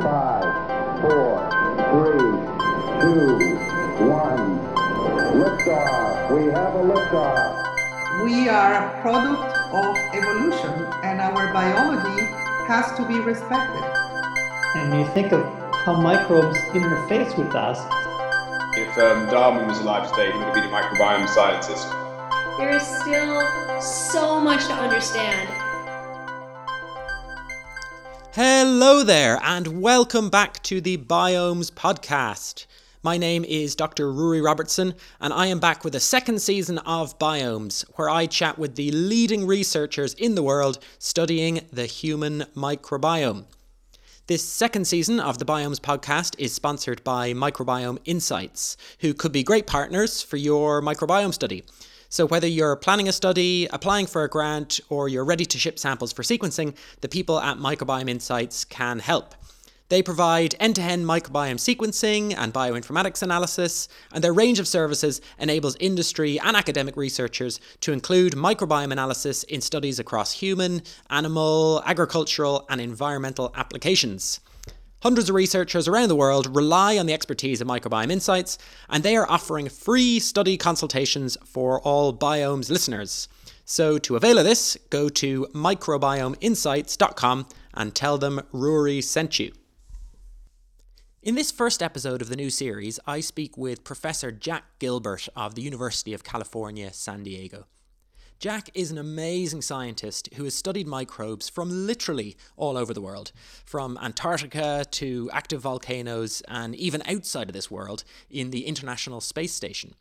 Five, 0.00 1.00
four, 1.02 1.40
three, 1.90 2.30
two, 3.00 3.60
one. 4.08 4.70
Liftoff. 5.30 6.34
We 6.34 6.52
have 6.52 6.74
a 6.74 6.82
liftoff. 6.82 8.24
We 8.24 8.48
are 8.48 8.74
a 8.74 9.00
product 9.00 9.56
of 9.72 9.96
evolution 10.14 10.72
and 11.02 11.20
our 11.20 11.52
biology 11.52 12.20
has 12.66 12.92
to 12.96 13.06
be 13.06 13.20
respected. 13.20 13.84
And 14.76 14.98
you 14.98 15.06
think 15.14 15.32
of 15.32 15.42
how 15.84 16.00
microbes 16.00 16.58
interface 16.72 17.36
with 17.36 17.54
us. 17.54 17.78
If 18.76 18.96
um, 18.98 19.28
Darwin 19.30 19.66
was 19.66 19.80
alive 19.80 20.10
today, 20.10 20.30
he 20.32 20.38
would 20.38 20.46
have 20.46 20.54
been 20.54 20.64
a 20.64 20.68
microbiome 20.68 21.28
scientist. 21.28 21.88
There 22.58 22.70
is 22.70 22.82
still 22.82 23.80
so 23.80 24.40
much 24.40 24.66
to 24.66 24.74
understand. 24.74 25.48
Hello 28.32 29.02
there, 29.02 29.40
and 29.42 29.82
welcome 29.82 30.30
back 30.30 30.62
to 30.62 30.80
the 30.80 30.98
Biomes 30.98 31.72
Podcast. 31.72 32.66
My 33.02 33.16
name 33.16 33.44
is 33.44 33.74
Dr. 33.74 34.12
Ruairí 34.12 34.40
Robertson, 34.40 34.94
and 35.20 35.32
I 35.32 35.46
am 35.46 35.58
back 35.58 35.82
with 35.82 35.94
the 35.94 36.00
second 36.00 36.40
season 36.40 36.78
of 36.78 37.18
Biomes, 37.18 37.84
where 37.96 38.08
I 38.08 38.26
chat 38.26 38.56
with 38.56 38.76
the 38.76 38.92
leading 38.92 39.48
researchers 39.48 40.14
in 40.14 40.36
the 40.36 40.44
world 40.44 40.78
studying 41.00 41.62
the 41.72 41.86
human 41.86 42.44
microbiome. 42.54 43.46
This 44.28 44.44
second 44.44 44.86
season 44.86 45.18
of 45.18 45.38
the 45.38 45.44
Biomes 45.44 45.80
podcast 45.80 46.36
is 46.38 46.54
sponsored 46.54 47.02
by 47.02 47.32
Microbiome 47.32 47.98
Insights, 48.04 48.76
who 49.00 49.12
could 49.12 49.32
be 49.32 49.42
great 49.42 49.66
partners 49.66 50.22
for 50.22 50.36
your 50.36 50.80
microbiome 50.80 51.34
study. 51.34 51.64
So, 52.12 52.26
whether 52.26 52.48
you're 52.48 52.74
planning 52.74 53.08
a 53.08 53.12
study, 53.12 53.68
applying 53.72 54.08
for 54.08 54.24
a 54.24 54.28
grant, 54.28 54.80
or 54.88 55.08
you're 55.08 55.24
ready 55.24 55.44
to 55.44 55.58
ship 55.58 55.78
samples 55.78 56.12
for 56.12 56.24
sequencing, 56.24 56.74
the 57.02 57.08
people 57.08 57.38
at 57.38 57.58
Microbiome 57.58 58.10
Insights 58.10 58.64
can 58.64 58.98
help. 58.98 59.36
They 59.90 60.02
provide 60.02 60.56
end 60.58 60.74
to 60.74 60.82
end 60.82 61.06
microbiome 61.06 61.60
sequencing 61.60 62.34
and 62.36 62.52
bioinformatics 62.52 63.22
analysis, 63.22 63.88
and 64.12 64.24
their 64.24 64.32
range 64.32 64.58
of 64.58 64.66
services 64.66 65.20
enables 65.38 65.76
industry 65.76 66.40
and 66.40 66.56
academic 66.56 66.96
researchers 66.96 67.60
to 67.82 67.92
include 67.92 68.32
microbiome 68.32 68.90
analysis 68.90 69.44
in 69.44 69.60
studies 69.60 70.00
across 70.00 70.32
human, 70.32 70.82
animal, 71.10 71.80
agricultural, 71.86 72.66
and 72.68 72.80
environmental 72.80 73.52
applications. 73.54 74.40
Hundreds 75.02 75.30
of 75.30 75.34
researchers 75.34 75.88
around 75.88 76.08
the 76.08 76.16
world 76.16 76.54
rely 76.54 76.98
on 76.98 77.06
the 77.06 77.14
expertise 77.14 77.62
of 77.62 77.66
Microbiome 77.66 78.10
Insights, 78.10 78.58
and 78.90 79.02
they 79.02 79.16
are 79.16 79.30
offering 79.30 79.68
free 79.70 80.20
study 80.20 80.58
consultations 80.58 81.38
for 81.42 81.80
all 81.80 82.12
Biomes 82.12 82.68
listeners. 82.68 83.26
So, 83.64 83.96
to 83.98 84.16
avail 84.16 84.36
of 84.36 84.44
this, 84.44 84.76
go 84.90 85.08
to 85.08 85.46
microbiomeinsights.com 85.54 87.46
and 87.72 87.94
tell 87.94 88.18
them 88.18 88.42
Rory 88.52 89.00
sent 89.00 89.38
you. 89.38 89.52
In 91.22 91.34
this 91.34 91.50
first 91.50 91.82
episode 91.82 92.20
of 92.20 92.28
the 92.28 92.36
new 92.36 92.50
series, 92.50 93.00
I 93.06 93.20
speak 93.20 93.56
with 93.56 93.84
Professor 93.84 94.30
Jack 94.30 94.64
Gilbert 94.80 95.28
of 95.34 95.54
the 95.54 95.62
University 95.62 96.12
of 96.12 96.24
California, 96.24 96.92
San 96.92 97.22
Diego. 97.22 97.64
Jack 98.40 98.70
is 98.72 98.90
an 98.90 98.96
amazing 98.96 99.60
scientist 99.60 100.30
who 100.36 100.44
has 100.44 100.54
studied 100.54 100.86
microbes 100.86 101.50
from 101.50 101.86
literally 101.86 102.38
all 102.56 102.78
over 102.78 102.94
the 102.94 103.00
world, 103.02 103.32
from 103.66 103.98
Antarctica 104.00 104.86
to 104.92 105.28
active 105.30 105.60
volcanoes 105.60 106.42
and 106.48 106.74
even 106.74 107.02
outside 107.06 107.50
of 107.50 107.52
this 107.52 107.70
world 107.70 108.02
in 108.30 108.48
the 108.48 108.64
International 108.64 109.20
Space 109.20 109.52
Station. 109.52 109.92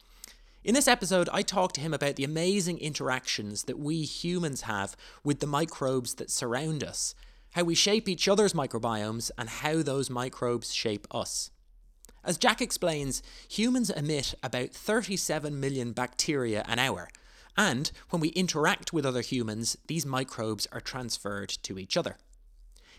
In 0.64 0.73
this 0.73 0.88
episode, 0.88 1.28
I 1.34 1.42
talk 1.42 1.73
to 1.73 1.81
him 1.81 1.94
about 1.94 2.16
the 2.16 2.23
amazing 2.23 2.78
interactions 2.78 3.66
that 3.66 3.78
we 3.78 4.04
humans 4.04 4.62
have 4.62 4.96
with 5.22 5.42
the 5.42 5.46
microbes 5.46 6.14
that 6.14 6.31
surround 6.31 6.81
us, 6.81 7.16
how 7.56 7.64
we 7.64 7.76
shape 7.76 8.08
each 8.08 8.30
other's 8.30 8.53
microbiomes, 8.53 9.31
and 9.38 9.50
how 9.50 9.84
those 9.84 10.09
microbes 10.09 10.74
shape 10.74 11.08
us. 11.12 11.52
As 12.24 12.38
Jack 12.38 12.62
explains, 12.62 13.22
humans 13.50 13.90
emit 13.90 14.34
about 14.42 14.70
37 14.70 15.59
million 15.59 15.92
bacteria 15.92 16.63
an 16.69 16.80
hour, 16.80 17.09
and 17.58 17.92
when 18.10 18.20
we 18.20 18.30
interact 18.30 18.94
with 18.94 19.06
other 19.06 19.22
humans, 19.22 19.78
these 19.88 20.06
microbes 20.06 20.68
are 20.72 20.82
transferred 20.82 21.50
to 21.50 21.78
each 21.78 21.98
other. 21.98 22.18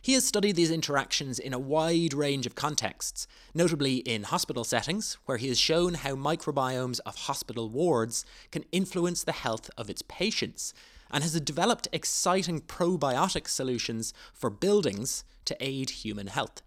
He 0.03 0.15
has 0.15 0.25
studied 0.25 0.56
these 0.56 0.71
interactions 0.71 1.38
in 1.38 1.53
a 1.53 1.59
wide 1.59 2.15
range 2.15 2.47
of 2.47 2.55
contexts, 2.55 3.27
notably 3.53 3.97
in 3.97 4.22
hospital 4.22 4.65
settings, 4.65 5.19
where 5.27 5.37
he 5.37 5.49
has 5.49 5.59
shown 5.59 5.94
how 5.94 6.15
microbiomes 6.15 7.00
of 7.05 7.16
hospital 7.16 7.69
wards 7.69 8.25
can 8.50 8.65
influence 8.72 9.22
the 9.22 9.33
health 9.33 9.71
of 9.77 9.91
its 9.91 10.03
patients, 10.03 10.72
and 11.11 11.22
has 11.22 11.38
developed 11.41 11.88
exciting 11.93 12.61
probiotic 12.61 13.47
solutions 13.47 14.15
for 14.32 14.49
buildings 14.49 15.25
to 15.44 15.56
aid 15.61 15.91
human 15.91 16.28
health. 16.28 16.62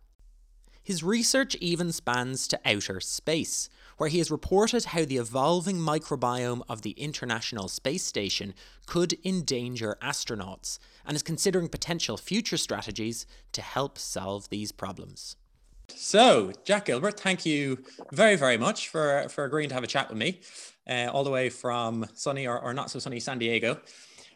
His 0.84 1.04
research 1.04 1.56
even 1.56 1.94
spans 1.94 2.48
to 2.50 2.60
outer 2.66 3.00
space, 3.00 3.70
where 3.98 4.10
he 4.10 4.18
has 4.18 4.30
reported 4.30 4.86
how 4.86 5.06
the 5.06 5.18
evolving 5.18 5.78
microbiome 5.78 6.62
of 6.68 6.82
the 6.82 6.92
International 6.92 7.70
Space 7.70 8.04
Station 8.04 8.54
could 8.86 9.18
endanger 9.24 9.98
astronauts 10.02 10.80
and 11.06 11.16
is 11.16 11.24
considering 11.24 11.70
potential 11.70 12.18
future 12.18 12.58
strategies 12.58 13.26
to 13.54 13.62
help 13.62 13.98
solve 13.98 14.50
these 14.50 14.74
problems. 14.74 15.38
So, 15.88 16.52
Jack 16.66 16.86
Gilbert, 16.86 17.20
thank 17.20 17.46
you 17.46 17.84
very, 18.12 18.36
very 18.36 18.58
much 18.58 18.90
for, 18.90 19.28
for 19.30 19.46
agreeing 19.46 19.70
to 19.70 19.76
have 19.76 19.84
a 19.84 19.88
chat 19.88 20.10
with 20.10 20.18
me, 20.18 20.42
uh, 20.88 21.10
all 21.14 21.24
the 21.24 21.30
way 21.30 21.50
from 21.50 22.06
sunny 22.14 22.46
or, 22.46 22.60
or 22.60 22.74
not 22.74 22.90
so 22.90 23.00
sunny 23.00 23.20
San 23.22 23.40
Diego. 23.40 23.80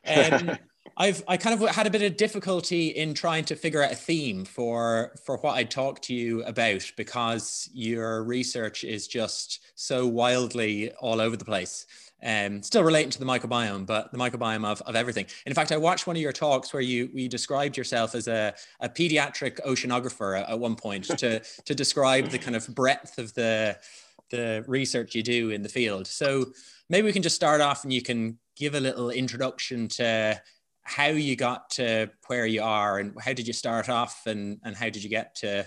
Um, 0.05 0.57
I've 0.95 1.23
I 1.27 1.37
kind 1.37 1.61
of 1.61 1.69
had 1.69 1.87
a 1.87 1.89
bit 1.89 2.01
of 2.01 2.17
difficulty 2.17 2.87
in 2.87 3.13
trying 3.13 3.45
to 3.45 3.55
figure 3.55 3.83
out 3.83 3.91
a 3.91 3.95
theme 3.95 4.45
for 4.45 5.13
for 5.23 5.37
what 5.37 5.55
I 5.55 5.63
talk 5.63 6.01
to 6.03 6.13
you 6.13 6.43
about 6.43 6.91
because 6.95 7.69
your 7.73 8.23
research 8.23 8.83
is 8.83 9.07
just 9.07 9.59
so 9.75 10.07
wildly 10.07 10.91
all 10.93 11.19
over 11.19 11.35
the 11.35 11.45
place. 11.45 11.85
Um, 12.23 12.63
still 12.63 12.83
relating 12.83 13.11
to 13.11 13.19
the 13.19 13.25
microbiome, 13.25 13.85
but 13.85 14.11
the 14.11 14.17
microbiome 14.17 14.65
of, 14.65 14.81
of 14.81 14.95
everything. 14.95 15.27
In 15.45 15.53
fact, 15.53 15.71
I 15.71 15.77
watched 15.77 16.07
one 16.07 16.15
of 16.15 16.21
your 16.21 16.31
talks 16.31 16.73
where 16.73 16.81
you 16.81 17.09
you 17.13 17.29
described 17.29 17.77
yourself 17.77 18.15
as 18.15 18.27
a, 18.27 18.55
a 18.79 18.89
pediatric 18.89 19.59
oceanographer 19.65 20.39
at, 20.39 20.49
at 20.49 20.59
one 20.59 20.75
point 20.75 21.05
to 21.19 21.39
to 21.39 21.75
describe 21.75 22.29
the 22.29 22.39
kind 22.39 22.55
of 22.55 22.67
breadth 22.73 23.17
of 23.17 23.33
the 23.33 23.77
the 24.29 24.63
research 24.67 25.15
you 25.15 25.23
do 25.23 25.51
in 25.51 25.61
the 25.61 25.69
field. 25.69 26.07
So 26.07 26.47
maybe 26.89 27.05
we 27.05 27.13
can 27.13 27.21
just 27.21 27.35
start 27.35 27.61
off 27.61 27.83
and 27.83 27.93
you 27.93 28.01
can 28.01 28.37
give 28.55 28.75
a 28.75 28.79
little 28.79 29.09
introduction 29.09 29.87
to 29.87 30.41
how 30.87 31.07
you 31.07 31.35
got 31.35 31.69
to 31.69 32.09
where 32.27 32.45
you 32.45 32.63
are 32.63 32.99
and 32.99 33.13
how 33.21 33.33
did 33.33 33.45
you 33.45 33.53
start 33.53 33.89
off 33.89 34.25
and, 34.25 34.57
and 34.63 34.75
how 34.75 34.85
did 34.85 35.03
you 35.03 35.09
get 35.09 35.35
to 35.35 35.59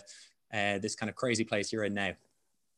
uh, 0.52 0.78
this 0.78 0.96
kind 0.96 1.10
of 1.10 1.14
crazy 1.14 1.44
place 1.44 1.72
you're 1.72 1.84
in 1.84 1.92
now? 1.94 2.12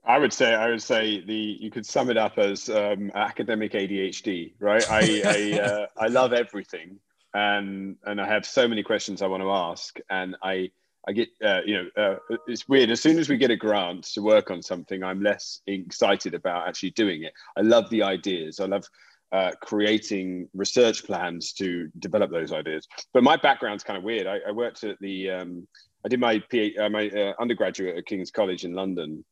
I 0.04 0.19
would 0.19 0.32
say 0.32 0.53
I 0.53 0.69
would 0.69 0.82
say 0.82 1.25
the 1.25 1.56
you 1.60 1.70
could 1.70 1.86
sum 1.86 2.10
it 2.10 2.16
up 2.16 2.36
as 2.36 2.69
um, 2.69 3.12
academic 3.14 3.72
ADHD, 3.72 4.54
right? 4.58 4.84
I 4.91 5.22
I, 5.25 5.60
uh, 5.60 5.86
I 5.97 6.08
love 6.08 6.32
everything, 6.32 6.98
and 7.34 7.97
and 8.04 8.20
I 8.20 8.26
have 8.26 8.44
so 8.44 8.66
many 8.66 8.82
questions 8.82 9.22
I 9.22 9.28
want 9.28 9.44
to 9.44 9.50
ask, 9.53 10.00
and 10.10 10.34
I 10.42 10.72
I 11.06 11.12
get 11.12 11.28
uh, 11.44 11.60
you 11.64 11.84
know 11.97 12.03
uh, 12.04 12.36
it's 12.48 12.69
weird. 12.69 12.91
As 12.91 13.00
soon 13.00 13.20
as 13.20 13.28
we 13.28 13.36
get 13.36 13.53
a 13.53 13.56
grant 13.56 14.03
to 14.14 14.22
work 14.22 14.50
on 14.50 14.60
something, 14.60 15.04
I'm 15.04 15.22
less 15.22 15.60
excited 15.69 16.34
about 16.34 16.66
actually 16.66 16.91
doing 16.91 17.22
it. 17.22 17.32
I 17.56 17.60
love 17.60 17.88
the 17.91 18.03
ideas. 18.03 18.59
I 18.59 18.66
love 18.66 18.84
uh, 19.32 19.53
creating 19.62 20.48
research 20.54 21.04
plans 21.04 21.53
to 21.54 21.88
develop 21.98 22.31
those 22.31 22.53
ideas. 22.53 22.87
But 23.15 23.22
my 23.22 23.37
background's 23.37 23.82
kind 23.82 23.97
of 23.97 24.04
weird. 24.04 24.26
I, 24.26 24.38
I 24.47 24.53
worked 24.53 24.84
at 24.84 24.98
the, 25.00 25.31
um, 25.31 25.66
I 26.04 26.09
did 26.09 26.20
my, 26.20 26.38
PhD, 26.38 26.78
uh, 26.78 26.91
my 26.91 27.09
uh, 27.09 27.32
undergraduate 27.41 27.97
at 27.97 28.06
King's 28.06 28.31
College 28.31 28.65
in 28.65 28.75
London, 28.75 29.25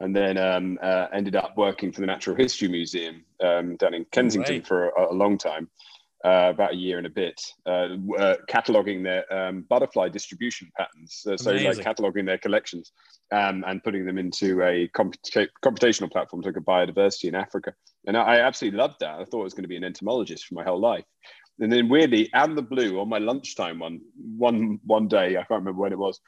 and 0.00 0.14
then 0.14 0.36
um, 0.38 0.78
uh, 0.82 1.06
ended 1.12 1.36
up 1.36 1.56
working 1.56 1.92
for 1.92 2.00
the 2.00 2.06
Natural 2.06 2.36
History 2.36 2.68
Museum 2.68 3.24
um, 3.42 3.76
down 3.76 3.94
in 3.94 4.04
Kensington 4.06 4.56
right. 4.56 4.66
for 4.66 4.88
a, 4.88 5.12
a, 5.12 5.14
long 5.14 5.38
time. 5.38 5.68
Uh, 6.24 6.48
about 6.48 6.72
a 6.72 6.76
year 6.76 6.96
and 6.96 7.06
a 7.06 7.10
bit, 7.10 7.38
uh, 7.66 7.88
cataloging 8.48 9.02
their 9.02 9.30
um, 9.30 9.60
butterfly 9.68 10.08
distribution 10.08 10.72
patterns. 10.74 11.20
so, 11.36 11.50
like 11.52 11.76
cataloging 11.76 12.24
their 12.24 12.38
collections 12.38 12.92
um, 13.30 13.62
and 13.66 13.84
putting 13.84 14.06
them 14.06 14.16
into 14.16 14.62
a 14.62 14.88
comput- 14.96 15.50
computational 15.62 16.10
platform 16.10 16.40
to 16.40 16.48
look 16.48 16.56
at 16.56 16.64
biodiversity 16.64 17.24
in 17.24 17.34
Africa. 17.34 17.74
And 18.06 18.16
I 18.16 18.38
absolutely 18.38 18.78
loved 18.78 19.00
that. 19.00 19.20
I 19.20 19.24
thought 19.26 19.42
I 19.42 19.44
was 19.44 19.52
going 19.52 19.64
to 19.64 19.68
be 19.68 19.76
an 19.76 19.84
entomologist 19.84 20.46
for 20.46 20.54
my 20.54 20.64
whole 20.64 20.80
life. 20.80 21.04
And 21.60 21.70
then 21.70 21.90
weirdly, 21.90 22.30
out 22.32 22.48
of 22.48 22.56
the 22.56 22.62
blue, 22.62 23.00
on 23.00 23.08
my 23.10 23.18
lunchtime 23.18 23.78
one 23.78 24.00
one 24.16 24.80
one 24.84 25.08
day, 25.08 25.36
I 25.36 25.44
can't 25.44 25.60
remember 25.60 25.82
when 25.82 25.92
it 25.92 25.98
was, 25.98 26.20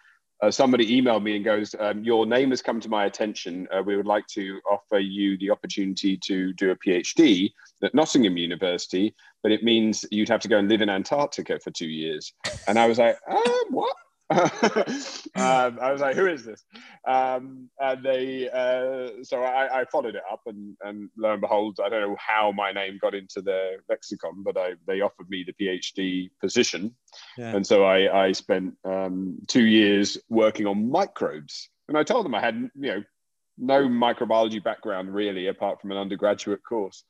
uh, 0.43 0.51
somebody 0.51 1.01
emailed 1.01 1.23
me 1.23 1.37
and 1.37 1.45
goes, 1.45 1.75
um, 1.79 2.05
"Your 2.05 2.27
name 2.27 2.51
has 2.51 2.63
come 2.63 2.81
to 2.81 2.89
my 2.89 3.07
attention. 3.07 3.67
Uh, 3.73 3.83
we 3.83 3.97
would 3.97 4.07
like 4.07 4.27
to 4.29 4.61
offer 4.71 4.99
you 4.99 5.39
the 5.39 5.51
opportunity 5.51 6.19
to 6.25 6.53
do 6.55 6.71
a 6.71 6.77
PhD 6.77 7.51
at 7.83 7.95
Nottingham 7.95 8.37
University, 8.37 9.15
but 9.43 9.53
it 9.53 9.63
means 9.63 10.05
you'd 10.11 10.29
have 10.29 10.41
to 10.41 10.49
go 10.49 10.59
and 10.59 10.69
live 10.69 10.83
in 10.83 10.91
Antarctica 10.91 11.59
for 11.59 11.71
two 11.71 11.89
years." 11.89 12.33
And 12.69 12.79
I 12.79 12.87
was 12.87 12.99
like, 12.99 13.19
uh, 13.29 13.65
"What?" 13.71 13.97
um, 14.31 15.79
I 15.81 15.93
was 15.93 16.01
like, 16.01 16.17
"Who 16.17 16.27
is 16.27 16.45
this?" 16.45 16.65
Um, 17.07 17.71
and 17.79 18.05
they, 18.05 18.49
uh, 18.49 19.23
so 19.23 19.41
I, 19.43 19.83
I, 19.83 19.85
followed 19.85 20.17
it 20.17 20.23
up, 20.31 20.41
and, 20.47 20.77
and 20.83 21.09
lo 21.17 21.33
and 21.33 21.41
behold, 21.41 21.79
I 21.85 21.89
don't 21.89 22.01
know 22.01 22.17
how 22.19 22.51
my 22.51 22.73
name 22.73 22.99
got 23.01 23.15
into 23.15 23.41
their 23.41 23.77
lexicon, 23.89 24.43
but 24.43 24.57
I, 24.57 24.75
they 24.89 25.01
offered 25.01 25.31
me 25.31 25.47
the 25.47 25.53
PhD 25.53 26.31
position, 26.41 26.97
yeah. 27.39 27.55
and 27.55 27.65
so 27.65 27.85
I, 27.85 28.27
I 28.27 28.33
spent 28.33 28.75
um, 28.85 29.39
two 29.47 29.65
years 29.65 30.19
working 30.29 30.67
on 30.67 30.91
microbes, 30.91 31.69
and 31.89 31.97
I 31.97 32.03
told 32.03 32.25
them 32.25 32.35
I 32.35 32.41
had, 32.41 32.57
you 32.57 32.71
know, 32.89 33.05
no 33.59 33.83
microbiology 33.83 34.63
background 34.63 35.15
really, 35.15 35.47
apart 35.47 35.81
from 35.81 35.93
an 35.93 35.99
undergraduate 35.99 36.65
course. 36.69 37.05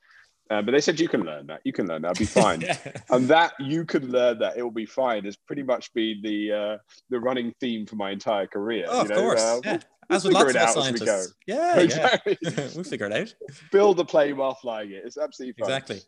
Uh, 0.49 0.61
but 0.61 0.71
they 0.71 0.81
said 0.81 0.99
you 0.99 1.09
can 1.09 1.21
learn 1.21 1.47
that. 1.47 1.61
You 1.63 1.73
can 1.73 1.87
learn 1.87 2.01
that. 2.03 2.09
I'll 2.09 2.13
be 2.13 2.25
fine. 2.25 2.61
yeah. 2.61 2.77
And 3.09 3.27
that 3.27 3.53
you 3.59 3.85
can 3.85 4.11
learn 4.11 4.39
that. 4.39 4.57
It 4.57 4.63
will 4.63 4.71
be 4.71 4.85
fine. 4.85 5.25
Has 5.25 5.35
pretty 5.35 5.63
much 5.63 5.93
been 5.93 6.21
the 6.21 6.51
uh, 6.51 6.77
the 7.09 7.19
running 7.19 7.53
theme 7.59 7.85
for 7.85 7.95
my 7.95 8.11
entire 8.11 8.47
career. 8.47 8.85
Oh, 8.87 9.03
you 9.03 9.09
know? 9.09 9.15
of 9.15 9.21
course. 9.21 9.41
Uh, 9.41 9.61
yeah. 9.63 9.71
We'll, 9.71 9.81
as 10.09 10.23
with 10.23 10.33
lots 10.33 10.55
of 10.55 10.69
scientists. 10.69 11.33
Yeah, 11.45 11.79
exactly. 11.79 12.37
Yeah. 12.41 12.51
we'll 12.75 12.83
figure 12.85 13.07
it 13.07 13.13
out. 13.13 13.33
Build 13.71 13.97
the 13.97 14.05
plane 14.05 14.37
while 14.37 14.55
flying 14.55 14.91
it. 14.91 15.03
It's 15.05 15.17
absolutely 15.17 15.59
fun. 15.59 15.69
Exactly. 15.69 16.01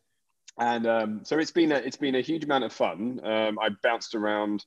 And 0.57 0.87
um, 0.87 1.21
so 1.23 1.37
it's 1.37 1.51
been 1.51 1.71
a 1.71 1.75
it's 1.75 1.97
been 1.97 2.15
a 2.15 2.21
huge 2.21 2.43
amount 2.43 2.63
of 2.63 2.73
fun. 2.73 3.19
Um, 3.23 3.59
I 3.59 3.69
bounced 3.83 4.15
around 4.15 4.65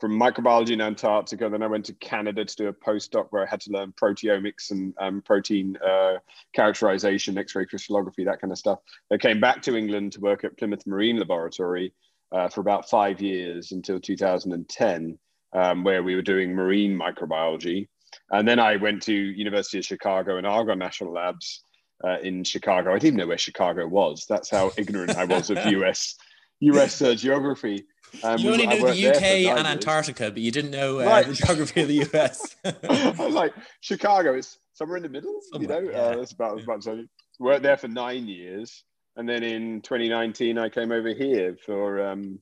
from 0.00 0.18
microbiology 0.18 0.70
in 0.70 0.80
Antarctica. 0.80 1.48
Then 1.48 1.62
I 1.62 1.66
went 1.66 1.84
to 1.86 1.94
Canada 1.94 2.44
to 2.44 2.56
do 2.56 2.68
a 2.68 2.72
postdoc 2.72 3.26
where 3.30 3.42
I 3.42 3.50
had 3.50 3.60
to 3.62 3.72
learn 3.72 3.92
proteomics 3.92 4.70
and 4.70 4.94
um, 4.98 5.22
protein 5.22 5.76
uh, 5.86 6.14
characterization, 6.54 7.36
X-ray 7.36 7.66
crystallography, 7.66 8.24
that 8.24 8.40
kind 8.40 8.52
of 8.52 8.58
stuff. 8.58 8.78
I 9.12 9.18
came 9.18 9.40
back 9.40 9.62
to 9.62 9.76
England 9.76 10.12
to 10.12 10.20
work 10.20 10.44
at 10.44 10.56
Plymouth 10.56 10.86
Marine 10.86 11.18
Laboratory 11.18 11.92
uh, 12.32 12.48
for 12.48 12.60
about 12.62 12.88
five 12.88 13.20
years 13.20 13.72
until 13.72 14.00
2010, 14.00 15.18
um, 15.52 15.84
where 15.84 16.02
we 16.02 16.14
were 16.14 16.22
doing 16.22 16.54
marine 16.54 16.98
microbiology. 16.98 17.88
And 18.30 18.48
then 18.48 18.58
I 18.58 18.76
went 18.76 19.02
to 19.02 19.12
University 19.12 19.78
of 19.78 19.84
Chicago 19.84 20.38
and 20.38 20.46
Argonne 20.46 20.78
National 20.78 21.12
Labs 21.12 21.62
uh, 22.02 22.18
in 22.20 22.44
Chicago. 22.44 22.90
I 22.90 22.94
didn't 22.94 23.06
even 23.08 23.18
know 23.18 23.26
where 23.26 23.38
Chicago 23.38 23.86
was. 23.86 24.24
That's 24.28 24.50
how 24.50 24.72
ignorant 24.76 25.16
I 25.16 25.24
was 25.24 25.50
of 25.50 25.58
US 25.66 26.16
US 26.60 27.02
uh, 27.02 27.14
geography. 27.14 27.84
Um, 28.22 28.38
you 28.38 28.50
only 28.50 28.66
knew 28.66 28.80
the 28.80 29.08
UK 29.08 29.22
and 29.56 29.66
Antarctica, 29.66 30.30
but 30.30 30.40
you 30.40 30.50
didn't 30.50 30.70
know 30.70 31.00
uh, 31.00 31.04
right. 31.04 31.26
the 31.26 31.34
geography 31.34 31.82
of 31.82 31.88
the 31.88 32.06
US. 32.12 32.56
I 32.64 33.14
was 33.18 33.34
like, 33.34 33.52
Chicago 33.80 34.34
is 34.34 34.58
somewhere 34.72 34.96
in 34.96 35.02
the 35.02 35.08
middle, 35.08 35.40
somewhere, 35.52 35.82
you 35.82 35.92
know, 35.92 35.92
yeah. 35.92 35.98
uh, 35.98 36.16
that's 36.16 36.32
about 36.32 36.58
as 36.58 36.66
much 36.66 36.78
as 36.78 36.88
I 36.88 37.02
worked 37.38 37.62
there 37.62 37.76
for 37.76 37.88
nine 37.88 38.28
years. 38.28 38.84
And 39.16 39.28
then 39.28 39.42
in 39.42 39.80
2019, 39.82 40.58
I 40.58 40.68
came 40.68 40.92
over 40.92 41.12
here 41.12 41.56
for, 41.64 42.06
um, 42.06 42.38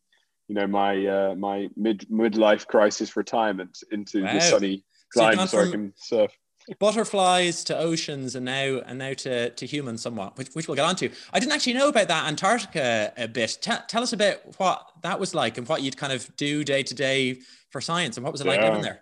you 0.49 0.55
know, 0.55 0.67
my 0.67 1.07
uh, 1.07 1.35
my 1.35 1.69
mid 1.77 2.07
midlife 2.11 2.67
crisis 2.67 3.17
retirement 3.17 3.79
into 3.91 4.23
wow. 4.23 4.33
the 4.33 4.41
sunny 4.41 4.85
climate 5.13 5.49
so, 5.49 5.63
so 5.63 5.69
I 5.69 5.71
can 5.71 5.93
surf 5.97 6.33
butterflies 6.79 7.65
to 7.65 7.77
oceans 7.77 8.35
and 8.35 8.45
now 8.45 8.81
and 8.87 8.99
now 8.99 9.13
to, 9.13 9.51
to 9.51 9.67
humans 9.67 10.03
somewhat 10.03 10.37
which, 10.37 10.49
which 10.55 10.69
we'll 10.69 10.77
get 10.77 10.85
on 10.85 10.97
to 10.97 11.11
i 11.33 11.39
didn't 11.39 11.53
actually 11.53 11.73
know 11.73 11.89
about 11.89 12.09
that 12.09 12.27
antarctica 12.27 13.13
a 13.17 13.29
bit. 13.29 13.59
T- 13.61 13.73
tell 13.87 14.03
us 14.03 14.13
a 14.13 14.17
bit 14.17 14.43
what 14.59 14.91
that 15.03 15.21
was 15.21 15.35
like 15.35 15.59
and 15.59 15.69
what 15.69 15.83
you'd 15.83 15.97
kind 15.97 16.13
of 16.13 16.35
do 16.37 16.65
day 16.65 16.83
to 16.83 16.95
day 16.95 17.39
for 17.71 17.81
science 17.81 18.17
and 18.17 18.25
what 18.25 18.33
was 18.33 18.41
it 18.41 18.47
like 18.47 18.61
living 18.61 18.83
there? 18.83 19.01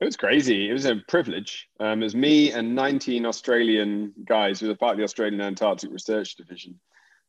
It 0.00 0.04
was 0.04 0.16
crazy. 0.16 0.70
It 0.70 0.72
was 0.72 0.84
a 0.84 0.96
privilege. 1.08 1.68
Um, 1.80 2.00
it 2.02 2.04
was 2.04 2.14
me 2.14 2.52
and 2.52 2.74
19 2.74 3.26
australian 3.26 4.12
guys. 4.24 4.60
Who 4.60 4.68
were 4.68 4.76
part 4.76 4.92
of 4.92 4.98
the 4.98 5.04
australian 5.04 5.40
antarctic 5.40 5.90
research 5.90 6.36
division. 6.36 6.78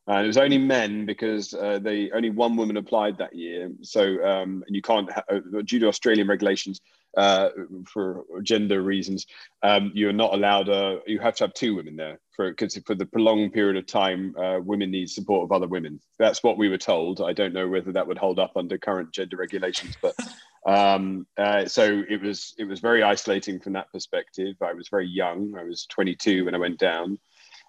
And 0.08 0.24
it 0.24 0.28
was 0.28 0.38
only 0.38 0.58
men 0.58 1.06
because 1.06 1.54
uh, 1.54 1.80
they 1.80 2.12
only 2.12 2.30
one 2.30 2.56
woman 2.56 2.78
applied 2.78 3.18
that 3.18 3.36
year. 3.36 3.72
So 3.82 4.24
um, 4.26 4.64
and 4.68 4.76
you 4.76 4.82
can't 4.82 5.12
ha- 5.12 5.24
uh, 5.32 5.62
due 5.64 5.80
to 5.80 5.88
Australian 5.88 6.28
regulations 6.28 6.82
uh, 7.18 7.50
for 7.88 8.24
gender 8.44 8.82
reasons, 8.82 9.26
um, 9.64 9.92
you're 9.94 10.14
not 10.14 10.34
allowed. 10.34 10.70
Uh, 10.70 10.98
you 11.08 11.20
have 11.20 11.36
to 11.36 11.46
have 11.46 11.54
two 11.54 11.76
women 11.76 11.96
there 11.96 12.20
for 12.36 12.50
because 12.52 12.78
for 12.86 12.96
the 12.96 13.06
prolonged 13.06 13.54
period 13.54 13.78
of 13.78 13.86
time, 13.86 14.36
uh, 14.38 14.60
women 14.60 14.92
need 14.92 15.10
support 15.10 15.44
of 15.44 15.52
other 15.52 15.68
women. 15.68 16.00
That's 16.18 16.44
what 16.44 16.58
we 16.58 16.70
were 16.70 16.78
told. 16.78 17.22
I 17.22 17.34
don't 17.34 17.54
know 17.54 17.68
whether 17.68 17.92
that 17.92 18.08
would 18.08 18.18
hold 18.18 18.40
up 18.40 18.54
under 18.56 18.78
current 18.78 19.12
gender 19.12 19.38
regulations, 19.38 19.96
but. 20.02 20.16
Um, 20.68 21.26
uh, 21.38 21.68
so 21.68 22.04
it 22.10 22.22
was 22.22 22.54
it 22.58 22.66
was 22.66 22.82
very 22.82 23.02
isolating 23.02 23.62
from 23.62 23.74
that 23.74 23.90
perspective. 23.94 24.58
I 24.62 24.74
was 24.74 24.90
very 24.90 25.08
young. 25.08 25.56
I 25.58 25.64
was 25.64 25.86
22 25.86 26.44
when 26.44 26.54
I 26.54 26.58
went 26.58 26.78
down, 26.78 27.18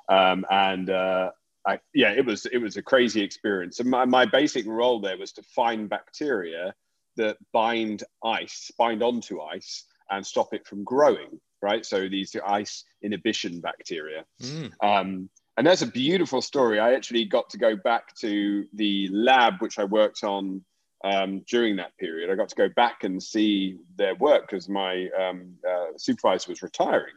um, 0.08 0.44
and 0.50 0.90
uh, 0.90 1.30
I, 1.66 1.78
yeah, 1.94 2.10
it 2.10 2.24
was 2.24 2.46
it 2.46 2.58
was 2.58 2.76
a 2.76 2.82
crazy 2.82 3.20
experience. 3.22 3.80
And 3.80 3.90
my, 3.90 4.04
my 4.04 4.26
basic 4.26 4.66
role 4.66 5.00
there 5.00 5.18
was 5.18 5.32
to 5.32 5.42
find 5.42 5.88
bacteria 5.88 6.74
that 7.20 7.36
bind 7.52 8.04
ice, 8.24 8.70
bind 8.78 9.02
onto 9.02 9.40
ice, 9.40 9.84
and 10.10 10.26
stop 10.26 10.52
it 10.52 10.66
from 10.66 10.84
growing. 10.84 11.40
Right. 11.62 11.84
So 11.84 12.08
these 12.08 12.34
ice 12.46 12.84
inhibition 13.02 13.60
bacteria. 13.60 14.24
Mm. 14.42 14.72
Um, 14.82 15.30
and 15.56 15.66
that's 15.66 15.82
a 15.82 15.86
beautiful 15.86 16.40
story. 16.40 16.80
I 16.80 16.94
actually 16.94 17.26
got 17.26 17.50
to 17.50 17.58
go 17.58 17.76
back 17.76 18.14
to 18.20 18.64
the 18.72 19.08
lab 19.12 19.60
which 19.60 19.78
I 19.78 19.84
worked 19.84 20.24
on 20.24 20.64
um, 21.04 21.42
during 21.46 21.76
that 21.76 21.96
period. 21.98 22.30
I 22.30 22.34
got 22.34 22.48
to 22.48 22.56
go 22.56 22.68
back 22.70 23.04
and 23.04 23.22
see 23.22 23.76
their 23.96 24.14
work 24.14 24.48
because 24.48 24.70
my 24.70 25.08
um, 25.18 25.54
uh, 25.68 25.98
supervisor 25.98 26.50
was 26.50 26.62
retiring. 26.62 27.14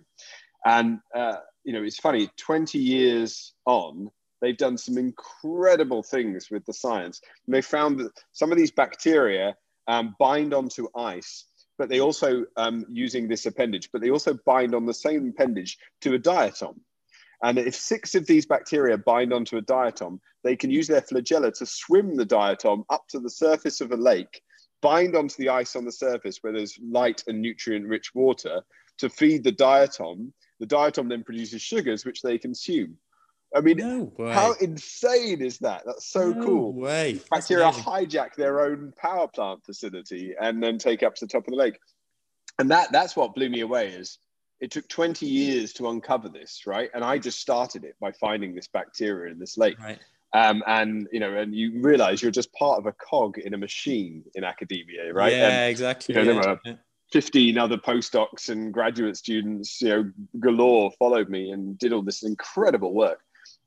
And, 0.66 1.00
uh, 1.16 1.38
you 1.64 1.74
know, 1.74 1.84
it's 1.84 2.00
funny, 2.00 2.30
20 2.38 2.78
years 2.80 3.54
on, 3.66 4.10
they've 4.42 4.58
done 4.58 4.78
some 4.78 4.98
incredible 4.98 6.04
things 6.04 6.52
with 6.52 6.66
the 6.66 6.74
science. 6.74 7.22
And 7.46 7.56
they 7.56 7.62
found 7.62 8.00
that 8.00 8.12
some 8.34 8.52
of 8.52 8.58
these 8.58 8.72
bacteria 8.72 9.56
um, 9.88 10.16
bind 10.20 10.54
onto 10.54 10.88
ice, 10.96 11.46
but 11.78 11.90
they 11.90 12.00
also, 12.00 12.46
um, 12.58 12.86
using 12.90 13.28
this 13.28 13.46
appendage, 13.46 13.90
but 13.92 14.02
they 14.02 14.10
also 14.10 14.38
bind 14.46 14.76
on 14.76 14.86
the 14.86 14.94
same 14.94 15.30
appendage 15.30 15.78
to 16.02 16.14
a 16.14 16.20
diatom. 16.20 16.76
And 17.44 17.58
if 17.58 17.76
six 17.76 18.16
of 18.16 18.26
these 18.26 18.46
bacteria 18.46 18.98
bind 18.98 19.34
onto 19.34 19.58
a 19.58 19.62
diatom, 19.62 20.20
they 20.44 20.56
can 20.56 20.72
use 20.72 20.88
their 20.88 21.02
flagella 21.02 21.54
to 21.58 21.66
swim 21.66 22.16
the 22.16 22.26
diatom 22.26 22.84
up 22.90 23.04
to 23.10 23.20
the 23.20 23.30
surface 23.30 23.82
of 23.82 23.92
a 23.92 23.98
lake, 23.98 24.42
bind 24.82 25.16
onto 25.16 25.36
the 25.38 25.50
ice 25.50 25.76
on 25.76 25.84
the 25.84 25.92
surface 25.92 26.38
where 26.42 26.54
there's 26.54 26.80
light 26.82 27.24
and 27.28 27.42
nutrient 27.42 27.88
rich 27.88 28.16
water 28.16 28.62
to 29.00 29.10
feed 29.10 29.44
the 29.44 29.52
diatom. 29.52 30.32
The 30.60 30.68
diatom 30.68 31.10
then 31.10 31.24
produces 31.24 31.62
sugars, 31.62 32.06
which 32.06 32.22
they 32.22 32.38
consume. 32.38 32.98
I 33.56 33.62
mean, 33.62 33.78
no 33.78 34.12
how 34.32 34.54
insane 34.54 35.42
is 35.42 35.60
that? 35.60 35.84
That's 35.86 36.08
so 36.08 36.32
no 36.32 36.46
cool. 36.46 36.74
Way. 36.74 37.20
Bacteria 37.30 37.72
hijack 37.72 38.36
their 38.36 38.62
own 38.62 38.94
power 38.98 39.28
plant 39.28 39.64
facility 39.64 40.34
and 40.40 40.62
then 40.62 40.78
take 40.78 41.04
up 41.04 41.16
to 41.16 41.26
the 41.26 41.32
top 41.32 41.48
of 41.48 41.52
the 41.52 41.58
lake. 41.58 41.80
And 42.60 42.72
that 42.72 42.92
that's 42.92 43.16
what 43.16 43.36
blew 43.36 43.50
me 43.50 43.62
away 43.62 43.90
is 43.90 44.18
it 44.60 44.72
took 44.72 44.88
20 44.88 45.26
years 45.26 45.74
to 45.74 45.90
uncover 45.90 46.30
this, 46.30 46.64
right? 46.66 46.90
And 46.94 47.04
I 47.04 47.18
just 47.18 47.40
started 47.40 47.84
it 47.84 47.96
by 48.00 48.12
finding 48.14 48.56
this 48.56 48.68
bacteria 48.68 49.32
in 49.32 49.40
this 49.40 49.58
lake. 49.58 49.80
Right. 49.80 50.00
Um, 50.34 50.64
and 50.66 51.08
you 51.12 51.20
know, 51.20 51.36
and 51.36 51.54
you 51.54 51.82
realize 51.82 52.22
you're 52.22 52.32
just 52.32 52.52
part 52.54 52.80
of 52.80 52.88
a 52.88 52.94
cog 52.94 53.38
in 53.38 53.54
a 53.54 53.58
machine 53.58 54.24
in 54.34 54.44
academia, 54.44 55.14
right? 55.14 55.34
Yeah, 55.34 55.50
and, 55.50 55.70
exactly. 55.72 56.16
You 56.16 56.24
know, 56.24 56.34
yeah. 56.34 56.42
there 56.42 56.74
were 56.74 56.80
15 57.12 57.58
other 57.60 57.78
postdocs 57.78 58.50
and 58.50 58.74
graduate 58.74 59.16
students, 59.16 59.80
you 59.80 59.90
know, 59.90 60.12
galore 60.40 60.92
followed 60.98 61.30
me 61.30 61.52
and 61.52 61.78
did 61.78 61.94
all 61.94 62.02
this 62.02 62.24
incredible 62.24 62.94
work 62.94 63.20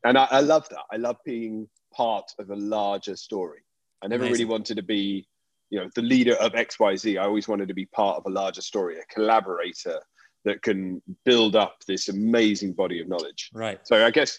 and 0.05 0.19
I, 0.19 0.27
I, 0.31 0.41
love 0.41 0.69
that. 0.71 0.85
I 0.93 0.97
love 0.97 1.17
being 1.25 1.69
part 1.93 2.31
of 2.39 2.51
a 2.51 2.57
larger 2.57 3.17
story. 3.17 3.61
I 4.03 4.09
never 4.09 4.25
Amazing. 4.25 4.33
really 4.33 4.51
wanted 4.51 4.77
to 4.77 4.83
be, 4.83 5.27
you 5.71 5.81
know, 5.81 5.89
the 5.95 6.03
leader 6.03 6.35
of 6.35 6.55
X, 6.55 6.79
Y, 6.79 6.97
Z. 6.97 7.19
I 7.19 7.25
always 7.25 7.49
wanted 7.49 7.69
to 7.69 7.75
be 7.75 7.87
part 7.87 8.19
of 8.19 8.27
a 8.27 8.31
larger 8.31 8.61
story, 8.61 8.99
a 8.99 9.05
collaborator 9.13 10.01
that 10.45 10.63
can 10.63 11.03
build 11.25 11.57
up 11.57 11.79
this 11.87 12.09
amazing 12.09 12.73
body 12.73 13.01
of 13.01 13.09
knowledge. 13.09 13.51
Right. 13.53 13.81
So 13.85 14.05
I 14.05 14.11
guess, 14.11 14.39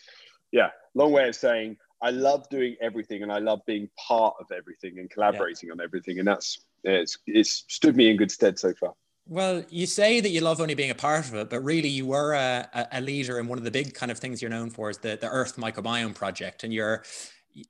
yeah, 0.51 0.69
long 0.95 1.11
way 1.11 1.27
of 1.27 1.35
saying 1.35 1.77
I 2.01 2.11
love 2.11 2.47
doing 2.49 2.75
everything 2.81 3.23
and 3.23 3.31
I 3.31 3.39
love 3.39 3.61
being 3.65 3.89
part 4.07 4.35
of 4.39 4.47
everything 4.55 4.99
and 4.99 5.09
collaborating 5.09 5.67
yeah. 5.67 5.73
on 5.73 5.81
everything. 5.81 6.19
And 6.19 6.27
that's 6.27 6.59
it's 6.83 7.17
it's 7.25 7.65
stood 7.67 7.95
me 7.95 8.09
in 8.09 8.17
good 8.17 8.31
stead 8.31 8.59
so 8.59 8.73
far. 8.73 8.93
Well, 9.29 9.63
you 9.69 9.85
say 9.85 10.21
that 10.21 10.29
you 10.29 10.39
love 10.41 10.61
only 10.61 10.73
being 10.73 10.89
a 10.89 10.95
part 10.95 11.27
of 11.27 11.35
it, 11.35 11.49
but 11.49 11.61
really 11.61 11.89
you 11.89 12.05
were 12.05 12.33
a, 12.33 12.87
a 12.93 13.01
leader 13.01 13.39
in 13.39 13.47
one 13.47 13.57
of 13.57 13.65
the 13.65 13.71
big 13.71 13.93
kind 13.93 14.11
of 14.11 14.19
things 14.19 14.41
you're 14.41 14.51
known 14.51 14.69
for 14.69 14.89
is 14.89 14.99
the, 14.99 15.17
the 15.19 15.29
Earth 15.29 15.57
Microbiome 15.57 16.15
Project. 16.15 16.63
And 16.63 16.73
you're 16.73 17.03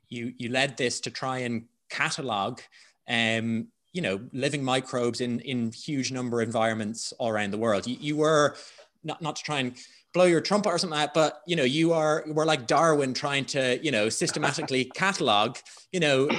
you 0.09 0.33
you 0.37 0.49
led 0.49 0.77
this 0.77 0.99
to 1.01 1.11
try 1.11 1.39
and 1.39 1.65
catalog 1.89 2.59
um, 3.07 3.67
you 3.93 4.01
know, 4.01 4.19
living 4.33 4.63
microbes 4.63 5.21
in 5.21 5.39
in 5.39 5.71
huge 5.71 6.11
number 6.11 6.41
of 6.41 6.47
environments 6.47 7.13
all 7.13 7.29
around 7.29 7.51
the 7.51 7.57
world. 7.57 7.87
You, 7.87 7.97
you 7.99 8.17
were 8.17 8.55
not 9.03 9.21
not 9.21 9.37
to 9.37 9.43
try 9.43 9.59
and 9.59 9.75
blow 10.13 10.25
your 10.25 10.41
trumpet 10.41 10.69
or 10.69 10.77
something 10.77 10.97
like 10.97 11.13
that, 11.13 11.19
but 11.19 11.41
you 11.47 11.55
know, 11.55 11.63
you 11.63 11.93
are 11.93 12.23
were 12.27 12.45
like 12.45 12.67
Darwin 12.67 13.13
trying 13.13 13.45
to, 13.45 13.79
you 13.83 13.91
know, 13.91 14.09
systematically 14.09 14.85
catalog, 14.95 15.57
you 15.91 15.99
know, 15.99 16.29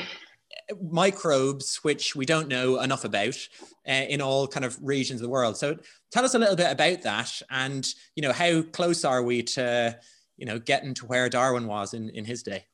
microbes 0.80 1.76
which 1.82 2.14
we 2.14 2.26
don't 2.26 2.48
know 2.48 2.80
enough 2.80 3.04
about 3.04 3.36
uh, 3.88 3.92
in 3.92 4.20
all 4.20 4.46
kind 4.46 4.64
of 4.64 4.78
regions 4.82 5.20
of 5.20 5.24
the 5.24 5.30
world. 5.30 5.56
So 5.56 5.76
tell 6.10 6.24
us 6.24 6.34
a 6.34 6.38
little 6.38 6.56
bit 6.56 6.70
about 6.70 7.02
that, 7.02 7.42
and 7.50 7.86
you 8.14 8.22
know 8.22 8.32
how 8.32 8.62
close 8.62 9.04
are 9.04 9.22
we 9.22 9.42
to 9.42 9.98
you 10.36 10.46
know 10.46 10.58
getting 10.58 10.94
to 10.94 11.06
where 11.06 11.28
Darwin 11.28 11.66
was 11.66 11.94
in 11.94 12.10
in 12.10 12.24
his 12.24 12.42
day? 12.42 12.66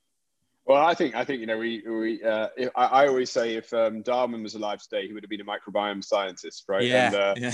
Well, 0.67 0.85
I 0.85 0.95
think 0.95 1.15
I 1.15 1.25
think 1.25 1.41
you 1.41 1.47
know 1.47 1.59
we 1.59 1.83
we 1.87 2.23
uh, 2.23 2.49
if, 2.57 2.71
I, 2.75 2.87
I 2.87 3.07
always 3.07 3.31
say 3.31 3.55
if 3.55 3.73
um, 3.75 4.03
Darwin 4.03 4.43
was 4.43 4.55
alive 4.55 4.83
today, 4.83 5.07
he 5.07 5.13
would 5.13 5.23
have 5.23 5.31
been 5.31 5.43
a 5.43 5.45
microbiome 5.45 6.03
scientist, 6.03 6.65
right? 6.69 6.85
Yeah, 6.85 7.07
and, 7.07 7.15
uh, 7.15 7.35
yeah. 7.37 7.51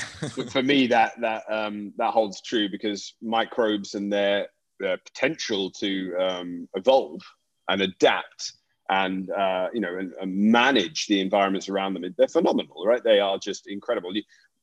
for 0.50 0.62
me, 0.62 0.86
that 0.86 1.20
that 1.20 1.42
um, 1.50 1.92
that 1.96 2.12
holds 2.12 2.40
true 2.40 2.68
because 2.70 3.14
microbes 3.20 3.94
and 3.94 4.12
their 4.12 4.46
uh, 4.86 4.96
potential 5.04 5.70
to 5.72 6.14
um, 6.18 6.68
evolve 6.74 7.20
and 7.68 7.82
adapt 7.82 8.52
and 8.90 9.30
uh, 9.30 9.68
you 9.72 9.80
know 9.80 9.96
and, 9.96 10.12
and, 10.20 10.36
manage 10.36 11.06
the 11.06 11.20
environments 11.20 11.68
around 11.68 11.94
them, 11.94 12.14
they're 12.18 12.28
phenomenal, 12.28 12.84
right? 12.84 13.02
They 13.02 13.20
are 13.20 13.38
just 13.38 13.68
incredible. 13.68 14.12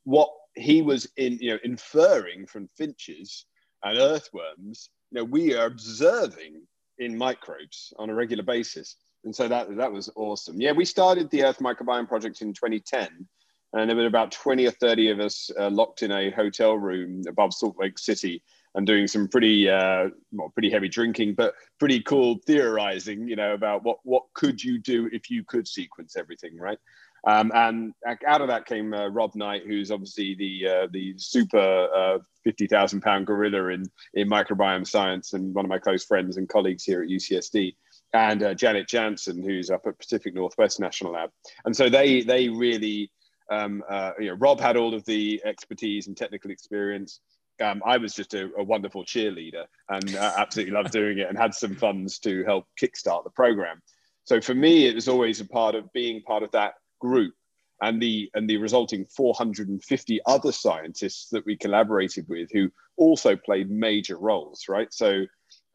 What 0.04 0.30
he 0.56 0.82
was 0.82 1.08
in 1.18 1.38
you 1.40 1.52
know 1.52 1.60
inferring 1.64 2.46
from 2.46 2.68
finches 2.68 3.46
and 3.84 3.98
earthworms, 3.98 4.90
you 5.12 5.20
know, 5.20 5.24
we 5.24 5.56
are 5.56 5.66
observing 5.66 6.62
in 7.00 7.18
microbes 7.18 7.94
on 7.98 8.10
a 8.10 8.14
regular 8.14 8.44
basis. 8.44 8.96
And 9.24 9.36
so 9.36 9.48
that, 9.48 9.76
that 9.78 9.92
was 9.92 10.10
awesome. 10.16 10.60
Yeah, 10.60 10.72
we 10.72 10.86
started 10.86 11.30
the 11.30 11.44
Earth 11.44 11.60
Microbiome 11.60 12.08
Project 12.08 12.42
in 12.42 12.54
2010. 12.54 13.28
And 13.74 13.90
there 13.90 13.98
were 13.98 14.06
about 14.06 14.32
20 14.32 14.66
or 14.66 14.72
30 14.72 15.12
of 15.12 15.20
us 15.20 15.52
uh, 15.60 15.70
locked 15.70 16.02
in 16.02 16.12
a 16.12 16.32
hotel 16.32 16.76
room 16.76 17.24
above 17.28 17.54
Salt 17.54 17.76
Lake 17.78 18.00
City 18.00 18.42
and 18.78 18.88
doing 18.88 19.08
some 19.08 19.28
pretty, 19.28 19.70
uh, 19.70 20.08
well, 20.32 20.50
pretty 20.54 20.70
heavy 20.70 20.88
drinking, 20.88 21.34
but 21.34 21.56
pretty 21.80 22.00
cool 22.02 22.40
theorizing, 22.46 23.28
you 23.28 23.36
know, 23.36 23.54
about 23.54 23.84
what, 23.84 23.98
what 24.04 24.24
could 24.34 24.64
you 24.64 24.78
do 24.78 25.10
if 25.12 25.30
you 25.30 25.44
could 25.44 25.68
sequence 25.68 26.16
everything, 26.16 26.56
right? 26.58 26.78
Um, 27.26 27.52
and 27.54 27.94
out 28.26 28.42
of 28.42 28.48
that 28.48 28.66
came 28.66 28.94
uh, 28.94 29.08
Rob 29.08 29.36
Knight, 29.36 29.64
who's 29.66 29.92
obviously 29.92 30.36
the 30.36 30.70
uh, 30.70 30.88
the 30.92 31.16
super 31.18 31.90
uh, 31.94 32.20
fifty 32.44 32.68
thousand 32.68 33.02
pound 33.02 33.26
gorilla 33.26 33.70
in 33.70 33.84
in 34.14 34.30
microbiome 34.30 34.88
science, 34.88 35.34
and 35.34 35.54
one 35.54 35.66
of 35.66 35.70
my 35.70 35.80
close 35.80 36.06
friends 36.06 36.38
and 36.38 36.48
colleagues 36.48 36.84
here 36.84 37.02
at 37.02 37.10
UCSD, 37.10 37.76
and 38.14 38.44
uh, 38.44 38.54
Janet 38.54 38.88
Jansen, 38.88 39.44
who's 39.44 39.70
up 39.70 39.82
at 39.88 40.00
Pacific 40.00 40.36
Northwest 40.36 40.80
National 40.80 41.14
Lab. 41.14 41.32
And 41.66 41.76
so 41.76 41.90
they 41.90 42.22
they 42.22 42.48
really, 42.50 43.12
um, 43.52 43.84
uh, 43.90 44.12
you 44.20 44.28
know, 44.28 44.36
Rob 44.36 44.62
had 44.62 44.78
all 44.78 44.94
of 44.94 45.04
the 45.06 45.42
expertise 45.44 46.08
and 46.08 46.16
technical 46.16 46.52
experience. 46.52 47.20
Um, 47.62 47.82
I 47.86 47.98
was 47.98 48.14
just 48.14 48.34
a, 48.34 48.50
a 48.58 48.64
wonderful 48.64 49.04
cheerleader 49.04 49.66
and 49.90 50.16
uh, 50.16 50.34
absolutely 50.38 50.74
loved 50.74 50.92
doing 50.92 51.18
it, 51.20 51.28
and 51.28 51.38
had 51.38 51.54
some 51.54 51.76
funds 51.76 52.20
to 52.20 52.44
help 52.44 52.66
kickstart 52.82 53.24
the 53.24 53.30
program. 53.30 53.82
So 54.26 54.42
for 54.42 54.54
me, 54.54 54.86
it 54.88 54.96
was 54.96 55.08
always 55.08 55.40
a 55.40 55.46
part 55.46 55.76
of 55.76 55.92
being 55.94 56.22
part 56.22 56.44
of 56.44 56.52
that 56.52 56.76
group 57.00 57.34
and 57.82 58.02
the 58.02 58.30
and 58.34 58.50
the 58.50 58.58
resulting 58.58 59.06
450 59.06 60.20
other 60.26 60.52
scientists 60.52 61.30
that 61.30 61.46
we 61.46 61.56
collaborated 61.56 62.28
with 62.28 62.50
who 62.52 62.72
also 62.98 63.36
played 63.36 63.70
major 63.70 64.18
roles 64.18 64.66
right 64.68 64.92
so 64.92 65.26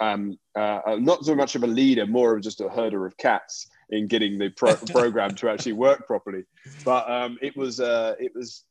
um, 0.00 0.36
uh, 0.58 0.80
uh 0.84 0.96
not 0.98 1.24
so 1.24 1.34
much 1.34 1.54
of 1.54 1.62
a 1.62 1.66
leader 1.68 2.06
more 2.06 2.34
of 2.34 2.42
just 2.42 2.60
a 2.60 2.68
herder 2.68 3.06
of 3.06 3.16
cats 3.18 3.68
in 3.90 4.08
getting 4.08 4.36
the 4.36 4.50
pro- 4.50 4.74
program 4.90 5.32
to 5.36 5.48
actually 5.48 5.74
work 5.74 6.06
properly 6.06 6.42
but 6.84 7.08
um, 7.08 7.38
it 7.40 7.56
was 7.56 7.78
uh, 7.78 8.14
it 8.18 8.32
was 8.34 8.64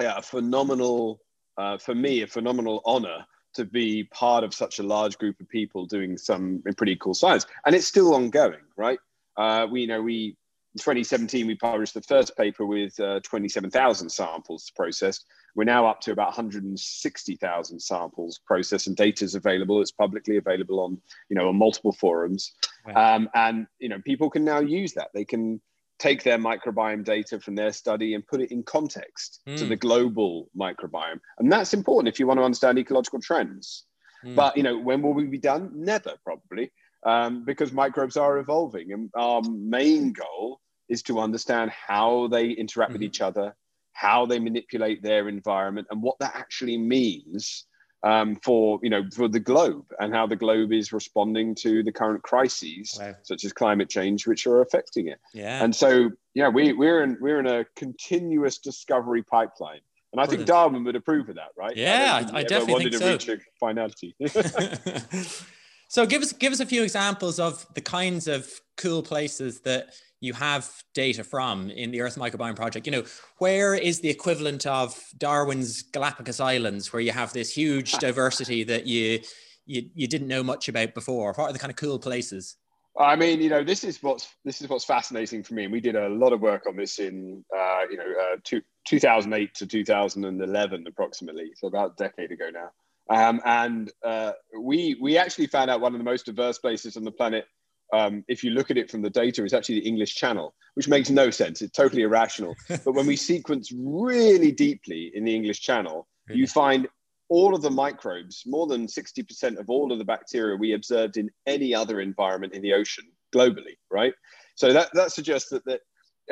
yeah, 0.00 0.14
a 0.16 0.22
phenomenal 0.22 1.20
uh, 1.56 1.78
for 1.78 1.94
me 1.94 2.22
a 2.22 2.26
phenomenal 2.26 2.80
honor 2.84 3.24
to 3.54 3.64
be 3.64 4.04
part 4.04 4.42
of 4.42 4.52
such 4.52 4.78
a 4.78 4.82
large 4.82 5.16
group 5.18 5.38
of 5.40 5.48
people 5.48 5.86
doing 5.86 6.18
some 6.18 6.62
pretty 6.76 6.96
cool 6.96 7.14
science 7.14 7.46
and 7.66 7.74
it's 7.74 7.86
still 7.86 8.14
ongoing 8.14 8.64
right 8.76 8.98
uh, 9.36 9.66
we 9.70 9.82
you 9.82 9.86
know 9.86 10.02
we 10.02 10.36
in 10.74 10.80
2017, 10.80 11.46
we 11.46 11.54
published 11.54 11.94
the 11.94 12.02
first 12.02 12.36
paper 12.36 12.66
with 12.66 12.98
uh, 12.98 13.20
27,000 13.20 14.10
samples 14.10 14.72
processed. 14.74 15.24
We're 15.54 15.62
now 15.62 15.86
up 15.86 16.00
to 16.00 16.10
about 16.10 16.28
160,000 16.28 17.80
samples 17.80 18.40
processed, 18.44 18.88
and 18.88 18.96
data 18.96 19.24
is 19.24 19.36
available. 19.36 19.80
It's 19.80 19.92
publicly 19.92 20.36
available 20.36 20.80
on, 20.80 21.00
you 21.28 21.36
know, 21.36 21.48
on 21.48 21.56
multiple 21.56 21.92
forums, 21.92 22.54
right. 22.84 23.14
um, 23.14 23.28
and 23.34 23.68
you 23.78 23.88
know, 23.88 24.00
people 24.04 24.28
can 24.28 24.44
now 24.44 24.58
use 24.58 24.94
that. 24.94 25.10
They 25.14 25.24
can 25.24 25.60
take 26.04 26.22
their 26.22 26.38
microbiome 26.38 27.02
data 27.02 27.40
from 27.40 27.54
their 27.54 27.72
study 27.72 28.12
and 28.14 28.26
put 28.26 28.42
it 28.42 28.50
in 28.52 28.62
context 28.62 29.40
mm. 29.48 29.56
to 29.56 29.64
hmm. 29.64 29.70
the 29.70 29.76
global 29.76 30.50
microbiome, 30.54 31.20
and 31.38 31.50
that's 31.50 31.72
important 31.72 32.12
if 32.12 32.20
you 32.20 32.26
want 32.26 32.38
to 32.38 32.44
understand 32.44 32.78
ecological 32.78 33.20
trends. 33.20 33.86
Mm. 34.24 34.34
But 34.34 34.56
you 34.56 34.62
know, 34.62 34.78
when 34.78 35.00
will 35.00 35.14
we 35.14 35.24
be 35.24 35.38
done? 35.38 35.70
Never, 35.74 36.12
probably. 36.22 36.70
Um, 37.06 37.44
because 37.44 37.70
microbes 37.72 38.16
are 38.16 38.38
evolving. 38.38 38.92
And 38.92 39.10
our 39.14 39.42
main 39.42 40.12
goal 40.12 40.60
is 40.88 41.02
to 41.02 41.20
understand 41.20 41.70
how 41.70 42.28
they 42.28 42.48
interact 42.48 42.90
mm-hmm. 42.90 43.00
with 43.00 43.02
each 43.02 43.20
other, 43.20 43.54
how 43.92 44.24
they 44.24 44.38
manipulate 44.38 45.02
their 45.02 45.28
environment, 45.28 45.86
and 45.90 46.02
what 46.02 46.18
that 46.20 46.34
actually 46.34 46.78
means 46.78 47.66
um, 48.04 48.36
for 48.36 48.78
you 48.82 48.90
know 48.90 49.02
for 49.12 49.28
the 49.28 49.40
globe 49.40 49.86
and 49.98 50.14
how 50.14 50.26
the 50.26 50.36
globe 50.36 50.72
is 50.72 50.92
responding 50.92 51.54
to 51.54 51.82
the 51.82 51.90
current 51.90 52.22
crises 52.22 52.96
wow. 53.00 53.14
such 53.22 53.44
as 53.44 53.52
climate 53.52 53.88
change 53.88 54.26
which 54.26 54.46
are 54.46 54.60
affecting 54.60 55.08
it 55.08 55.18
yeah 55.32 55.64
and 55.64 55.74
so 55.74 56.10
yeah 56.34 56.48
we, 56.48 56.72
we're 56.72 57.02
in 57.02 57.16
we're 57.20 57.40
in 57.40 57.46
a 57.46 57.64
continuous 57.76 58.58
discovery 58.58 59.22
pipeline 59.22 59.80
and 60.12 60.20
I 60.20 60.26
think 60.26 60.46
Darwin 60.46 60.84
would 60.84 60.94
approve 60.94 61.28
of 61.28 61.34
that, 61.34 61.48
right? 61.56 61.76
Yeah, 61.76 62.24
I, 62.32 62.38
I 62.38 62.42
definitely 62.44 62.88
think 62.88 63.02
so. 63.02 63.10
Reach 63.10 63.28
a 63.28 63.38
finality. 63.58 64.14
so 65.88 66.06
give 66.06 66.22
us 66.22 66.32
give 66.32 66.52
us 66.52 66.60
a 66.60 66.66
few 66.66 66.84
examples 66.84 67.40
of 67.40 67.66
the 67.74 67.80
kinds 67.80 68.28
of 68.28 68.48
cool 68.76 69.02
places 69.02 69.62
that 69.62 69.88
you 70.20 70.32
have 70.32 70.82
data 70.94 71.24
from 71.24 71.70
in 71.70 71.90
the 71.90 72.00
Earth 72.00 72.16
Microbiome 72.16 72.56
Project. 72.56 72.86
You 72.86 72.92
know, 72.92 73.04
where 73.38 73.74
is 73.74 74.00
the 74.00 74.08
equivalent 74.08 74.66
of 74.66 75.02
Darwin's 75.18 75.82
Galapagos 75.82 76.40
Islands, 76.40 76.92
where 76.92 77.02
you 77.02 77.12
have 77.12 77.32
this 77.32 77.54
huge 77.54 77.92
diversity 77.98 78.64
that 78.64 78.86
you 78.86 79.20
you, 79.66 79.88
you 79.94 80.06
didn't 80.06 80.28
know 80.28 80.42
much 80.42 80.68
about 80.68 80.94
before? 80.94 81.32
What 81.34 81.50
are 81.50 81.52
the 81.52 81.58
kind 81.58 81.70
of 81.70 81.76
cool 81.76 81.98
places? 81.98 82.56
I 82.96 83.16
mean, 83.16 83.40
you 83.40 83.48
know, 83.48 83.64
this 83.64 83.82
is 83.82 84.02
what's 84.02 84.28
this 84.44 84.60
is 84.60 84.68
what's 84.68 84.84
fascinating 84.84 85.42
for 85.42 85.54
me. 85.54 85.64
And 85.64 85.72
we 85.72 85.80
did 85.80 85.96
a 85.96 86.08
lot 86.08 86.32
of 86.32 86.40
work 86.40 86.66
on 86.66 86.76
this 86.76 86.98
in, 86.98 87.44
uh, 87.56 87.80
you 87.90 87.96
know, 87.96 88.04
uh, 88.04 88.36
two, 88.44 88.62
2008 88.86 89.54
to 89.54 89.66
2011, 89.66 90.84
approximately, 90.86 91.50
so 91.56 91.66
about 91.66 91.92
a 91.92 92.02
decade 92.02 92.30
ago 92.30 92.50
now. 92.52 92.70
Um, 93.10 93.40
and 93.44 93.92
uh, 94.04 94.32
we 94.58 94.96
we 95.00 95.18
actually 95.18 95.48
found 95.48 95.70
out 95.70 95.80
one 95.80 95.92
of 95.92 95.98
the 95.98 96.04
most 96.04 96.26
diverse 96.26 96.58
places 96.58 96.96
on 96.96 97.04
the 97.04 97.10
planet 97.10 97.46
um, 97.94 98.24
if 98.26 98.42
you 98.42 98.50
look 98.50 98.70
at 98.70 98.76
it 98.76 98.90
from 98.90 99.02
the 99.02 99.10
data, 99.10 99.44
is 99.44 99.54
actually 99.54 99.80
the 99.80 99.86
English 99.86 100.16
Channel, 100.16 100.52
which 100.74 100.88
makes 100.88 101.10
no 101.10 101.30
sense. 101.30 101.62
It's 101.62 101.76
totally 101.76 102.02
irrational. 102.02 102.54
but 102.68 102.92
when 102.92 103.06
we 103.06 103.14
sequence 103.14 103.70
really 103.72 104.50
deeply 104.50 105.12
in 105.14 105.24
the 105.24 105.34
English 105.34 105.60
Channel, 105.60 106.08
really? 106.28 106.40
you 106.40 106.46
find 106.48 106.88
all 107.28 107.54
of 107.54 107.62
the 107.62 107.70
microbes, 107.70 108.42
more 108.46 108.66
than 108.66 108.86
60% 108.86 109.58
of 109.58 109.70
all 109.70 109.92
of 109.92 109.98
the 109.98 110.04
bacteria 110.04 110.56
we 110.56 110.74
observed 110.74 111.16
in 111.16 111.30
any 111.46 111.74
other 111.74 112.00
environment 112.00 112.52
in 112.52 112.62
the 112.62 112.74
ocean 112.74 113.04
globally, 113.34 113.76
right? 113.90 114.12
So 114.56 114.72
that, 114.72 114.90
that 114.94 115.12
suggests 115.12 115.48
that, 115.50 115.64
that 115.64 115.80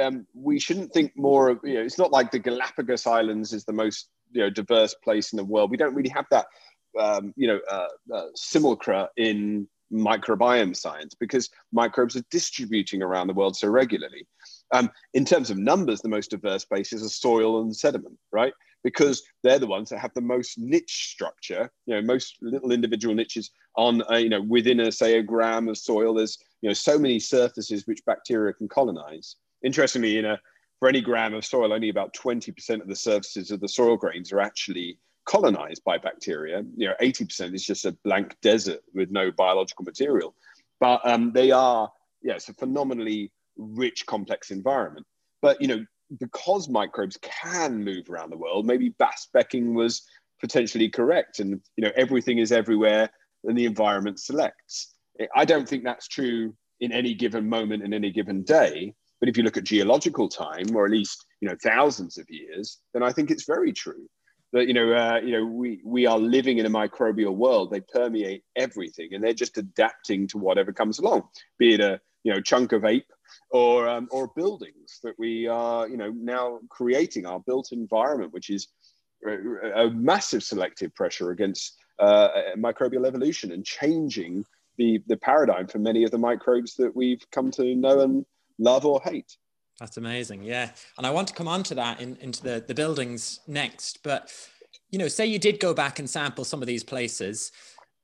um, 0.00 0.26
we 0.34 0.58
shouldn't 0.58 0.92
think 0.92 1.12
more 1.16 1.48
of, 1.48 1.60
you 1.62 1.74
know, 1.74 1.82
it's 1.82 1.98
not 1.98 2.12
like 2.12 2.30
the 2.30 2.38
Galapagos 2.40 3.06
Islands 3.06 3.52
is 3.52 3.64
the 3.64 3.72
most, 3.72 4.08
you 4.32 4.42
know, 4.42 4.50
diverse 4.50 4.94
place 5.02 5.32
in 5.32 5.36
the 5.36 5.44
world. 5.44 5.70
We 5.70 5.76
don't 5.76 5.94
really 5.94 6.10
have 6.10 6.26
that, 6.30 6.46
um, 6.98 7.32
you 7.36 7.46
know, 7.46 7.60
uh, 7.70 7.88
uh, 8.14 8.26
simulacra 8.34 9.08
in 9.16 9.68
microbiome 9.92 10.76
science 10.76 11.14
because 11.14 11.50
microbes 11.72 12.16
are 12.16 12.24
distributing 12.30 13.02
around 13.02 13.26
the 13.26 13.34
world 13.34 13.56
so 13.56 13.68
regularly. 13.68 14.26
Um, 14.72 14.90
in 15.14 15.24
terms 15.24 15.50
of 15.50 15.58
numbers, 15.58 16.00
the 16.00 16.08
most 16.08 16.30
diverse 16.30 16.64
places 16.64 17.04
are 17.04 17.08
soil 17.08 17.60
and 17.60 17.74
sediment, 17.74 18.18
right? 18.32 18.54
Because 18.82 19.22
they're 19.42 19.58
the 19.58 19.66
ones 19.66 19.90
that 19.90 19.98
have 19.98 20.14
the 20.14 20.20
most 20.20 20.58
niche 20.58 21.10
structure. 21.12 21.70
You 21.86 21.94
know, 21.94 22.02
most 22.02 22.36
little 22.40 22.72
individual 22.72 23.14
niches 23.14 23.50
on, 23.76 24.02
a, 24.08 24.18
you 24.18 24.28
know, 24.28 24.42
within 24.42 24.80
a 24.80 24.90
say 24.90 25.18
a 25.18 25.22
gram 25.22 25.68
of 25.68 25.78
soil. 25.78 26.14
There's 26.14 26.38
you 26.62 26.70
know 26.70 26.74
so 26.74 26.98
many 26.98 27.20
surfaces 27.20 27.86
which 27.86 28.04
bacteria 28.06 28.54
can 28.54 28.68
colonize. 28.68 29.36
Interestingly, 29.62 30.18
in 30.18 30.24
a 30.24 30.40
for 30.82 30.88
any 30.88 31.00
gram 31.00 31.32
of 31.32 31.44
soil, 31.44 31.72
only 31.72 31.90
about 31.90 32.12
20% 32.12 32.80
of 32.80 32.88
the 32.88 32.96
surfaces 32.96 33.52
of 33.52 33.60
the 33.60 33.68
soil 33.68 33.96
grains 33.96 34.32
are 34.32 34.40
actually 34.40 34.98
colonized 35.24 35.82
by 35.84 35.98
bacteria. 35.98 36.64
You 36.76 36.88
know, 36.88 36.94
80% 37.00 37.54
is 37.54 37.64
just 37.64 37.84
a 37.84 37.96
blank 38.04 38.36
desert 38.42 38.80
with 38.94 39.10
no 39.10 39.30
biological 39.30 39.84
material. 39.84 40.34
But 40.80 41.00
um, 41.04 41.32
they 41.32 41.50
are, 41.50 41.90
yeah, 42.22 42.34
it's 42.34 42.48
a 42.48 42.54
phenomenally 42.54 43.32
rich, 43.56 44.06
complex 44.06 44.50
environment. 44.50 45.06
But, 45.40 45.60
you 45.60 45.68
know, 45.68 45.84
because 46.18 46.68
microbes 46.68 47.18
can 47.22 47.84
move 47.84 48.10
around 48.10 48.30
the 48.30 48.36
world, 48.36 48.66
maybe 48.66 48.90
Bass 48.98 49.28
Becking 49.32 49.74
was 49.74 50.02
potentially 50.40 50.88
correct. 50.88 51.38
And, 51.40 51.60
you 51.76 51.84
know, 51.84 51.92
everything 51.96 52.38
is 52.38 52.52
everywhere 52.52 53.10
and 53.44 53.56
the 53.56 53.66
environment 53.66 54.20
selects. 54.20 54.94
I 55.34 55.44
don't 55.44 55.68
think 55.68 55.84
that's 55.84 56.08
true 56.08 56.54
in 56.80 56.92
any 56.92 57.14
given 57.14 57.48
moment 57.48 57.82
in 57.82 57.94
any 57.94 58.10
given 58.10 58.42
day. 58.42 58.94
But 59.20 59.28
if 59.28 59.36
you 59.36 59.44
look 59.44 59.56
at 59.56 59.64
geological 59.64 60.28
time, 60.28 60.74
or 60.74 60.84
at 60.84 60.90
least, 60.90 61.26
you 61.40 61.48
know, 61.48 61.54
thousands 61.62 62.18
of 62.18 62.26
years, 62.28 62.78
then 62.92 63.04
I 63.04 63.12
think 63.12 63.30
it's 63.30 63.44
very 63.44 63.72
true 63.72 64.08
that 64.52 64.66
you 64.66 64.74
know 64.74 64.92
uh, 64.92 65.20
you 65.22 65.32
know 65.32 65.44
we 65.44 65.80
we 65.84 66.06
are 66.06 66.18
living 66.18 66.58
in 66.58 66.66
a 66.66 66.70
microbial 66.70 67.34
world 67.34 67.70
they 67.70 67.80
permeate 67.80 68.44
everything 68.56 69.12
and 69.12 69.22
they're 69.22 69.32
just 69.32 69.58
adapting 69.58 70.26
to 70.28 70.38
whatever 70.38 70.72
comes 70.72 70.98
along 70.98 71.22
be 71.58 71.74
it 71.74 71.80
a 71.80 72.00
you 72.24 72.32
know 72.32 72.40
chunk 72.40 72.72
of 72.72 72.84
ape 72.84 73.10
or 73.50 73.88
um, 73.88 74.08
or 74.10 74.30
buildings 74.36 75.00
that 75.02 75.14
we 75.18 75.46
are 75.46 75.88
you 75.88 75.96
know 75.96 76.10
now 76.10 76.58
creating 76.68 77.26
our 77.26 77.40
built 77.40 77.72
environment 77.72 78.32
which 78.32 78.50
is 78.50 78.68
a, 79.26 79.88
massive 79.90 80.42
selective 80.42 80.92
pressure 80.94 81.30
against 81.30 81.76
uh, 82.00 82.28
microbial 82.56 83.06
evolution 83.06 83.52
and 83.52 83.64
changing 83.64 84.44
the 84.78 85.00
the 85.06 85.16
paradigm 85.16 85.66
for 85.66 85.78
many 85.78 86.04
of 86.04 86.10
the 86.10 86.18
microbes 86.18 86.74
that 86.76 86.94
we've 86.94 87.24
come 87.30 87.50
to 87.50 87.74
know 87.74 88.00
and 88.00 88.26
love 88.58 88.84
or 88.84 89.00
hate. 89.04 89.36
That's 89.80 89.96
amazing. 89.96 90.44
Yeah. 90.44 90.70
And 90.96 91.06
I 91.06 91.10
want 91.10 91.28
to 91.28 91.34
come 91.34 91.48
on 91.48 91.62
to 91.64 91.74
that 91.76 92.00
in, 92.00 92.16
into 92.20 92.42
the, 92.42 92.64
the 92.66 92.74
buildings 92.74 93.40
next. 93.46 94.02
But, 94.02 94.32
you 94.90 94.98
know, 94.98 95.08
say 95.08 95.26
you 95.26 95.38
did 95.38 95.58
go 95.58 95.74
back 95.74 95.98
and 95.98 96.08
sample 96.08 96.44
some 96.44 96.60
of 96.62 96.68
these 96.68 96.84
places. 96.84 97.50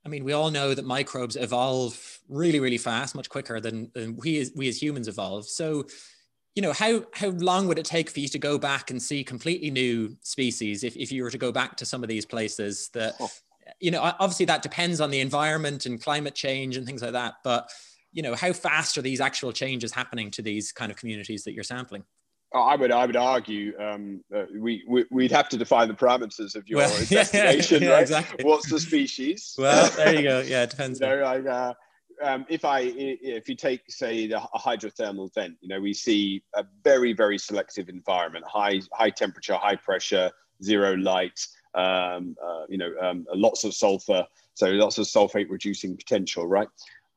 I 0.05 0.09
mean, 0.09 0.25
we 0.25 0.33
all 0.33 0.51
know 0.51 0.75
that 0.75 0.85
microbes 0.85 1.37
evolve 1.37 2.21
really, 2.29 2.61
really 2.61 2.79
fast, 2.79 3.15
much 3.15 3.29
quicker 3.29 3.61
than, 3.61 3.91
than 3.95 4.17
we, 4.17 4.39
as, 4.39 4.53
we 4.57 4.69
as 4.69 4.81
humans 4.81 5.07
evolve. 5.07 5.47
So, 5.47 5.87
you 6.55 6.63
know, 6.63 6.73
how, 6.73 7.05
how 7.15 7.29
long 7.29 7.69
would 7.69 7.79
it 7.79 7.85
take 7.85 8.11
for 8.11 8.19
you 8.19 8.29
to 8.29 8.39
go 8.39 8.59
back 8.59 8.91
and 8.91 9.01
see 9.01 9.23
completely 9.23 9.71
new 9.71 10.17
species 10.23 10.83
if, 10.83 10.97
if 10.97 11.13
you 11.13 11.23
were 11.23 11.31
to 11.31 11.39
go 11.39 11.53
back 11.53 11.77
to 11.77 11.87
some 11.87 12.03
of 12.03 12.09
these 12.09 12.27
places 12.27 12.91
that, 12.95 13.15
oh. 13.21 13.29
you 13.79 13.93
know, 13.93 14.01
obviously 14.03 14.47
that 14.47 14.63
depends 14.63 15.01
on 15.01 15.11
the 15.11 15.21
environment 15.21 15.87
and 15.87 16.03
climate 16.03 16.35
change 16.35 16.77
and 16.77 16.87
things 16.87 17.03
like 17.03 17.13
that. 17.13 17.35
But 17.45 17.71
you 18.13 18.23
know, 18.23 18.35
how 18.35 18.53
fast 18.53 18.97
are 18.99 19.03
these 19.03 19.21
actual 19.21 19.53
changes 19.53 19.93
happening 19.93 20.31
to 20.33 20.43
these 20.43 20.73
kind 20.73 20.91
of 20.91 20.97
communities 20.97 21.45
that 21.45 21.53
you're 21.53 21.65
sampling? 21.65 22.05
Oh, 22.55 22.63
I 22.63 22.77
would, 22.77 22.91
I 22.91 23.05
would 23.05 23.17
argue 23.17 23.79
um, 23.79 24.25
uh, 24.35 24.45
we, 24.59 24.83
we 24.89 25.05
would 25.11 25.33
have 25.33 25.51
to 25.51 25.59
define 25.59 25.89
the 25.89 25.95
parameters 25.95 26.55
of 26.57 26.67
your 26.67 26.79
well, 26.79 26.97
investigation, 26.99 27.83
yeah, 27.83 27.89
yeah, 27.89 27.95
right? 27.95 28.03
Exactly. 28.03 28.45
What's 28.45 28.71
the 28.71 28.81
species? 28.81 29.55
Well, 29.59 29.91
there 29.97 30.15
you 30.15 30.23
go. 30.23 30.41
Yeah, 30.47 30.63
it 30.63 30.71
depends. 30.71 31.01
you 31.01 31.07
know, 31.07 31.23
like, 31.23 31.47
uh, 31.47 31.75
um, 32.23 32.47
if 32.49 32.65
I, 32.65 32.81
if 32.81 33.49
you 33.49 33.55
take, 33.55 33.83
say, 33.89 34.27
the, 34.27 34.41
a 34.41 34.59
hydrothermal 34.59 35.33
vent, 35.35 35.57
you 35.61 35.69
know, 35.69 35.81
we 35.81 35.93
see 35.93 36.43
a 36.55 36.65
very, 36.83 37.13
very 37.13 37.37
selective 37.39 37.91
environment, 37.91 38.47
high, 38.49 38.81
high 38.93 39.11
temperature, 39.11 39.55
high 39.55 39.77
pressure, 39.77 40.31
zero 40.63 40.97
light, 40.97 41.39
um, 41.75 42.35
uh, 42.43 42.65
you 42.69 42.79
know, 42.79 42.93
um, 43.01 43.27
lots 43.35 43.65
of 43.65 43.75
sulfur, 43.75 44.27
so 44.55 44.69
lots 44.69 44.97
of 44.97 45.05
sulfate 45.05 45.51
reducing 45.51 45.97
potential, 45.97 46.47
right? 46.47 46.69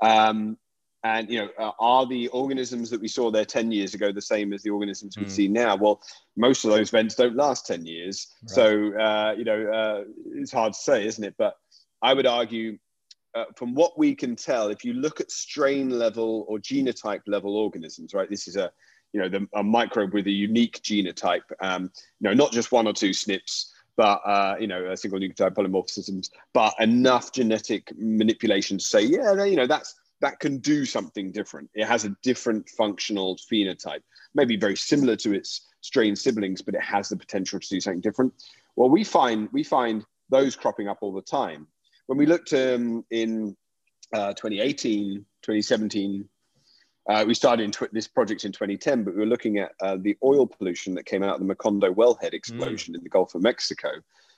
Um, 0.02 0.58
and 1.04 1.30
you 1.30 1.40
know 1.40 1.50
uh, 1.58 1.72
are 1.80 2.06
the 2.06 2.28
organisms 2.30 2.90
that 2.90 3.02
we 3.02 3.08
saw 3.08 3.32
there 3.32 3.46
10 3.46 3.72
years 3.72 3.94
ago 3.94 4.12
the 4.12 4.22
same 4.22 4.54
as 4.54 4.62
the 4.62 4.70
organisms 4.70 5.16
mm. 5.16 5.20
we 5.20 5.24
hmm. 5.26 5.30
see 5.30 5.48
now 5.48 5.76
well 5.76 6.02
most 6.36 6.64
of 6.64 6.72
those 6.72 6.90
vents 6.90 7.16
don't 7.16 7.36
last 7.36 7.66
10 7.68 7.86
years 7.86 8.28
right. 8.44 8.50
so 8.50 8.98
uh, 8.98 9.34
you 9.38 9.44
know 9.44 9.72
uh, 9.72 10.04
it's 10.36 10.52
hard 10.52 10.74
to 10.74 10.80
say 10.80 11.06
isn't 11.06 11.24
it 11.24 11.36
but 11.38 11.58
i 12.02 12.14
would 12.14 12.28
argue 12.28 12.78
uh, 13.34 13.46
from 13.56 13.74
what 13.74 13.98
we 13.98 14.14
can 14.14 14.36
tell 14.36 14.68
if 14.68 14.84
you 14.84 14.94
look 14.94 15.22
at 15.22 15.32
strain 15.32 15.90
level 15.90 16.46
or 16.48 16.60
genotype 16.60 17.22
level 17.28 17.56
organisms 17.56 18.14
right 18.14 18.30
this 18.30 18.48
is 18.48 18.56
a 18.56 18.72
you 19.14 19.20
know 19.20 19.28
the, 19.28 19.48
a 19.56 19.64
microbe 19.64 20.14
with 20.14 20.28
a 20.28 20.32
unique 20.32 20.82
genotype 20.82 21.42
um, 21.62 21.92
you 22.20 22.30
know 22.30 22.34
not 22.34 22.52
just 22.52 22.72
one 22.72 22.88
or 22.88 22.94
two 22.94 23.10
SNPs 23.10 23.68
but 23.98 24.22
uh, 24.26 24.56
you 24.60 24.68
know, 24.68 24.90
a 24.90 24.98
single 24.98 25.20
nucleotide 25.20 25.54
polymorphisms, 25.54 26.30
but 26.54 26.74
enough 26.80 27.32
genetic 27.34 27.92
manipulation 27.98 28.78
to 28.78 28.84
say, 28.84 29.02
yeah, 29.02 29.44
you 29.44 29.56
know, 29.56 29.68
that's 29.68 29.96
that 30.22 30.40
can 30.40 30.60
do 30.60 30.86
something 30.86 31.32
different. 31.32 31.70
It 31.74 31.86
has 31.86 32.06
a 32.06 32.16
different 32.22 32.70
functional 32.70 33.38
phenotype, 33.38 34.02
maybe 34.34 34.56
very 34.56 34.78
similar 34.78 35.16
to 35.18 35.34
its 35.34 35.68
strain 35.82 36.16
siblings, 36.16 36.62
but 36.62 36.76
it 36.76 36.82
has 36.82 37.10
the 37.10 37.18
potential 37.18 37.60
to 37.60 37.68
do 37.68 37.82
something 37.82 38.02
different. 38.02 38.34
Well, 38.76 38.90
we 38.90 39.04
find 39.04 39.50
we 39.52 39.64
find 39.64 40.06
those 40.30 40.56
cropping 40.56 40.88
up 40.88 41.00
all 41.02 41.12
the 41.12 41.22
time. 41.22 41.68
When 42.06 42.18
we 42.18 42.26
looked 42.26 42.54
um, 42.54 43.04
in 43.10 43.56
uh, 44.14 44.34
2018, 44.34 45.26
2017, 45.42 46.30
uh, 47.10 47.26
we 47.28 47.34
started 47.34 47.76
this 47.92 48.08
project 48.08 48.46
in 48.46 48.52
2010, 48.52 49.04
but 49.04 49.14
we 49.14 49.22
were 49.22 49.26
looking 49.26 49.58
at 49.58 49.72
uh, 49.82 49.98
the 50.00 50.16
oil 50.24 50.46
pollution 50.46 50.94
that 50.96 51.06
came 51.06 51.24
out 51.24 51.40
of 51.42 51.46
the 51.46 51.54
Macondo 51.54 51.94
wellhead 51.94 52.34
explosion 52.34 52.94
mm. 52.94 52.98
in 52.98 53.04
the 53.04 53.10
Gulf 53.10 53.34
of 53.34 53.42
Mexico 53.42 53.90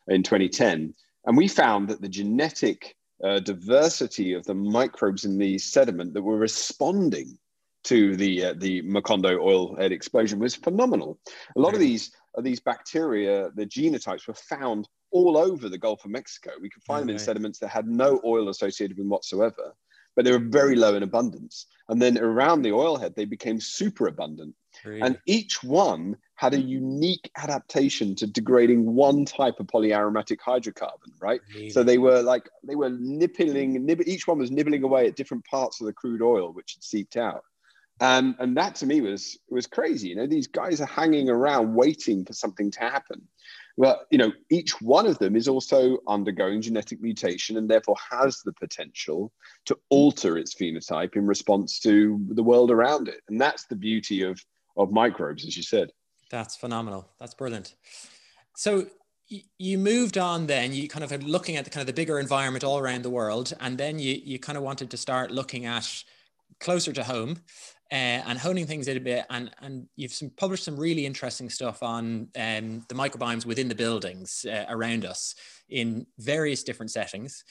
in 0.08 0.24
2010. 0.24 0.94
And 1.26 1.38
we 1.38 1.48
found 1.48 1.90
that 1.90 2.02
the 2.02 2.10
genetic 2.10 2.96
uh, 3.24 3.40
diversity 3.40 4.34
of 4.34 4.44
the 4.46 4.54
microbes 4.54 5.26
in 5.26 5.38
the 5.38 5.58
sediment 5.58 6.14
that 6.14 6.22
were 6.22 6.38
responding 6.38 7.38
to 7.84 8.16
the 8.16 8.46
uh, 8.46 8.54
the 8.58 8.82
Macondo 8.84 9.40
oil 9.40 9.76
head 9.76 9.92
explosion 9.92 10.40
was 10.40 10.56
phenomenal. 10.56 11.20
A 11.56 11.60
lot 11.60 11.74
of 11.74 11.80
these 11.80 12.12
of 12.36 12.40
uh, 12.40 12.42
these 12.42 12.60
bacteria, 12.60 13.52
the 13.56 13.66
genotypes, 13.66 14.28
were 14.28 14.34
found 14.34 14.88
all 15.12 15.38
over 15.38 15.70
the 15.70 15.78
Gulf 15.78 16.04
of 16.06 16.12
Mexico. 16.12 16.52
We 16.60 16.70
could 16.70 16.84
find 16.84 17.04
them 17.04 17.10
in 17.10 17.20
sediments 17.20 17.60
that 17.60 17.68
had 17.68 17.88
no 17.88 18.20
oil 18.26 18.50
associated 18.50 18.98
with 18.98 19.06
them 19.06 19.10
whatsoever, 19.10 19.76
but 20.16 20.26
they 20.26 20.32
were 20.32 20.40
very 20.40 20.76
low 20.76 20.96
in 20.96 21.04
abundance. 21.04 21.68
And 21.90 22.02
then 22.02 22.18
around 22.18 22.62
the 22.62 22.72
oil 22.72 22.98
head, 22.98 23.14
they 23.16 23.26
became 23.26 23.60
super 23.60 24.08
abundant. 24.08 24.56
And 25.04 25.20
each 25.28 25.64
one 25.64 26.18
had 26.36 26.54
a 26.54 26.58
mm-hmm. 26.58 26.68
unique 26.68 27.32
adaptation 27.38 28.16
to 28.16 28.28
degrading 28.28 28.94
one 28.94 29.26
type 29.26 29.60
of 29.60 29.68
polyaromatic 29.68 30.38
hydrocarbon, 30.46 31.12
right? 31.22 31.42
Really? 31.54 31.70
So 31.70 31.84
they 31.84 31.98
were 31.98 32.22
like 32.22 32.50
they 32.64 32.76
were 32.76 32.90
nibbling, 32.90 33.76
mm-hmm. 33.76 33.86
nib- 33.86 34.08
each 34.08 34.28
one 34.28 34.40
was 34.40 34.52
nibbling 34.52 34.84
away 34.84 35.08
at 35.08 35.16
different 35.16 35.46
parts 35.46 35.80
of 35.80 35.88
the 35.88 35.94
crude 35.94 36.22
oil 36.22 36.52
which 36.52 36.74
had 36.76 36.84
seeped 36.84 37.18
out. 37.18 37.44
And, 38.00 38.36
and 38.40 38.58
that 38.58 38.76
to 38.76 38.88
me 38.88 39.02
was 39.02 39.38
was 39.50 39.68
crazy. 39.68 40.10
You 40.10 40.16
know, 40.16 40.28
these 40.28 40.48
guys 40.48 40.82
are 40.82 40.88
hanging 40.88 41.30
around 41.30 41.76
waiting 41.76 42.26
for 42.26 42.34
something 42.34 42.72
to 42.72 42.80
happen. 42.80 43.28
But 43.78 44.08
you 44.10 44.18
know, 44.18 44.32
each 44.50 44.82
one 44.82 45.06
of 45.06 45.20
them 45.20 45.36
is 45.36 45.48
also 45.48 46.00
undergoing 46.08 46.62
genetic 46.62 47.02
mutation 47.02 47.58
and 47.58 47.70
therefore 47.70 47.96
has 48.12 48.42
the 48.42 48.54
potential 48.54 49.32
to 49.66 49.76
mm-hmm. 49.76 49.82
alter 49.90 50.38
its 50.38 50.56
phenotype 50.56 51.16
in 51.16 51.28
response 51.28 51.80
to 51.82 52.20
the 52.30 52.44
world 52.44 52.72
around 52.72 53.08
it. 53.08 53.22
And 53.30 53.40
that's 53.40 53.66
the 53.66 53.76
beauty 53.76 54.24
of 54.24 54.44
of 54.76 54.92
microbes, 54.92 55.46
as 55.46 55.56
you 55.56 55.64
said. 55.64 55.92
That's 56.34 56.56
phenomenal. 56.56 57.08
That's 57.20 57.36
brilliant. 57.36 57.76
So 58.56 58.88
you 59.60 59.78
moved 59.78 60.18
on 60.18 60.48
then 60.48 60.74
you 60.74 60.88
kind 60.88 61.04
of 61.04 61.24
looking 61.24 61.58
at 61.58 61.64
the 61.64 61.70
kind 61.70 61.82
of 61.82 61.88
the 61.88 61.94
bigger 61.94 62.20
environment 62.20 62.64
all 62.64 62.80
around 62.80 63.04
the 63.04 63.10
world 63.10 63.54
and 63.62 63.78
then 63.78 63.98
you 64.00 64.20
you 64.24 64.38
kind 64.38 64.58
of 64.58 64.64
wanted 64.64 64.90
to 64.92 64.98
start 64.98 65.32
looking 65.32 65.66
at 65.66 66.04
closer 66.60 66.92
to 66.92 67.04
home 67.04 67.38
uh, 67.92 68.22
and 68.28 68.38
honing 68.38 68.68
things 68.68 68.88
in 68.88 68.98
a 68.98 69.00
bit 69.00 69.26
and 69.30 69.52
and 69.62 69.88
you've 69.96 70.12
some, 70.12 70.30
published 70.36 70.64
some 70.64 70.76
really 70.76 71.06
interesting 71.06 71.50
stuff 71.50 71.82
on 71.82 72.28
um, 72.36 72.84
the 72.90 72.96
microbiomes 72.96 73.46
within 73.46 73.70
the 73.70 73.76
buildings 73.76 74.46
uh, 74.50 74.66
around 74.70 75.06
us 75.06 75.36
in 75.70 76.06
various 76.18 76.64
different 76.64 76.92
settings 76.92 77.44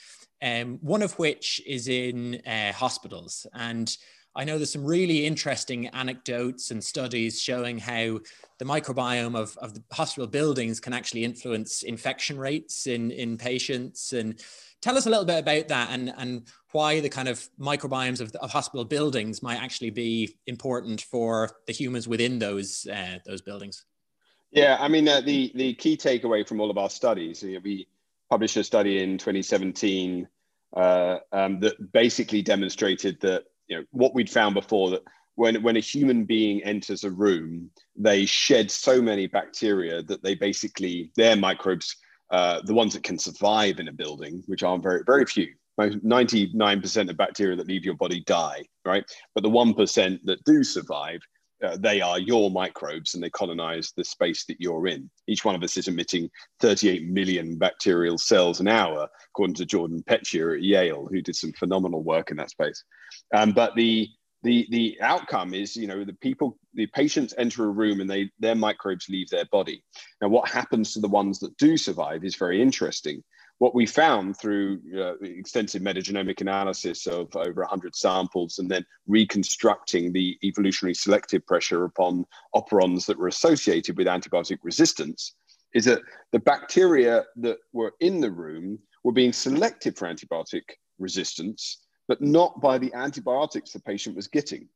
um, 0.42 0.78
one 0.82 1.02
of 1.02 1.18
which 1.18 1.60
is 1.66 1.88
in 1.88 2.40
uh, 2.46 2.72
hospitals 2.72 3.46
and 3.54 3.96
I 4.34 4.44
know 4.44 4.56
there's 4.56 4.72
some 4.72 4.84
really 4.84 5.26
interesting 5.26 5.88
anecdotes 5.88 6.70
and 6.70 6.82
studies 6.82 7.40
showing 7.40 7.78
how 7.78 8.20
the 8.58 8.64
microbiome 8.64 9.36
of, 9.36 9.56
of 9.58 9.74
the 9.74 9.82
hospital 9.92 10.26
buildings 10.26 10.80
can 10.80 10.92
actually 10.92 11.24
influence 11.24 11.82
infection 11.82 12.38
rates 12.38 12.86
in, 12.86 13.10
in 13.10 13.36
patients. 13.36 14.12
And 14.14 14.40
tell 14.80 14.96
us 14.96 15.06
a 15.06 15.10
little 15.10 15.26
bit 15.26 15.38
about 15.38 15.68
that 15.68 15.90
and, 15.90 16.14
and 16.16 16.48
why 16.72 17.00
the 17.00 17.10
kind 17.10 17.28
of 17.28 17.46
microbiomes 17.60 18.20
of, 18.20 18.34
of 18.36 18.50
hospital 18.50 18.86
buildings 18.86 19.42
might 19.42 19.62
actually 19.62 19.90
be 19.90 20.36
important 20.46 21.02
for 21.02 21.50
the 21.66 21.72
humans 21.72 22.08
within 22.08 22.38
those, 22.38 22.86
uh, 22.86 23.18
those 23.26 23.42
buildings. 23.42 23.84
Yeah, 24.50 24.76
I 24.80 24.88
mean, 24.88 25.08
uh, 25.08 25.20
the, 25.20 25.52
the 25.54 25.74
key 25.74 25.96
takeaway 25.96 26.46
from 26.46 26.60
all 26.60 26.70
of 26.70 26.78
our 26.78 26.90
studies, 26.90 27.42
we 27.42 27.86
published 28.30 28.56
a 28.56 28.64
study 28.64 29.02
in 29.02 29.18
2017 29.18 30.26
uh, 30.74 31.18
um, 31.32 31.60
that 31.60 31.92
basically 31.92 32.40
demonstrated 32.40 33.20
that 33.20 33.44
you 33.68 33.76
know 33.78 33.84
what 33.90 34.14
we'd 34.14 34.30
found 34.30 34.54
before 34.54 34.90
that 34.90 35.02
when 35.36 35.62
when 35.62 35.76
a 35.76 35.80
human 35.80 36.24
being 36.24 36.62
enters 36.62 37.04
a 37.04 37.10
room, 37.10 37.70
they 37.96 38.26
shed 38.26 38.70
so 38.70 39.00
many 39.00 39.26
bacteria 39.26 40.02
that 40.02 40.22
they 40.22 40.34
basically 40.34 41.10
their 41.16 41.36
microbes, 41.36 41.96
uh, 42.30 42.60
the 42.64 42.74
ones 42.74 42.92
that 42.92 43.02
can 43.02 43.18
survive 43.18 43.78
in 43.78 43.88
a 43.88 43.92
building, 43.92 44.42
which 44.46 44.62
are 44.62 44.78
very 44.78 45.02
very 45.06 45.26
few. 45.26 45.48
99% 45.80 47.10
of 47.10 47.16
bacteria 47.16 47.56
that 47.56 47.66
leave 47.66 47.84
your 47.84 47.94
body 47.94 48.22
die, 48.26 48.62
right? 48.84 49.04
But 49.34 49.42
the 49.42 49.50
1% 49.50 50.20
that 50.24 50.44
do 50.44 50.62
survive, 50.62 51.20
uh, 51.62 51.76
they 51.78 52.00
are 52.00 52.18
your 52.18 52.50
microbes 52.50 53.14
and 53.14 53.22
they 53.22 53.30
colonize 53.30 53.92
the 53.96 54.04
space 54.04 54.44
that 54.46 54.60
you're 54.60 54.86
in. 54.86 55.08
Each 55.26 55.44
one 55.44 55.54
of 55.54 55.62
us 55.62 55.76
is 55.76 55.88
emitting 55.88 56.30
38 56.60 57.08
million 57.08 57.56
bacterial 57.56 58.18
cells 58.18 58.60
an 58.60 58.68
hour, 58.68 59.08
according 59.30 59.54
to 59.56 59.66
Jordan 59.66 60.02
Pettier 60.06 60.54
at 60.54 60.62
Yale, 60.62 61.08
who 61.10 61.22
did 61.22 61.36
some 61.36 61.52
phenomenal 61.52 62.02
work 62.02 62.30
in 62.30 62.36
that 62.38 62.50
space. 62.50 62.82
Um, 63.34 63.52
but 63.52 63.74
the 63.76 64.08
the 64.42 64.66
the 64.70 64.98
outcome 65.00 65.54
is, 65.54 65.76
you 65.76 65.86
know, 65.86 66.04
the 66.04 66.14
people, 66.14 66.58
the 66.74 66.86
patients 66.88 67.32
enter 67.38 67.64
a 67.64 67.68
room 67.68 68.00
and 68.00 68.10
they 68.10 68.30
their 68.40 68.56
microbes 68.56 69.08
leave 69.08 69.28
their 69.30 69.44
body. 69.46 69.84
Now, 70.20 70.28
what 70.28 70.48
happens 70.48 70.92
to 70.92 71.00
the 71.00 71.08
ones 71.08 71.38
that 71.40 71.56
do 71.58 71.76
survive 71.76 72.24
is 72.24 72.34
very 72.34 72.60
interesting. 72.60 73.22
What 73.58 73.74
we 73.74 73.86
found 73.86 74.36
through 74.36 74.80
uh, 74.96 75.14
extensive 75.22 75.82
metagenomic 75.82 76.40
analysis 76.40 77.06
of 77.06 77.34
over 77.36 77.60
100 77.60 77.94
samples 77.94 78.58
and 78.58 78.68
then 78.68 78.84
reconstructing 79.06 80.12
the 80.12 80.36
evolutionary 80.42 80.94
selective 80.94 81.46
pressure 81.46 81.84
upon 81.84 82.24
operons 82.54 83.06
that 83.06 83.18
were 83.18 83.28
associated 83.28 83.96
with 83.96 84.08
antibiotic 84.08 84.58
resistance 84.62 85.36
is 85.74 85.84
that 85.84 86.02
the 86.32 86.40
bacteria 86.40 87.24
that 87.36 87.58
were 87.72 87.94
in 88.00 88.20
the 88.20 88.30
room 88.30 88.78
were 89.04 89.12
being 89.12 89.32
selected 89.32 89.96
for 89.96 90.08
antibiotic 90.08 90.64
resistance 90.98 91.78
but 92.08 92.20
not 92.20 92.60
by 92.60 92.78
the 92.78 92.92
antibiotics 92.94 93.72
the 93.72 93.80
patient 93.80 94.16
was 94.16 94.28
getting. 94.28 94.68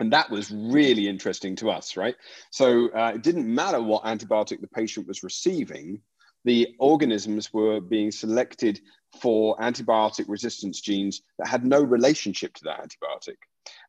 And 0.00 0.12
that 0.12 0.30
was 0.30 0.50
really 0.50 1.08
interesting 1.08 1.54
to 1.56 1.70
us, 1.70 1.96
right? 1.96 2.16
So 2.50 2.88
uh, 2.92 3.12
it 3.14 3.22
didn't 3.22 3.52
matter 3.52 3.80
what 3.80 4.04
antibiotic 4.04 4.60
the 4.60 4.68
patient 4.68 5.06
was 5.06 5.22
receiving, 5.22 6.00
the 6.44 6.74
organisms 6.78 7.52
were 7.52 7.80
being 7.80 8.10
selected 8.10 8.80
for 9.20 9.56
antibiotic 9.58 10.24
resistance 10.28 10.80
genes 10.80 11.22
that 11.38 11.48
had 11.48 11.64
no 11.64 11.80
relationship 11.80 12.54
to 12.54 12.64
that 12.64 12.80
antibiotic. 12.80 13.36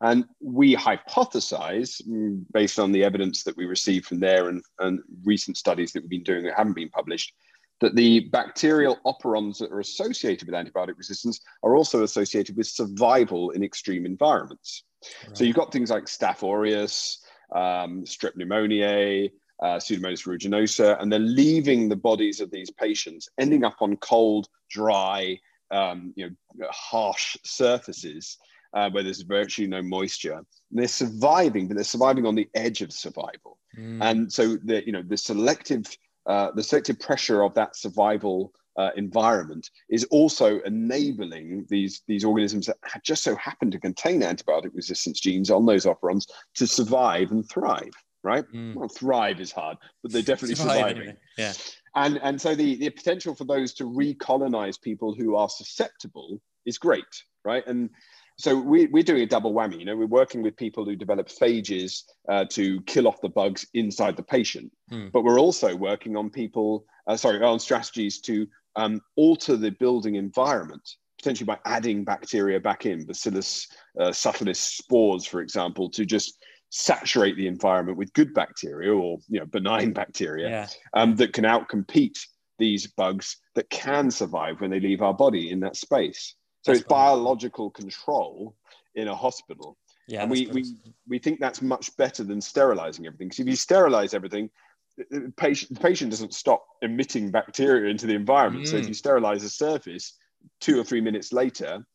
And 0.01 0.25
we 0.41 0.75
hypothesize, 0.75 2.01
mm, 2.07 2.43
based 2.53 2.79
on 2.79 2.91
the 2.91 3.03
evidence 3.03 3.43
that 3.43 3.57
we 3.57 3.65
received 3.65 4.05
from 4.05 4.19
there 4.19 4.49
and, 4.49 4.63
and 4.79 4.99
recent 5.23 5.57
studies 5.57 5.91
that 5.93 6.03
we've 6.03 6.09
been 6.09 6.23
doing 6.23 6.43
that 6.45 6.55
haven't 6.55 6.73
been 6.75 6.89
published, 6.89 7.33
that 7.81 7.95
the 7.95 8.21
bacterial 8.29 8.99
operons 9.05 9.57
that 9.57 9.71
are 9.71 9.81
associated 9.81 10.47
with 10.47 10.55
antibiotic 10.55 10.97
resistance 10.97 11.41
are 11.63 11.75
also 11.75 12.03
associated 12.03 12.55
with 12.55 12.67
survival 12.67 13.49
in 13.51 13.63
extreme 13.63 14.05
environments. 14.05 14.83
Right. 15.27 15.37
So 15.37 15.43
you've 15.43 15.55
got 15.55 15.73
things 15.73 15.91
like 15.91 16.05
Staph 16.05 16.43
aureus, 16.43 17.19
um, 17.53 18.03
strep 18.05 18.37
pneumoniae, 18.37 19.31
uh, 19.61 19.77
Pseudomonas 19.77 20.25
aeruginosa, 20.25 21.01
and 21.01 21.11
they're 21.11 21.19
leaving 21.19 21.89
the 21.89 21.95
bodies 21.95 22.39
of 22.39 22.51
these 22.51 22.71
patients, 22.71 23.29
ending 23.39 23.63
up 23.63 23.77
on 23.81 23.97
cold, 23.97 24.47
dry, 24.69 25.39
um, 25.71 26.13
you 26.15 26.29
know, 26.29 26.67
harsh 26.71 27.37
surfaces 27.43 28.37
uh, 28.73 28.89
where 28.89 29.03
there's 29.03 29.21
virtually 29.21 29.67
no 29.67 29.81
moisture. 29.81 30.33
And 30.33 30.45
they're 30.71 30.87
surviving, 30.87 31.67
but 31.67 31.75
they're 31.75 31.83
surviving 31.83 32.25
on 32.25 32.35
the 32.35 32.49
edge 32.53 32.81
of 32.81 32.91
survival. 32.91 33.57
Mm. 33.77 34.01
And 34.01 34.33
so 34.33 34.57
the 34.57 34.85
you 34.85 34.91
know 34.91 35.01
the 35.01 35.17
selective 35.17 35.85
uh, 36.25 36.51
the 36.51 36.63
selective 36.63 36.99
pressure 36.99 37.43
of 37.43 37.53
that 37.53 37.75
survival 37.75 38.51
uh, 38.77 38.89
environment 38.95 39.69
is 39.89 40.03
also 40.05 40.59
enabling 40.61 41.65
these, 41.69 42.01
these 42.07 42.25
organisms 42.25 42.65
that 42.65 42.77
just 43.03 43.23
so 43.23 43.35
happen 43.35 43.71
to 43.71 43.79
contain 43.79 44.21
antibiotic 44.21 44.71
resistance 44.73 45.19
genes 45.19 45.49
on 45.49 45.65
those 45.65 45.85
operons 45.85 46.25
to 46.55 46.67
survive 46.67 47.31
and 47.31 47.49
thrive, 47.49 47.93
right? 48.25 48.43
Mm. 48.51 48.75
Well, 48.75 48.89
thrive 48.89 49.39
is 49.39 49.51
hard, 49.51 49.77
but 50.01 50.11
they're 50.11 50.21
definitely 50.21 50.55
surviving. 50.55 51.15
Yeah. 51.37 51.53
And, 51.95 52.19
and 52.23 52.41
so 52.41 52.55
the, 52.55 52.75
the 52.75 52.89
potential 52.89 53.35
for 53.35 53.45
those 53.45 53.73
to 53.75 53.85
recolonize 53.85 54.81
people 54.81 55.13
who 55.13 55.35
are 55.35 55.47
susceptible 55.47 56.41
is 56.65 56.77
great, 56.77 57.23
right? 57.45 57.65
And 57.67 57.91
so 58.37 58.57
we, 58.59 58.87
we're 58.87 59.03
doing 59.03 59.21
a 59.21 59.27
double 59.27 59.53
whammy. 59.53 59.79
You 59.79 59.85
know, 59.85 59.95
we're 59.95 60.07
working 60.07 60.41
with 60.41 60.57
people 60.57 60.83
who 60.83 60.95
develop 60.95 61.29
phages 61.29 62.01
uh, 62.27 62.45
to 62.49 62.81
kill 62.81 63.07
off 63.07 63.21
the 63.21 63.29
bugs 63.29 63.65
inside 63.73 64.17
the 64.17 64.23
patient, 64.23 64.71
hmm. 64.89 65.07
but 65.13 65.23
we're 65.23 65.39
also 65.39 65.75
working 65.75 66.17
on 66.17 66.29
people, 66.29 66.85
uh, 67.07 67.15
sorry, 67.15 67.41
on 67.41 67.59
strategies 67.59 68.19
to 68.21 68.47
um, 68.75 69.01
alter 69.15 69.55
the 69.55 69.71
building 69.71 70.15
environment, 70.15 70.81
potentially 71.17 71.45
by 71.45 71.59
adding 71.65 72.03
bacteria 72.03 72.59
back 72.59 72.85
in, 72.85 73.05
Bacillus 73.05 73.67
uh, 74.01 74.09
subtilis 74.09 74.57
spores, 74.57 75.25
for 75.25 75.39
example, 75.39 75.89
to 75.91 76.05
just 76.05 76.43
saturate 76.77 77.37
the 77.37 77.47
environment 77.47 77.97
with 77.97 78.11
good 78.11 78.33
bacteria 78.33 78.93
or 78.93 79.17
you 79.29 79.39
know 79.39 79.45
benign 79.45 79.93
bacteria 80.01 80.49
yeah. 80.49 80.67
um, 80.93 81.15
that 81.15 81.31
can 81.31 81.45
outcompete 81.45 82.19
these 82.59 82.85
bugs 82.85 83.37
that 83.53 83.69
can 83.69 84.11
survive 84.11 84.59
when 84.59 84.71
they 84.71 84.79
leave 84.81 85.01
our 85.01 85.13
body 85.13 85.51
in 85.51 85.61
that 85.61 85.77
space. 85.77 86.35
So 86.63 86.71
that's 86.71 86.81
it's 86.81 86.87
biological 86.87 87.69
control 87.69 88.55
in 88.93 89.07
a 89.07 89.15
hospital. 89.15 89.77
Yeah, 90.07 90.23
and 90.23 90.31
we, 90.31 90.47
we, 90.47 90.65
we 91.07 91.17
think 91.17 91.39
that's 91.39 91.61
much 91.61 91.95
better 91.97 92.23
than 92.23 92.41
sterilizing 92.41 93.07
everything. 93.07 93.29
Because 93.29 93.39
if 93.39 93.47
you 93.47 93.55
sterilize 93.55 94.13
everything, 94.13 94.49
the 94.97 95.33
patient, 95.37 95.73
the 95.73 95.79
patient 95.79 96.11
doesn't 96.11 96.33
stop 96.33 96.65
emitting 96.81 97.31
bacteria 97.31 97.89
into 97.89 98.05
the 98.05 98.13
environment. 98.13 98.65
Mm. 98.65 98.69
So 98.69 98.77
if 98.77 98.85
mm. 98.85 98.89
you 98.89 98.93
sterilize 98.93 99.43
a 99.43 99.49
surface, 99.49 100.17
two 100.59 100.79
or 100.79 100.83
three 100.83 101.01
minutes 101.01 101.31
later, 101.33 101.85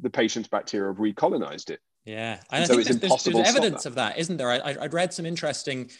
the 0.00 0.10
patient's 0.10 0.48
bacteria 0.48 0.88
have 0.88 0.98
recolonized 0.98 1.70
it. 1.70 1.80
Yeah, 2.04 2.40
and, 2.50 2.64
and 2.64 2.66
so 2.66 2.78
it's 2.78 2.90
impossible. 2.90 3.38
There's, 3.38 3.54
there's 3.54 3.56
evidence 3.56 3.82
that. 3.82 3.90
of 3.90 3.94
that, 3.96 4.18
isn't 4.18 4.36
there? 4.36 4.50
I, 4.50 4.76
I'd 4.80 4.94
read 4.94 5.12
some 5.12 5.26
interesting 5.26 5.90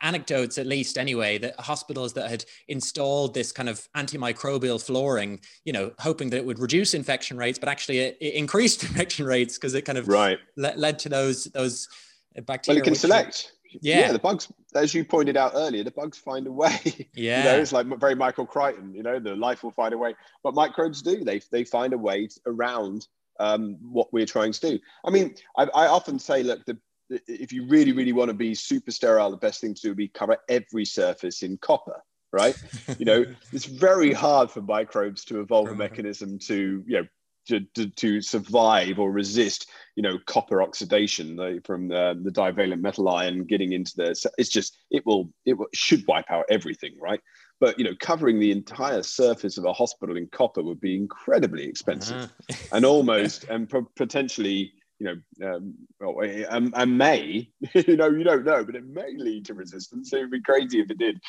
anecdotes 0.00 0.58
at 0.58 0.66
least 0.66 0.96
anyway 0.96 1.38
that 1.38 1.58
hospitals 1.60 2.12
that 2.14 2.30
had 2.30 2.44
installed 2.68 3.34
this 3.34 3.52
kind 3.52 3.68
of 3.68 3.86
antimicrobial 3.96 4.82
flooring 4.82 5.40
you 5.64 5.72
know 5.72 5.92
hoping 5.98 6.30
that 6.30 6.38
it 6.38 6.46
would 6.46 6.58
reduce 6.58 6.94
infection 6.94 7.36
rates 7.36 7.58
but 7.58 7.68
actually 7.68 7.98
it, 7.98 8.16
it 8.20 8.34
increased 8.34 8.82
infection 8.88 9.26
rates 9.26 9.58
because 9.58 9.74
it 9.74 9.82
kind 9.82 9.98
of 9.98 10.08
right 10.08 10.38
le- 10.56 10.74
led 10.76 10.98
to 10.98 11.08
those 11.08 11.44
those 11.46 11.88
bacteria 12.46 12.78
well 12.78 12.82
it 12.82 12.84
can 12.84 12.94
select 12.94 13.52
yeah. 13.80 14.00
yeah. 14.00 14.12
the 14.12 14.18
bugs 14.18 14.52
as 14.74 14.94
you 14.94 15.04
pointed 15.04 15.36
out 15.36 15.52
earlier 15.54 15.82
the 15.82 15.90
bugs 15.90 16.18
find 16.18 16.46
a 16.46 16.52
way 16.52 16.78
yeah 17.14 17.38
you 17.38 17.44
know, 17.44 17.60
it's 17.60 17.72
like 17.72 17.86
very 17.98 18.14
michael 18.14 18.46
crichton 18.46 18.94
you 18.94 19.02
know 19.02 19.18
the 19.18 19.34
life 19.34 19.62
will 19.62 19.70
find 19.70 19.92
a 19.92 19.98
way 19.98 20.14
but 20.42 20.54
microbes 20.54 21.02
do 21.02 21.24
they 21.24 21.40
they 21.50 21.64
find 21.64 21.92
a 21.92 21.98
way 21.98 22.28
around 22.46 23.08
um, 23.40 23.76
what 23.80 24.12
we're 24.12 24.26
trying 24.26 24.52
to 24.52 24.60
do 24.60 24.78
i 25.04 25.10
mean 25.10 25.34
I, 25.56 25.64
I 25.64 25.86
often 25.88 26.18
say 26.18 26.42
look 26.42 26.64
the 26.64 26.78
if 27.26 27.52
you 27.52 27.66
really, 27.66 27.92
really 27.92 28.12
want 28.12 28.28
to 28.28 28.34
be 28.34 28.54
super 28.54 28.90
sterile, 28.90 29.30
the 29.30 29.36
best 29.36 29.60
thing 29.60 29.74
to 29.74 29.80
do 29.80 29.88
would 29.88 29.96
be 29.96 30.08
cover 30.08 30.38
every 30.48 30.84
surface 30.84 31.42
in 31.42 31.58
copper, 31.58 32.02
right? 32.32 32.56
you 32.98 33.04
know, 33.04 33.24
it's 33.52 33.64
very 33.64 34.12
hard 34.12 34.50
for 34.50 34.62
microbes 34.62 35.24
to 35.26 35.40
evolve 35.40 35.68
a 35.68 35.74
mechanism 35.74 36.38
to, 36.40 36.82
you 36.86 37.00
know, 37.00 37.06
to, 37.48 37.60
to, 37.74 37.88
to 37.90 38.20
survive 38.20 39.00
or 39.00 39.10
resist, 39.10 39.68
you 39.96 40.02
know, 40.02 40.16
copper 40.26 40.62
oxidation 40.62 41.34
the, 41.34 41.60
from 41.64 41.88
the, 41.88 42.18
the 42.22 42.30
divalent 42.30 42.80
metal 42.80 43.08
ion 43.08 43.44
getting 43.44 43.72
into 43.72 43.92
the. 43.96 44.30
It's 44.38 44.48
just 44.48 44.78
it 44.90 45.04
will 45.04 45.32
it 45.44 45.54
will, 45.54 45.66
should 45.74 46.04
wipe 46.06 46.30
out 46.30 46.44
everything, 46.48 46.94
right? 47.00 47.20
But 47.62 47.78
you 47.78 47.84
know, 47.84 47.94
covering 48.00 48.40
the 48.40 48.50
entire 48.50 49.04
surface 49.04 49.56
of 49.56 49.64
a 49.64 49.72
hospital 49.72 50.16
in 50.16 50.26
copper 50.26 50.64
would 50.64 50.80
be 50.80 50.96
incredibly 50.96 51.62
expensive, 51.62 52.16
uh-huh. 52.16 52.56
and 52.72 52.84
almost 52.84 53.44
and 53.44 53.72
potentially 53.94 54.72
you 54.98 55.22
know, 55.38 55.54
um, 55.54 55.74
well, 56.00 56.28
um, 56.48 56.72
and 56.76 56.98
may, 56.98 57.48
you 57.74 57.96
know, 57.96 58.08
you 58.08 58.24
don't 58.24 58.44
know, 58.44 58.64
but 58.64 58.74
it 58.74 58.84
may 58.84 59.14
lead 59.16 59.44
to 59.46 59.54
resistance. 59.54 60.12
It 60.12 60.22
would 60.22 60.32
be 60.32 60.40
crazy 60.40 60.80
if 60.80 60.90
it 60.90 60.98
did. 60.98 61.20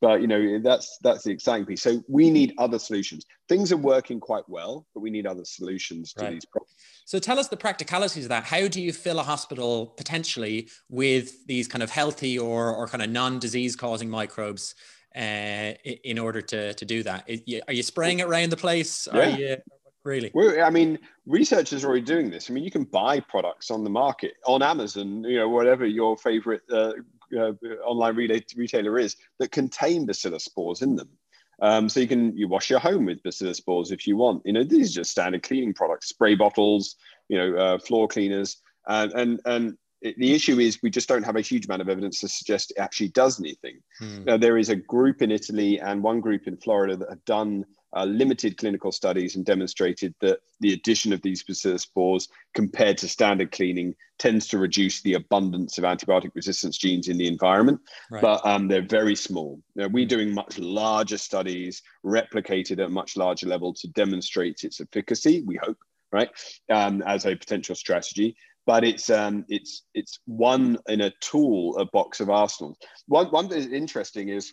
But 0.00 0.22
you 0.22 0.26
know, 0.26 0.60
that's 0.62 0.98
that's 1.02 1.24
the 1.24 1.30
exciting 1.30 1.66
piece. 1.66 1.82
So 1.82 2.02
we 2.08 2.30
need 2.30 2.54
other 2.56 2.78
solutions. 2.78 3.26
Things 3.50 3.70
are 3.70 3.76
working 3.76 4.18
quite 4.18 4.48
well, 4.48 4.86
but 4.94 5.00
we 5.00 5.10
need 5.10 5.26
other 5.26 5.44
solutions 5.44 6.14
to 6.14 6.24
right. 6.24 6.32
these 6.32 6.46
problems. 6.46 6.72
So 7.04 7.18
tell 7.18 7.38
us 7.38 7.48
the 7.48 7.56
practicalities 7.58 8.24
of 8.24 8.30
that. 8.30 8.44
How 8.44 8.66
do 8.66 8.80
you 8.80 8.94
fill 8.94 9.18
a 9.18 9.24
hospital 9.24 9.88
potentially 9.98 10.68
with 10.88 11.46
these 11.46 11.68
kind 11.68 11.82
of 11.82 11.90
healthy 11.90 12.38
or 12.38 12.74
or 12.74 12.88
kind 12.88 13.02
of 13.02 13.10
non-disease 13.10 13.76
causing 13.76 14.08
microbes? 14.08 14.74
Uh, 15.14 15.74
in 16.04 16.18
order 16.18 16.40
to 16.40 16.72
to 16.74 16.84
do 16.84 17.02
that, 17.02 17.28
are 17.68 17.72
you 17.74 17.82
spraying 17.82 18.20
it 18.20 18.26
around 18.26 18.50
the 18.50 18.56
place? 18.56 19.06
Yeah. 19.12 19.20
Are 19.20 19.38
you 19.38 19.56
Really? 20.04 20.32
Well, 20.34 20.64
I 20.64 20.70
mean, 20.70 20.98
researchers 21.26 21.84
are 21.84 21.88
already 21.88 22.02
doing 22.02 22.28
this. 22.30 22.50
I 22.50 22.52
mean, 22.52 22.64
you 22.64 22.72
can 22.72 22.84
buy 22.84 23.20
products 23.20 23.70
on 23.70 23.84
the 23.84 23.90
market 23.90 24.34
on 24.44 24.62
Amazon, 24.62 25.22
you 25.22 25.38
know, 25.38 25.48
whatever 25.48 25.86
your 25.86 26.16
favorite 26.16 26.62
uh, 26.72 26.94
uh, 27.38 27.52
online 27.84 28.16
retailer 28.16 28.98
is 28.98 29.16
that 29.38 29.52
contain 29.52 30.04
bacillus 30.04 30.44
spores 30.44 30.82
in 30.82 30.96
them. 30.96 31.08
Um, 31.60 31.88
so 31.88 32.00
you 32.00 32.08
can 32.08 32.36
you 32.36 32.48
wash 32.48 32.68
your 32.68 32.80
home 32.80 33.04
with 33.04 33.22
bacillus 33.22 33.58
spores 33.58 33.92
if 33.92 34.06
you 34.06 34.16
want. 34.16 34.42
You 34.44 34.54
know, 34.54 34.64
these 34.64 34.90
are 34.90 35.00
just 35.00 35.12
standard 35.12 35.44
cleaning 35.44 35.72
products, 35.72 36.08
spray 36.08 36.34
bottles, 36.34 36.96
you 37.28 37.38
know, 37.38 37.56
uh, 37.56 37.78
floor 37.78 38.08
cleaners, 38.08 38.56
and 38.88 39.12
and 39.12 39.40
and 39.44 39.78
it, 40.02 40.18
the 40.18 40.34
issue 40.34 40.58
is 40.58 40.82
we 40.82 40.90
just 40.90 41.08
don't 41.08 41.22
have 41.22 41.36
a 41.36 41.40
huge 41.40 41.66
amount 41.66 41.82
of 41.82 41.88
evidence 41.88 42.20
to 42.20 42.28
suggest 42.28 42.72
it 42.72 42.80
actually 42.80 43.08
does 43.08 43.40
anything. 43.40 43.78
Hmm. 43.98 44.24
Now, 44.24 44.36
there 44.36 44.58
is 44.58 44.68
a 44.68 44.76
group 44.76 45.22
in 45.22 45.30
Italy 45.30 45.80
and 45.80 46.02
one 46.02 46.20
group 46.20 46.46
in 46.46 46.56
Florida 46.56 46.96
that 46.96 47.08
have 47.08 47.24
done 47.24 47.64
uh, 47.94 48.04
limited 48.04 48.56
clinical 48.56 48.90
studies 48.90 49.36
and 49.36 49.44
demonstrated 49.44 50.14
that 50.20 50.40
the 50.60 50.72
addition 50.72 51.12
of 51.12 51.20
these 51.22 51.42
bacillus 51.42 51.82
spores 51.82 52.28
compared 52.54 52.96
to 52.98 53.08
standard 53.08 53.52
cleaning 53.52 53.94
tends 54.18 54.46
to 54.48 54.58
reduce 54.58 55.02
the 55.02 55.14
abundance 55.14 55.78
of 55.78 55.84
antibiotic 55.84 56.30
resistance 56.34 56.78
genes 56.78 57.08
in 57.08 57.18
the 57.18 57.26
environment, 57.26 57.80
right. 58.10 58.22
but 58.22 58.44
um, 58.46 58.68
they're 58.68 58.86
very 58.86 59.14
small. 59.14 59.60
Now, 59.76 59.88
we're 59.88 60.06
doing 60.06 60.32
much 60.32 60.58
larger 60.58 61.18
studies, 61.18 61.82
replicated 62.04 62.72
at 62.72 62.86
a 62.86 62.88
much 62.88 63.16
larger 63.16 63.46
level 63.46 63.74
to 63.74 63.88
demonstrate 63.88 64.64
its 64.64 64.80
efficacy, 64.80 65.42
we 65.46 65.56
hope, 65.56 65.78
right, 66.12 66.30
um, 66.70 67.02
as 67.02 67.26
a 67.26 67.36
potential 67.36 67.74
strategy 67.74 68.36
but 68.66 68.84
it's 68.84 69.10
um, 69.10 69.44
it's 69.48 69.84
it's 69.94 70.20
one 70.26 70.78
in 70.88 71.00
a 71.00 71.12
tool, 71.20 71.76
a 71.78 71.84
box 71.86 72.20
of 72.20 72.30
arsenals. 72.30 72.78
One 73.06 73.26
one 73.26 73.48
that 73.48 73.58
is 73.58 73.66
interesting 73.66 74.28
is 74.28 74.52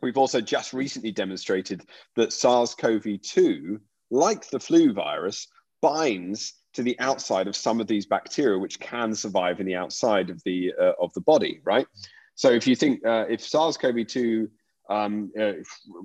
we've 0.00 0.16
also 0.16 0.40
just 0.40 0.72
recently 0.72 1.10
demonstrated 1.10 1.82
that 2.16 2.32
SARS-CoV-2, 2.32 3.80
like 4.10 4.48
the 4.48 4.60
flu 4.60 4.92
virus, 4.92 5.48
binds 5.82 6.54
to 6.74 6.82
the 6.82 6.98
outside 7.00 7.48
of 7.48 7.56
some 7.56 7.80
of 7.80 7.86
these 7.86 8.06
bacteria, 8.06 8.58
which 8.58 8.78
can 8.78 9.14
survive 9.14 9.60
in 9.60 9.66
the 9.66 9.74
outside 9.74 10.30
of 10.30 10.42
the 10.44 10.72
uh, 10.80 10.92
of 11.00 11.12
the 11.14 11.20
body, 11.20 11.60
right? 11.64 11.86
So 12.34 12.50
if 12.50 12.66
you 12.66 12.76
think 12.76 13.04
uh, 13.04 13.26
if 13.28 13.40
SARS-CoV-2 13.40 14.48
um, 14.88 15.30
uh, 15.38 15.52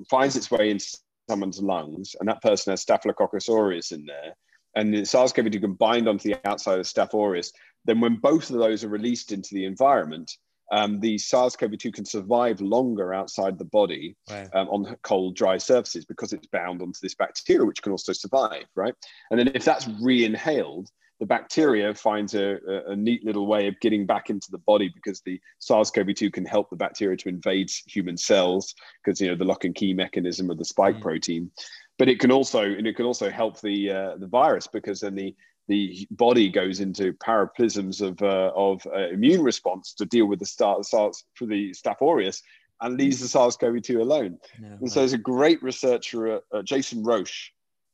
finds 0.09 0.35
its 0.35 0.49
way 0.51 0.71
into 0.71 0.97
someone's 1.29 1.61
lungs, 1.61 2.15
and 2.19 2.27
that 2.27 2.41
person 2.41 2.71
has 2.71 2.81
Staphylococcus 2.81 3.47
aureus 3.49 3.91
in 3.91 4.05
there, 4.05 4.35
and 4.75 4.93
the 4.93 5.05
SARS-CoV-2 5.05 5.61
can 5.61 5.73
bind 5.73 6.07
onto 6.07 6.29
the 6.29 6.47
outside 6.47 6.79
of 6.79 6.85
Staph 6.85 7.13
aureus, 7.13 7.51
then 7.85 7.99
when 7.99 8.15
both 8.15 8.49
of 8.49 8.57
those 8.57 8.83
are 8.83 8.89
released 8.89 9.31
into 9.31 9.53
the 9.53 9.65
environment, 9.65 10.31
um, 10.71 10.99
the 10.99 11.17
SARS-CoV-2 11.17 11.93
can 11.93 12.05
survive 12.05 12.61
longer 12.61 13.13
outside 13.13 13.57
the 13.57 13.65
body 13.65 14.15
um, 14.53 14.67
on 14.69 14.97
cold, 15.03 15.35
dry 15.35 15.57
surfaces 15.57 16.05
because 16.05 16.33
it's 16.33 16.47
bound 16.47 16.81
onto 16.81 16.99
this 17.01 17.15
bacteria, 17.15 17.65
which 17.65 17.81
can 17.81 17.91
also 17.91 18.13
survive, 18.13 18.65
right? 18.75 18.95
And 19.29 19.39
then 19.39 19.51
if 19.53 19.65
that's 19.65 19.87
re-inhaled, 20.01 20.89
the 21.19 21.27
bacteria 21.27 21.93
finds 21.93 22.33
a, 22.33 22.57
a, 22.87 22.95
neat 22.95 23.23
little 23.23 23.47
way 23.47 23.67
of 23.67 23.79
getting 23.79 24.05
back 24.05 24.29
into 24.29 24.49
the 24.51 24.57
body 24.57 24.91
because 24.93 25.21
the 25.21 25.39
SARS-CoV-2 25.59 26.33
can 26.33 26.43
help 26.43 26.69
the 26.69 26.75
bacteria 26.75 27.15
to 27.17 27.29
invade 27.29 27.71
human 27.85 28.17
cells 28.17 28.73
because 29.03 29.21
you 29.21 29.29
know 29.29 29.35
the 29.35 29.45
lock 29.45 29.63
and 29.63 29.75
key 29.75 29.93
mechanism 29.93 30.49
of 30.49 30.57
the 30.57 30.65
spike 30.65 30.97
mm. 30.97 31.01
protein. 31.01 31.51
But 31.99 32.09
it 32.09 32.19
can 32.19 32.31
also 32.31 32.63
and 32.63 32.87
it 32.87 32.95
can 32.95 33.05
also 33.05 33.29
help 33.29 33.61
the 33.61 33.91
uh, 33.91 34.17
the 34.17 34.27
virus 34.27 34.67
because 34.67 35.01
then 35.01 35.15
the 35.15 35.35
the 35.67 36.07
body 36.11 36.49
goes 36.49 36.79
into 36.79 37.13
paraplisms 37.13 38.01
of 38.01 38.21
uh, 38.21 38.51
of 38.55 38.85
uh, 38.87 39.09
immune 39.09 39.43
response 39.43 39.93
to 39.93 40.05
deal 40.05 40.25
with 40.25 40.39
the 40.39 40.45
SARS 40.45 40.89
for 41.35 41.45
the 41.45 41.71
Staph 41.71 42.01
aureus 42.01 42.41
and 42.81 42.97
leaves 42.97 43.19
the 43.19 43.27
SARS-CoV-2 43.27 44.01
alone. 44.01 44.37
No, 44.59 44.77
and 44.81 44.91
so 44.91 44.99
there's 44.99 45.13
a 45.13 45.17
great 45.17 45.63
researcher, 45.63 46.41
uh, 46.51 46.61
Jason 46.63 47.01
Roche, 47.01 47.51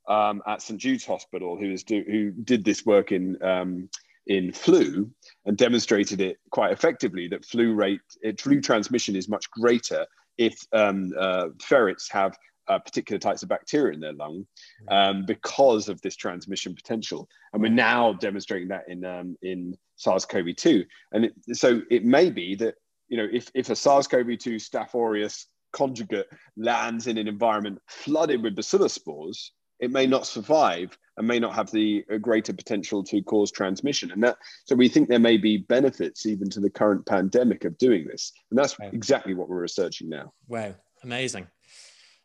um, 0.08 0.42
at 0.48 0.62
St 0.62 0.80
Jude's 0.80 1.06
Hospital 1.06 1.58
who 1.58 1.72
is 1.72 1.84
do, 1.84 2.04
who 2.08 2.32
did 2.32 2.66
this 2.66 2.86
work 2.86 3.12
in 3.12 3.42
um, 3.44 3.90
in 4.28 4.52
flu 4.52 5.10
and 5.46 5.58
demonstrated 5.58 6.22
it 6.22 6.38
quite 6.52 6.72
effectively 6.72 7.28
that 7.28 7.46
flu 7.46 7.74
rate 7.74 8.02
it, 8.22 8.40
flu 8.40 8.62
transmission 8.62 9.16
is 9.16 9.30
much 9.30 9.50
greater 9.52 10.06
if 10.38 10.58
um, 10.72 11.12
uh, 11.20 11.48
ferrets 11.62 12.10
have 12.12 12.38
uh, 12.69 12.79
particular 12.79 13.19
types 13.19 13.43
of 13.43 13.49
bacteria 13.49 13.93
in 13.93 13.99
their 13.99 14.13
lung 14.13 14.45
um, 14.89 15.25
because 15.25 15.89
of 15.89 16.01
this 16.01 16.15
transmission 16.15 16.75
potential. 16.75 17.27
And 17.51 17.62
we're 17.62 17.69
now 17.69 18.13
demonstrating 18.13 18.69
that 18.69 18.84
in, 18.88 19.03
um, 19.03 19.38
in 19.41 19.75
SARS-CoV-2. 19.95 20.86
And 21.12 21.25
it, 21.25 21.34
so 21.53 21.82
it 21.89 22.05
may 22.05 22.29
be 22.29 22.55
that, 22.55 22.75
you 23.08 23.17
know, 23.17 23.27
if, 23.32 23.49
if 23.55 23.69
a 23.69 23.75
SARS-CoV-2 23.75 24.55
Staph 24.55 24.93
aureus 24.93 25.47
conjugate 25.73 26.27
lands 26.58 27.08
in 27.08 27.17
an 27.17 27.27
environment 27.27 27.79
flooded 27.88 28.41
with 28.43 28.55
bacillus 28.55 28.93
spores, 28.93 29.51
it 29.79 29.91
may 29.91 30.05
not 30.05 30.27
survive 30.27 30.97
and 31.17 31.27
may 31.27 31.39
not 31.39 31.55
have 31.55 31.71
the 31.71 32.03
greater 32.21 32.53
potential 32.53 33.03
to 33.03 33.21
cause 33.21 33.51
transmission. 33.51 34.12
And 34.12 34.21
that, 34.23 34.38
so 34.65 34.75
we 34.75 34.89
think 34.89 35.10
there 35.10 35.19
may 35.19 35.38
be 35.38 35.58
benefits 35.58 36.25
even 36.25 36.49
to 36.51 36.60
the 36.60 36.69
current 36.69 37.05
pandemic 37.05 37.65
of 37.65 37.77
doing 37.77 38.05
this. 38.05 38.34
And 38.51 38.60
that's 38.60 38.77
wow. 38.77 38.89
exactly 38.91 39.34
what 39.34 39.49
we're 39.49 39.62
researching 39.62 40.10
now. 40.10 40.34
Wow, 40.47 40.75
amazing. 41.03 41.47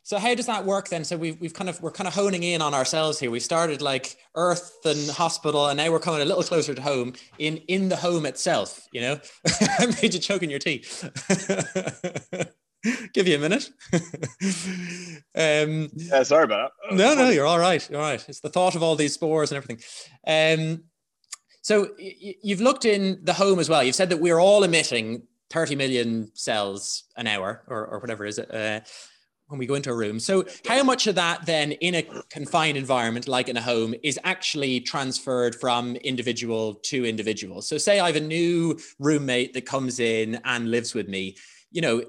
So 0.05 0.19
how 0.19 0.35
does 0.35 0.45
that 0.47 0.67
work 0.67 0.91
then? 0.91 1.03
So 1.03 1.17
we've, 1.17 1.41
we've 1.41 1.55
kind 1.55 1.71
of 1.71 1.81
we're 1.81 1.91
kind 1.91 2.07
of 2.07 2.15
honing 2.15 2.43
in 2.43 2.61
on 2.61 2.75
ourselves 2.75 3.19
here. 3.19 3.31
We 3.31 3.41
started 3.41 3.81
like 3.81 4.17
Earth 4.35 4.77
and 4.85 5.09
hospital, 5.09 5.67
and 5.67 5.79
now 5.79 5.91
we're 5.91 5.99
coming 5.99 6.21
a 6.21 6.27
little 6.27 6.43
closer 6.43 6.75
to 6.75 6.83
home 6.83 7.15
in 7.39 7.57
in 7.69 7.89
the 7.89 7.97
home 7.97 8.27
itself. 8.27 8.87
You 8.93 9.01
know, 9.01 9.21
I 9.79 9.87
made 10.03 10.13
you 10.13 10.21
choke 10.21 10.43
in 10.43 10.51
your 10.51 10.59
tea. 10.59 10.85
Give 13.15 13.27
you 13.27 13.37
a 13.37 13.39
minute. 13.39 13.71
um, 15.35 15.89
yeah, 15.95 16.23
sorry 16.23 16.45
about 16.45 16.73
that. 16.91 16.95
No, 16.95 17.15
no, 17.15 17.31
you're 17.31 17.47
all 17.47 17.59
right. 17.59 17.89
You're 17.89 17.99
all 17.99 18.11
right. 18.11 18.23
It's 18.29 18.41
the 18.41 18.51
thought 18.51 18.75
of 18.75 18.83
all 18.83 18.97
these 18.97 19.15
spores 19.15 19.51
and 19.53 19.57
everything. 19.57 19.81
Um, 20.27 20.85
so 21.63 21.89
y- 21.99 22.35
you've 22.43 22.61
looked 22.61 22.85
in 22.85 23.21
the 23.23 23.33
home 23.33 23.59
as 23.59 23.71
well. 23.71 23.83
You've 23.83 23.95
said 23.95 24.11
that 24.11 24.21
we're 24.21 24.39
all 24.39 24.65
emitting 24.65 25.23
30 25.49 25.77
million 25.77 26.31
cells 26.35 27.05
an 27.17 27.27
hour, 27.27 27.63
or, 27.69 27.87
or 27.87 28.01
whatever 28.01 28.27
is 28.27 28.39
it, 28.39 28.55
uh, 28.55 28.81
when 29.55 29.61
we 29.61 29.67
go 29.67 29.75
into 29.75 29.91
a 29.91 29.95
room. 29.95 30.19
So 30.19 30.45
how 30.67 30.83
much 30.83 31.07
of 31.07 31.15
that 31.15 31.47
then 31.47 31.73
in 31.73 31.95
a 31.95 32.03
confined 32.29 32.77
environment, 32.77 33.29
like 33.29 33.49
in 33.49 33.57
a 33.57 33.63
home, 33.63 33.95
is 34.03 34.19
actually 34.25 34.81
transferred 34.81 35.55
from 35.55 35.95
individual 35.97 36.75
to 36.87 37.05
individual? 37.05 37.63
So 37.63 37.79
say 37.79 38.01
I 38.01 38.09
have 38.09 38.17
a 38.17 38.21
new 38.21 38.77
roommate 38.99 39.55
that 39.55 39.65
comes 39.65 40.01
in 40.01 40.41
and 40.45 40.73
lives 40.73 40.93
with 40.93 41.09
me. 41.09 41.37
You 41.71 41.83
know, 41.83 42.03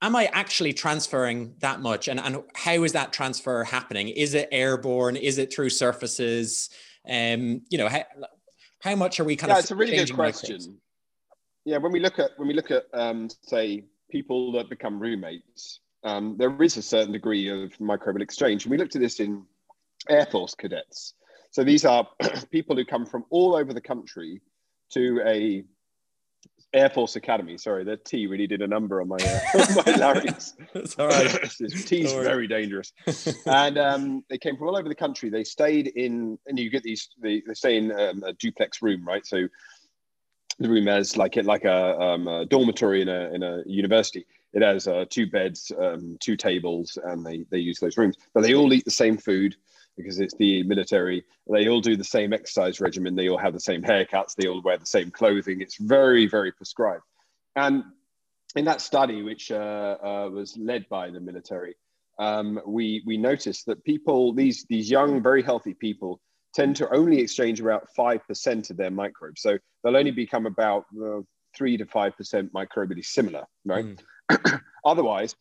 am 0.00 0.14
I 0.14 0.26
actually 0.26 0.72
transferring 0.72 1.54
that 1.58 1.80
much? 1.80 2.06
And, 2.06 2.20
and 2.20 2.44
how 2.54 2.84
is 2.84 2.92
that 2.92 3.12
transfer 3.12 3.64
happening? 3.64 4.08
Is 4.08 4.34
it 4.34 4.48
airborne? 4.52 5.16
Is 5.16 5.38
it 5.38 5.52
through 5.52 5.70
surfaces? 5.70 6.70
Um, 7.08 7.62
you 7.68 7.78
know, 7.78 7.88
how, 7.88 8.04
how 8.80 8.94
much 8.94 9.18
are 9.18 9.24
we 9.24 9.34
kind 9.34 9.50
yeah, 9.50 9.56
of? 9.56 9.64
it's 9.64 9.72
a 9.72 9.76
really 9.76 9.96
good 9.96 10.14
question. 10.14 10.78
Yeah, 11.64 11.78
when 11.78 11.90
we 11.90 11.98
look 11.98 12.20
at 12.20 12.30
when 12.36 12.48
we 12.48 12.54
look 12.54 12.70
at 12.70 12.84
um, 12.94 13.28
say 13.42 13.84
people 14.10 14.52
that 14.52 14.70
become 14.70 15.00
roommates, 15.00 15.80
um, 16.04 16.36
there 16.38 16.62
is 16.62 16.76
a 16.76 16.82
certain 16.82 17.12
degree 17.12 17.48
of 17.48 17.76
microbial 17.78 18.22
exchange. 18.22 18.64
And 18.64 18.70
we 18.70 18.78
looked 18.78 18.96
at 18.96 19.02
this 19.02 19.20
in 19.20 19.44
Air 20.08 20.26
Force 20.26 20.54
cadets. 20.54 21.14
So 21.50 21.64
these 21.64 21.84
are 21.84 22.06
people 22.50 22.76
who 22.76 22.84
come 22.84 23.06
from 23.06 23.24
all 23.30 23.54
over 23.54 23.72
the 23.72 23.80
country 23.80 24.40
to 24.92 25.20
a 25.26 25.64
Air 26.72 26.88
Force 26.88 27.16
Academy. 27.16 27.58
Sorry, 27.58 27.82
the 27.82 27.96
T 27.96 28.28
really 28.28 28.46
did 28.46 28.62
a 28.62 28.66
number 28.66 29.00
on 29.00 29.08
my 29.08 29.16
uh, 29.16 29.66
my 29.86 29.92
larynx. 29.96 30.54
It's 30.74 30.96
all 30.98 31.08
right. 31.08 31.50
T 31.86 32.02
is 32.02 32.12
very 32.12 32.46
dangerous. 32.46 32.92
and 33.46 33.76
um, 33.76 34.24
they 34.30 34.38
came 34.38 34.56
from 34.56 34.68
all 34.68 34.76
over 34.76 34.88
the 34.88 34.94
country. 34.94 35.30
They 35.30 35.42
stayed 35.42 35.88
in, 35.88 36.38
and 36.46 36.58
you 36.58 36.70
get 36.70 36.84
these. 36.84 37.08
They, 37.20 37.42
they 37.46 37.54
stay 37.54 37.76
in 37.76 37.90
um, 37.90 38.22
a 38.24 38.32
duplex 38.34 38.82
room, 38.82 39.04
right? 39.04 39.26
So 39.26 39.48
the 40.60 40.68
room 40.68 40.86
has 40.86 41.16
like 41.16 41.36
it 41.36 41.46
like 41.46 41.64
a, 41.64 41.98
um, 41.98 42.28
a, 42.28 42.44
dormitory 42.44 43.00
in 43.02 43.08
a 43.08 43.30
in 43.32 43.42
a 43.42 43.62
university. 43.66 44.26
It 44.52 44.62
has 44.62 44.86
uh, 44.86 45.06
two 45.08 45.26
beds, 45.28 45.72
um, 45.80 46.16
two 46.20 46.36
tables, 46.36 46.98
and 47.02 47.24
they 47.24 47.44
they 47.50 47.58
use 47.58 47.80
those 47.80 47.96
rooms. 47.96 48.16
But 48.34 48.42
they 48.42 48.54
all 48.54 48.72
eat 48.72 48.84
the 48.84 48.90
same 48.90 49.16
food 49.16 49.56
because 49.96 50.20
it's 50.20 50.34
the 50.34 50.62
military. 50.64 51.24
They 51.50 51.68
all 51.68 51.80
do 51.80 51.96
the 51.96 52.04
same 52.04 52.32
exercise 52.32 52.80
regimen. 52.80 53.16
They 53.16 53.28
all 53.28 53.38
have 53.38 53.54
the 53.54 53.60
same 53.60 53.82
haircuts. 53.82 54.34
They 54.34 54.48
all 54.48 54.62
wear 54.62 54.78
the 54.78 54.86
same 54.86 55.10
clothing. 55.10 55.60
It's 55.60 55.78
very, 55.78 56.26
very 56.26 56.52
prescribed. 56.52 57.04
And 57.56 57.84
in 58.54 58.64
that 58.66 58.80
study, 58.80 59.22
which 59.22 59.50
uh, 59.50 59.96
uh, 60.02 60.28
was 60.30 60.56
led 60.56 60.88
by 60.88 61.10
the 61.10 61.20
military, 61.20 61.74
um, 62.18 62.60
we 62.66 63.02
we 63.06 63.16
noticed 63.16 63.64
that 63.66 63.82
people, 63.84 64.34
these 64.34 64.66
these 64.68 64.90
young, 64.90 65.22
very 65.22 65.42
healthy 65.42 65.72
people, 65.72 66.20
tend 66.54 66.76
to 66.76 66.92
only 66.94 67.20
exchange 67.20 67.60
about 67.60 67.88
five 67.94 68.26
percent 68.26 68.70
of 68.70 68.76
their 68.76 68.90
microbes. 68.90 69.42
So 69.42 69.58
they'll 69.82 69.96
only 69.96 70.10
become 70.10 70.46
about 70.46 70.84
uh, 71.02 71.20
three 71.56 71.76
to 71.76 71.86
five 71.86 72.16
percent 72.16 72.52
microbially 72.52 73.04
similar, 73.04 73.44
right? 73.64 73.96
Mm. 74.30 74.60
Otherwise, 74.84 75.34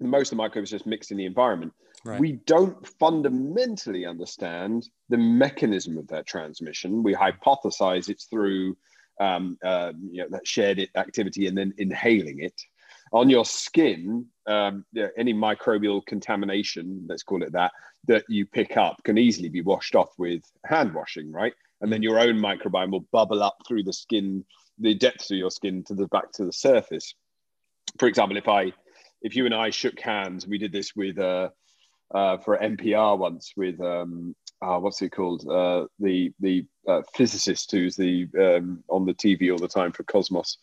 most 0.00 0.32
of 0.32 0.36
the 0.36 0.42
microbes 0.42 0.70
just 0.70 0.86
mixed 0.86 1.10
in 1.10 1.16
the 1.16 1.26
environment. 1.26 1.72
Right. 2.04 2.18
We 2.18 2.32
don't 2.46 2.86
fundamentally 2.98 4.06
understand 4.06 4.88
the 5.08 5.18
mechanism 5.18 5.96
of 5.98 6.08
that 6.08 6.26
transmission. 6.26 7.02
We 7.02 7.14
hypothesize 7.14 8.08
it's 8.08 8.24
through 8.24 8.76
um, 9.20 9.56
uh, 9.62 9.92
you 10.10 10.22
know, 10.22 10.28
that 10.30 10.46
shared 10.46 10.86
activity 10.96 11.46
and 11.46 11.56
then 11.56 11.72
inhaling 11.78 12.40
it. 12.40 12.60
On 13.12 13.28
your 13.28 13.44
skin, 13.44 14.26
um, 14.46 14.84
know, 14.92 15.10
any 15.16 15.34
microbial 15.34 16.04
contamination, 16.06 17.04
let's 17.08 17.22
call 17.22 17.42
it 17.42 17.52
that, 17.52 17.72
that 18.08 18.24
you 18.28 18.46
pick 18.46 18.76
up 18.76 19.02
can 19.04 19.18
easily 19.18 19.48
be 19.48 19.60
washed 19.60 19.94
off 19.94 20.10
with 20.18 20.42
hand 20.64 20.94
washing, 20.94 21.30
right? 21.30 21.52
And 21.80 21.92
then 21.92 22.00
mm. 22.00 22.04
your 22.04 22.18
own 22.18 22.36
microbiome 22.36 22.90
will 22.90 23.06
bubble 23.12 23.42
up 23.42 23.58
through 23.66 23.84
the 23.84 23.92
skin, 23.92 24.44
the 24.78 24.94
depths 24.94 25.30
of 25.30 25.36
your 25.36 25.50
skin 25.50 25.84
to 25.84 25.94
the 25.94 26.08
back 26.08 26.32
to 26.32 26.44
the 26.44 26.52
surface. 26.52 27.14
For 27.98 28.08
example, 28.08 28.36
if 28.36 28.48
I 28.48 28.72
if 29.20 29.36
you 29.36 29.46
and 29.46 29.54
I 29.54 29.70
shook 29.70 30.00
hands, 30.00 30.46
we 30.46 30.58
did 30.58 30.72
this 30.72 30.96
with 30.96 31.18
uh, 31.18 31.50
uh, 32.14 32.38
for 32.38 32.58
NPR 32.58 33.18
once 33.18 33.52
with 33.56 33.80
um, 33.80 34.34
uh, 34.60 34.78
what's 34.78 35.02
it 35.02 35.10
called? 35.10 35.46
Uh, 35.48 35.86
the 35.98 36.32
the 36.40 36.66
uh, 36.86 37.02
physicist 37.14 37.70
who's 37.70 37.96
the 37.96 38.28
um, 38.38 38.82
on 38.88 39.04
the 39.04 39.14
TV 39.14 39.50
all 39.50 39.58
the 39.58 39.68
time 39.68 39.92
for 39.92 40.04
Cosmos. 40.04 40.58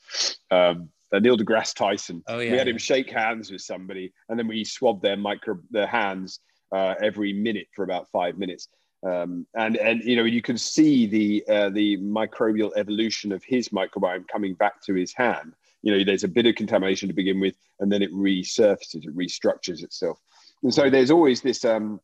Um, 0.52 0.90
uh, 1.14 1.20
Neil 1.20 1.38
deGrasse 1.38 1.74
Tyson. 1.74 2.24
Oh, 2.28 2.40
yeah, 2.40 2.52
we 2.52 2.58
had 2.58 2.68
him 2.68 2.78
shake 2.78 3.10
hands 3.10 3.52
with 3.52 3.62
somebody, 3.62 4.14
and 4.28 4.38
then 4.38 4.48
we 4.48 4.64
swabbed 4.64 5.02
their 5.02 5.18
micro 5.18 5.58
their 5.72 5.88
hands 5.88 6.40
uh, 6.72 6.96
every 7.02 7.34
minute 7.34 7.68
for 7.76 7.84
about 7.84 8.10
five 8.12 8.38
minutes. 8.38 8.68
Um, 9.06 9.48
and 9.56 9.78
and 9.78 10.04
you 10.04 10.18
know 10.18 10.26
you 10.26 10.42
can 10.42 10.58
see 10.58 11.06
the 11.08 11.44
uh, 11.48 11.70
the 11.70 11.98
microbial 11.98 12.72
evolution 12.76 13.32
of 13.32 13.44
his 13.44 13.70
microbiome 13.70 14.28
coming 14.28 14.56
back 14.56 14.82
to 14.84 14.94
his 14.94 15.14
hand 15.14 15.54
you 15.82 15.98
know 15.98 16.04
there's 16.04 16.24
a 16.24 16.28
bit 16.28 16.46
of 16.46 16.56
contamination 16.56 17.08
to 17.08 17.14
begin 17.14 17.40
with 17.40 17.56
and 17.80 17.92
then 17.92 18.02
it 18.02 18.14
resurfaces 18.14 19.06
it 19.06 19.16
restructures 19.16 19.84
itself 19.84 20.20
and 20.64 20.74
so 20.74 20.90
there's 20.90 21.12
always 21.12 21.42
this 21.42 21.64
um, 21.66 22.00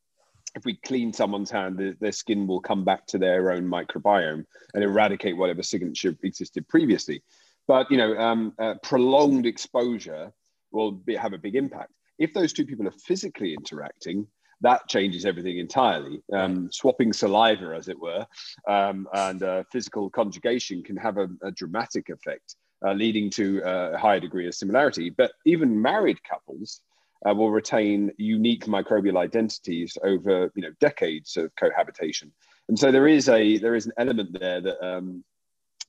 if 0.56 0.64
we 0.64 0.76
clean 0.86 1.12
someone's 1.12 1.52
hand 1.52 1.78
the, 1.78 1.96
their 2.00 2.12
skin 2.12 2.48
will 2.48 2.62
come 2.62 2.86
back 2.86 3.06
to 3.08 3.18
their 3.18 3.52
own 3.52 3.64
microbiome 3.68 4.46
and 4.74 4.84
eradicate 4.84 5.38
whatever 5.38 5.64
signature 5.64 6.16
existed 6.24 6.68
previously 6.68 7.22
but 7.68 7.90
you 7.92 7.98
know 7.98 8.18
um, 8.18 8.54
uh, 8.60 8.76
prolonged 8.84 9.46
exposure 9.46 10.32
will 10.72 10.92
be, 10.92 11.16
have 11.16 11.34
a 11.34 11.38
big 11.38 11.56
impact 11.56 11.92
if 12.20 12.34
those 12.34 12.54
two 12.54 12.66
people 12.66 12.88
are 12.88 13.00
physically 13.06 13.54
interacting 13.54 14.28
that 14.62 14.88
changes 14.88 15.26
everything 15.26 15.58
entirely. 15.60 16.22
Um, 16.34 16.72
swapping 16.72 17.14
saliva, 17.14 17.76
as 17.76 17.90
it 17.90 18.00
were, 18.00 18.26
um, 18.68 19.08
and 19.14 19.44
uh, 19.44 19.64
physical 19.72 20.10
conjugation 20.10 20.82
can 20.82 20.96
have 20.96 21.18
a, 21.18 21.28
a 21.44 21.52
dramatic 21.52 22.10
effect 22.10 22.56
uh, 22.86 22.94
leading 22.94 23.30
to 23.32 23.62
a 23.66 23.98
higher 23.98 24.20
degree 24.20 24.48
of 24.48 24.56
similarity. 24.56 25.10
But 25.10 25.34
even 25.46 25.82
married 25.82 26.24
couples 26.24 26.82
uh, 27.28 27.34
will 27.34 27.52
retain 27.52 28.12
unique 28.18 28.66
microbial 28.66 29.18
identities 29.18 29.98
over 30.04 30.52
you 30.56 30.62
know 30.62 30.72
decades 30.80 31.38
of 31.38 31.56
cohabitation. 31.56 32.32
And 32.70 32.78
so 32.78 32.92
there 32.92 33.08
is 33.08 33.30
a 33.30 33.58
there 33.58 33.76
is 33.76 33.86
an 33.86 33.94
element 33.98 34.40
there 34.40 34.62
that 34.62 34.86
um, 34.86 35.24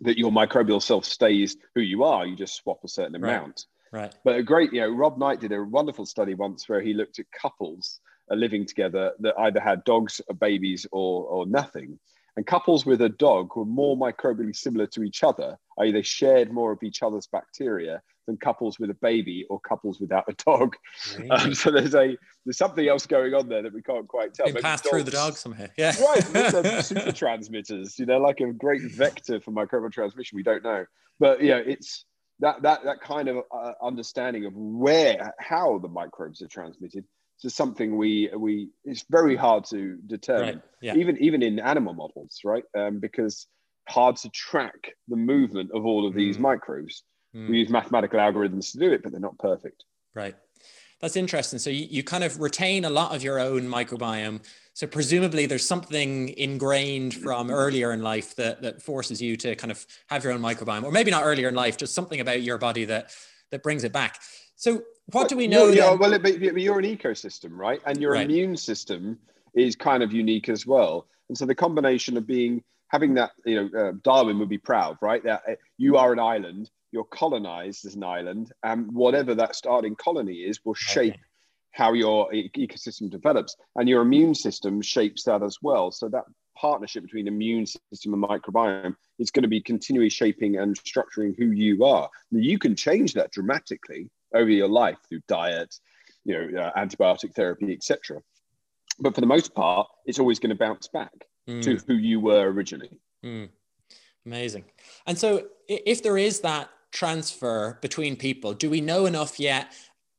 that 0.00 0.18
your 0.18 0.30
microbial 0.30 0.82
self 0.82 1.04
stays 1.04 1.56
who 1.74 1.80
you 1.80 2.04
are. 2.04 2.26
You 2.26 2.36
just 2.36 2.56
swap 2.56 2.80
a 2.84 2.88
certain 2.88 3.14
amount. 3.14 3.66
Right. 3.92 4.02
right. 4.02 4.14
But 4.24 4.36
a 4.36 4.42
great, 4.42 4.72
you 4.72 4.80
know, 4.80 4.90
Rob 4.90 5.18
Knight 5.18 5.40
did 5.40 5.52
a 5.52 5.62
wonderful 5.62 6.06
study 6.06 6.34
once 6.34 6.68
where 6.68 6.80
he 6.80 6.94
looked 6.94 7.18
at 7.18 7.26
couples 7.32 8.00
uh, 8.30 8.34
living 8.34 8.66
together 8.66 9.12
that 9.20 9.38
either 9.38 9.60
had 9.60 9.84
dogs, 9.84 10.20
or 10.28 10.34
babies, 10.34 10.86
or 10.92 11.24
or 11.24 11.46
nothing 11.46 11.98
And 12.36 12.46
couples 12.46 12.84
with 12.84 13.00
a 13.00 13.08
dog 13.08 13.56
were 13.56 13.64
more 13.64 13.96
microbially 13.96 14.54
similar 14.54 14.86
to 14.88 15.02
each 15.02 15.22
other, 15.22 15.56
i.e., 15.78 15.92
they 15.92 16.02
shared 16.02 16.52
more 16.52 16.72
of 16.72 16.82
each 16.82 17.02
other's 17.02 17.26
bacteria 17.26 18.02
than 18.26 18.36
couples 18.36 18.78
with 18.78 18.90
a 18.90 18.94
baby 18.94 19.46
or 19.48 19.60
couples 19.60 20.00
without 20.00 20.24
a 20.28 20.32
dog. 20.44 20.76
Really? 21.16 21.30
Um, 21.30 21.54
so 21.54 21.70
there's 21.70 21.94
a 21.94 22.16
there's 22.44 22.58
something 22.58 22.86
else 22.86 23.06
going 23.06 23.34
on 23.34 23.48
there 23.48 23.62
that 23.62 23.72
we 23.72 23.82
can't 23.82 24.06
quite 24.08 24.34
tell. 24.34 24.46
Maybe 24.46 24.60
passed 24.60 24.88
through 24.88 25.04
the 25.04 25.10
dog 25.10 25.30
dogs- 25.32 25.40
somehow. 25.40 25.66
Yeah. 25.76 25.92
right, 26.00 26.24
they're 26.32 26.82
super 26.82 27.12
transmitters. 27.12 27.98
You 27.98 28.06
know, 28.06 28.18
like 28.18 28.40
a 28.40 28.52
great 28.52 28.82
vector 28.82 29.40
for 29.40 29.50
microbial 29.52 29.92
transmission. 29.92 30.36
We 30.36 30.42
don't 30.42 30.62
know, 30.64 30.84
but 31.20 31.42
yeah, 31.42 31.56
it's 31.64 32.04
that 32.40 32.62
that 32.62 32.84
that 32.84 33.00
kind 33.00 33.28
of 33.28 33.38
uh, 33.54 33.72
understanding 33.82 34.44
of 34.46 34.52
where 34.54 35.32
how 35.38 35.78
the 35.78 35.88
microbes 35.88 36.42
are 36.42 36.48
transmitted. 36.48 37.04
is 37.44 37.54
something 37.54 37.96
we 37.96 38.30
we 38.36 38.68
it's 38.84 39.04
very 39.10 39.36
hard 39.36 39.64
to 39.66 39.98
determine, 40.06 40.56
Right. 40.56 40.62
Yeah. 40.82 40.94
even 40.96 41.16
even 41.18 41.42
in 41.42 41.58
animal 41.60 41.94
models, 41.94 42.40
right? 42.44 42.64
Um, 42.76 42.98
because 42.98 43.46
hard 43.88 44.16
to 44.16 44.28
track 44.30 44.92
the 45.06 45.16
movement 45.16 45.70
of 45.72 45.86
all 45.86 46.06
of 46.08 46.14
these 46.14 46.36
Mm. 46.38 46.40
microbes. 46.40 47.04
Mm. 47.36 47.50
We 47.50 47.58
use 47.58 47.68
mathematical 47.68 48.18
algorithms 48.18 48.72
to 48.72 48.78
do 48.78 48.92
it, 48.92 49.02
but 49.02 49.12
they're 49.12 49.20
not 49.20 49.38
perfect. 49.38 49.84
Right. 50.14 50.34
That's 51.00 51.16
interesting. 51.16 51.58
So 51.58 51.68
you, 51.68 51.86
you 51.90 52.02
kind 52.02 52.24
of 52.24 52.40
retain 52.40 52.86
a 52.86 52.90
lot 52.90 53.14
of 53.14 53.22
your 53.22 53.38
own 53.38 53.68
microbiome. 53.68 54.42
So 54.72 54.86
presumably 54.86 55.44
there's 55.44 55.66
something 55.66 56.30
ingrained 56.38 57.14
from 57.14 57.50
earlier 57.50 57.92
in 57.92 58.02
life 58.02 58.34
that, 58.36 58.62
that 58.62 58.80
forces 58.80 59.20
you 59.20 59.36
to 59.38 59.54
kind 59.56 59.70
of 59.70 59.86
have 60.06 60.24
your 60.24 60.32
own 60.32 60.40
microbiome, 60.40 60.84
or 60.84 60.92
maybe 60.92 61.10
not 61.10 61.24
earlier 61.24 61.48
in 61.48 61.54
life, 61.54 61.76
just 61.76 61.94
something 61.94 62.20
about 62.20 62.42
your 62.42 62.58
body 62.58 62.86
that 62.86 63.10
that 63.52 63.62
brings 63.62 63.84
it 63.84 63.92
back. 63.92 64.18
So 64.56 64.82
what 65.12 65.28
do 65.28 65.36
we 65.36 65.46
know? 65.46 65.66
You're, 65.66 65.74
yeah, 65.76 65.94
well, 65.94 66.12
it- 66.12 66.22
but 66.22 66.40
you're 66.40 66.78
an 66.78 66.84
ecosystem, 66.84 67.50
right? 67.52 67.80
And 67.86 68.00
your 68.00 68.12
Right. 68.12 68.24
immune 68.24 68.56
system 68.56 69.18
is 69.54 69.76
kind 69.76 70.02
of 70.02 70.12
unique 70.12 70.48
as 70.48 70.66
well. 70.66 71.06
And 71.28 71.38
so 71.38 71.46
the 71.46 71.54
combination 71.54 72.16
of 72.16 72.26
being 72.26 72.64
having 72.88 73.14
that, 73.14 73.32
you 73.44 73.68
know, 73.68 73.80
uh, 73.80 73.92
Darwin 74.02 74.38
would 74.40 74.48
be 74.48 74.58
proud, 74.58 74.96
right? 75.00 75.22
That 75.22 75.42
uh, 75.48 75.54
you 75.76 75.96
are 75.96 76.12
an 76.12 76.18
island, 76.18 76.70
you're 76.92 77.04
colonized 77.04 77.84
as 77.84 77.94
an 77.94 78.04
island, 78.04 78.52
and 78.62 78.92
whatever 78.92 79.34
that 79.34 79.56
starting 79.56 79.94
colony 79.96 80.36
is 80.36 80.64
will 80.64 80.74
shape 80.74 81.16
how 81.72 81.92
your 81.92 82.32
e- 82.32 82.50
ecosystem 82.56 83.10
develops, 83.10 83.56
and 83.76 83.88
your 83.88 84.02
immune 84.02 84.34
system 84.34 84.80
shapes 84.80 85.24
that 85.24 85.42
as 85.42 85.58
well. 85.60 85.90
So 85.90 86.08
that 86.08 86.24
partnership 86.56 87.02
between 87.02 87.28
immune 87.28 87.66
system 87.66 88.14
and 88.14 88.22
microbiome 88.22 88.96
is 89.18 89.30
going 89.30 89.42
to 89.42 89.48
be 89.48 89.60
continually 89.60 90.08
shaping 90.08 90.56
and 90.56 90.74
structuring 90.78 91.36
who 91.36 91.50
you 91.50 91.84
are. 91.84 92.08
Now, 92.30 92.40
you 92.40 92.58
can 92.58 92.74
change 92.74 93.12
that 93.14 93.30
dramatically 93.30 94.08
over 94.34 94.48
your 94.48 94.68
life 94.68 94.96
through 95.06 95.20
diet, 95.28 95.74
you 96.24 96.32
know, 96.34 96.62
uh, 96.62 96.72
antibiotic 96.78 97.34
therapy, 97.34 97.74
etc. 97.74 98.22
But 98.98 99.14
for 99.14 99.20
the 99.20 99.26
most 99.26 99.54
part, 99.54 99.86
it's 100.06 100.18
always 100.18 100.38
going 100.38 100.50
to 100.50 100.56
bounce 100.56 100.88
back 100.88 101.12
Mm. 101.48 101.62
to 101.62 101.76
who 101.86 101.94
you 101.94 102.18
were 102.18 102.50
originally. 102.50 102.90
Mm. 103.24 103.48
Amazing. 104.24 104.64
And 105.06 105.16
so, 105.16 105.46
if 105.68 106.02
there 106.02 106.18
is 106.18 106.40
that 106.40 106.68
transfer 106.96 107.78
between 107.82 108.16
people, 108.16 108.54
do 108.54 108.70
we 108.70 108.80
know 108.80 109.04
enough 109.06 109.38
yet 109.38 109.72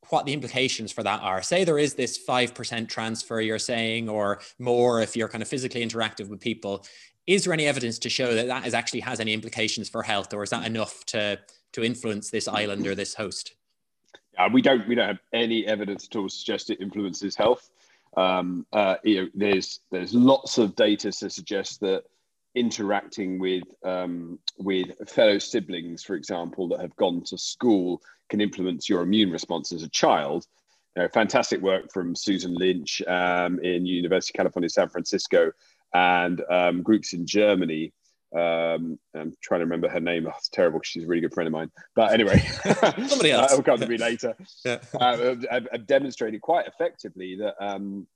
what 0.10 0.26
the 0.26 0.34
implications 0.34 0.92
for 0.92 1.04
that 1.04 1.22
are? 1.22 1.42
Say 1.42 1.64
there 1.64 1.80
is 1.80 1.96
this 1.96 2.18
5% 2.18 2.88
transfer, 2.88 3.42
you're 3.42 3.60
saying, 3.60 4.08
or 4.08 4.40
more 4.60 5.02
if 5.02 5.18
you're 5.18 5.28
kind 5.28 5.42
of 5.42 5.48
physically 5.50 5.86
interactive 5.86 6.30
with 6.30 6.40
people. 6.40 6.86
Is 7.26 7.44
there 7.44 7.54
any 7.54 7.66
evidence 7.66 7.98
to 8.00 8.10
show 8.10 8.34
that 8.36 8.48
that 8.48 8.66
is 8.66 8.74
actually 8.74 9.02
has 9.02 9.20
any 9.20 9.34
implications 9.34 9.90
for 9.90 10.04
health, 10.04 10.34
or 10.34 10.44
is 10.44 10.52
that 10.52 10.66
enough 10.66 11.04
to, 11.08 11.40
to 11.74 11.84
influence 11.84 12.30
this 12.30 12.48
island 12.48 12.86
or 12.88 12.96
this 12.96 13.16
host? 13.16 13.56
We 14.54 14.62
don't 14.62 14.88
we 14.88 14.94
don't 14.94 15.08
have 15.08 15.20
any 15.34 15.66
evidence 15.66 16.08
at 16.10 16.16
all 16.16 16.30
to 16.30 16.36
suggest 16.36 16.70
it 16.70 16.80
influences 16.80 17.36
health. 17.36 17.72
Um, 18.16 18.68
uh, 18.72 18.96
you 19.04 19.24
know, 19.24 19.30
there's 19.34 19.80
there's 19.92 20.14
lots 20.14 20.60
of 20.60 20.76
data 20.76 21.12
to 21.12 21.30
suggest 21.30 21.80
that 21.82 22.04
interacting 22.58 23.40
with 23.40 23.64
um, 23.84 24.40
with 24.58 24.88
fellow 25.08 25.38
siblings, 25.38 26.04
for 26.04 26.16
example, 26.16 26.68
that 26.70 26.82
have 26.82 26.96
gone 26.96 27.24
to 27.26 27.38
school, 27.38 28.02
can 28.30 28.42
influence 28.42 28.90
your 28.90 29.02
immune 29.04 29.32
response 29.32 29.72
as 29.72 29.84
a 29.84 29.90
child. 29.90 30.46
You 30.96 31.04
know, 31.04 31.10
fantastic 31.10 31.62
work 31.62 31.92
from 31.94 32.16
Susan 32.16 32.56
Lynch 32.56 33.02
um, 33.08 33.60
in 33.60 33.86
University 33.86 34.32
of 34.32 34.38
California, 34.38 34.70
San 34.70 34.90
Francisco, 34.90 35.52
and 35.94 36.42
um, 36.50 36.82
groups 36.82 37.14
in 37.14 37.28
Germany. 37.28 37.94
Um, 38.36 39.00
I'm 39.16 39.34
trying 39.42 39.60
to 39.60 39.66
remember 39.66 39.88
her 39.88 40.00
name. 40.02 40.26
Oh, 40.28 40.34
it's 40.38 40.50
terrible 40.50 40.82
she's 40.84 41.04
a 41.06 41.08
really 41.08 41.22
good 41.22 41.34
friend 41.34 41.48
of 41.48 41.54
mine. 41.54 41.72
But 41.96 42.12
anyway, 42.14 42.40
Somebody 43.08 43.32
else. 43.36 43.52
It'll 43.54 43.64
come 43.64 43.80
to 43.80 43.88
me 43.88 43.98
later 43.98 44.36
Yeah. 44.66 44.80
uh, 45.00 45.36
have, 45.50 45.68
have 45.72 45.86
demonstrated 45.86 46.42
quite 46.42 46.68
effectively 46.68 47.38
that 47.38 47.56
um, 47.64 48.08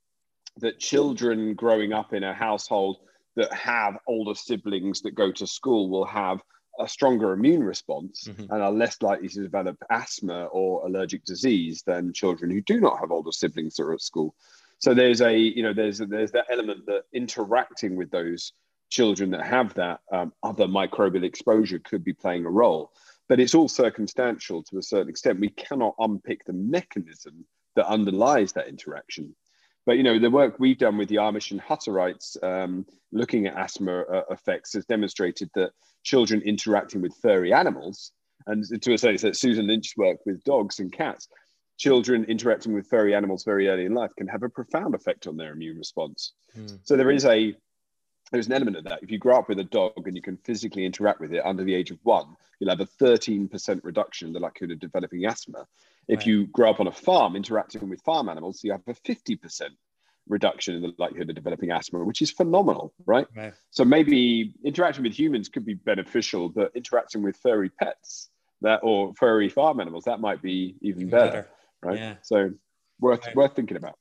that 0.57 0.79
children 0.79 1.53
growing 1.53 1.93
up 1.93 2.13
in 2.13 2.23
a 2.23 2.33
household 2.33 2.97
that 3.35 3.51
have 3.53 3.97
older 4.07 4.35
siblings 4.35 5.01
that 5.01 5.15
go 5.15 5.31
to 5.31 5.47
school 5.47 5.89
will 5.89 6.05
have 6.05 6.41
a 6.79 6.87
stronger 6.87 7.33
immune 7.33 7.63
response 7.63 8.27
Mhm. 8.27 8.49
and 8.49 8.61
are 8.63 8.71
less 8.71 9.01
likely 9.01 9.27
to 9.27 9.41
develop 9.41 9.77
asthma 9.89 10.45
or 10.45 10.85
allergic 10.85 11.23
disease 11.25 11.83
than 11.83 12.13
children 12.13 12.49
who 12.49 12.61
do 12.61 12.79
not 12.79 12.99
have 12.99 13.11
older 13.11 13.31
siblings 13.31 13.75
that 13.75 13.83
are 13.83 13.93
at 13.93 14.01
school. 14.01 14.33
So 14.79 14.93
there's 14.93 15.21
a 15.21 15.37
you 15.37 15.63
know 15.63 15.73
there's 15.73 15.99
there's 15.99 16.31
that 16.31 16.47
element 16.49 16.85
that 16.87 17.03
interacting 17.13 17.95
with 17.95 18.09
those 18.11 18.53
children 18.89 19.31
that 19.31 19.45
have 19.45 19.73
that 19.75 20.01
um, 20.11 20.33
other 20.43 20.65
microbial 20.65 21.23
exposure 21.23 21.79
could 21.79 22.03
be 22.03 22.13
playing 22.13 22.45
a 22.45 22.49
role 22.49 22.91
but 23.29 23.39
it's 23.39 23.55
all 23.55 23.69
circumstantial 23.69 24.61
to 24.61 24.77
a 24.77 24.83
certain 24.83 25.07
extent. 25.07 25.39
We 25.39 25.47
cannot 25.51 25.95
unpick 25.99 26.43
the 26.43 26.51
mechanism 26.51 27.45
that 27.75 27.87
underlies 27.87 28.51
that 28.51 28.67
interaction. 28.67 29.33
But 29.85 29.97
you 29.97 30.03
know, 30.03 30.19
the 30.19 30.29
work 30.29 30.59
we've 30.59 30.77
done 30.77 30.97
with 30.97 31.09
the 31.09 31.15
Amish 31.15 31.51
and 31.51 31.61
Hutterites, 31.61 32.41
um, 32.43 32.85
looking 33.11 33.47
at 33.47 33.57
asthma 33.57 34.01
uh, 34.01 34.23
effects, 34.29 34.73
has 34.73 34.85
demonstrated 34.85 35.49
that 35.55 35.71
children 36.03 36.41
interacting 36.41 37.01
with 37.01 37.15
furry 37.21 37.53
animals, 37.53 38.11
and 38.47 38.63
to 38.81 38.93
a 38.93 38.97
certain 38.97 39.15
extent, 39.15 39.37
Susan 39.37 39.67
Lynch's 39.67 39.97
work 39.97 40.17
with 40.25 40.43
dogs 40.43 40.79
and 40.79 40.91
cats, 40.91 41.27
children 41.77 42.25
interacting 42.25 42.73
with 42.73 42.87
furry 42.87 43.15
animals 43.15 43.43
very 43.43 43.67
early 43.67 43.85
in 43.85 43.93
life 43.93 44.11
can 44.15 44.27
have 44.27 44.43
a 44.43 44.49
profound 44.49 44.93
effect 44.93 45.25
on 45.25 45.35
their 45.35 45.51
immune 45.51 45.77
response. 45.77 46.33
Mm. 46.55 46.79
So 46.83 46.95
there 46.95 47.11
is 47.11 47.25
a 47.25 47.55
there's 48.31 48.47
an 48.47 48.53
element 48.53 48.77
of 48.77 48.85
that. 48.85 49.03
If 49.03 49.11
you 49.11 49.17
grow 49.17 49.37
up 49.37 49.49
with 49.49 49.59
a 49.59 49.65
dog 49.65 50.07
and 50.07 50.15
you 50.15 50.21
can 50.21 50.37
physically 50.37 50.85
interact 50.85 51.19
with 51.19 51.33
it 51.33 51.45
under 51.45 51.63
the 51.63 51.73
age 51.73 51.91
of 51.91 51.99
one, 52.03 52.37
you'll 52.59 52.69
have 52.69 52.79
a 52.79 52.85
13% 52.85 53.81
reduction 53.83 54.27
in 54.27 54.33
the 54.33 54.39
likelihood 54.39 54.71
of 54.71 54.79
developing 54.79 55.25
asthma. 55.25 55.67
If 56.07 56.19
Right. 56.19 56.27
you 56.27 56.47
grow 56.47 56.71
up 56.71 56.79
on 56.79 56.87
a 56.87 56.91
farm 56.91 57.35
interacting 57.35 57.89
with 57.89 58.01
farm 58.01 58.27
animals, 58.29 58.63
you 58.63 58.71
have 58.71 58.81
a 58.87 58.93
50% 58.93 59.69
reduction 60.27 60.75
in 60.75 60.81
the 60.81 60.93
likelihood 60.97 61.29
of 61.29 61.35
developing 61.35 61.71
asthma, 61.71 62.03
which 62.03 62.21
is 62.21 62.31
phenomenal, 62.31 62.93
right? 63.05 63.27
Right. 63.35 63.53
So 63.71 63.85
maybe 63.85 64.53
interacting 64.63 65.03
with 65.03 65.13
humans 65.17 65.49
could 65.49 65.65
be 65.65 65.73
beneficial, 65.73 66.49
but 66.49 66.71
interacting 66.75 67.21
with 67.23 67.37
furry 67.37 67.69
pets 67.69 68.29
that 68.61 68.81
or 68.83 69.13
furry 69.17 69.49
farm 69.49 69.79
animals, 69.79 70.03
that 70.05 70.19
might 70.19 70.41
be 70.41 70.75
even, 70.81 71.03
Even 71.03 71.09
better, 71.09 71.31
better. 71.31 71.49
right? 71.81 71.99
Yeah. 71.99 72.15
So 72.21 72.51
worth 72.99 73.25
Right. 73.25 73.35
worth 73.35 73.55
thinking 73.55 73.77
about. 73.77 73.97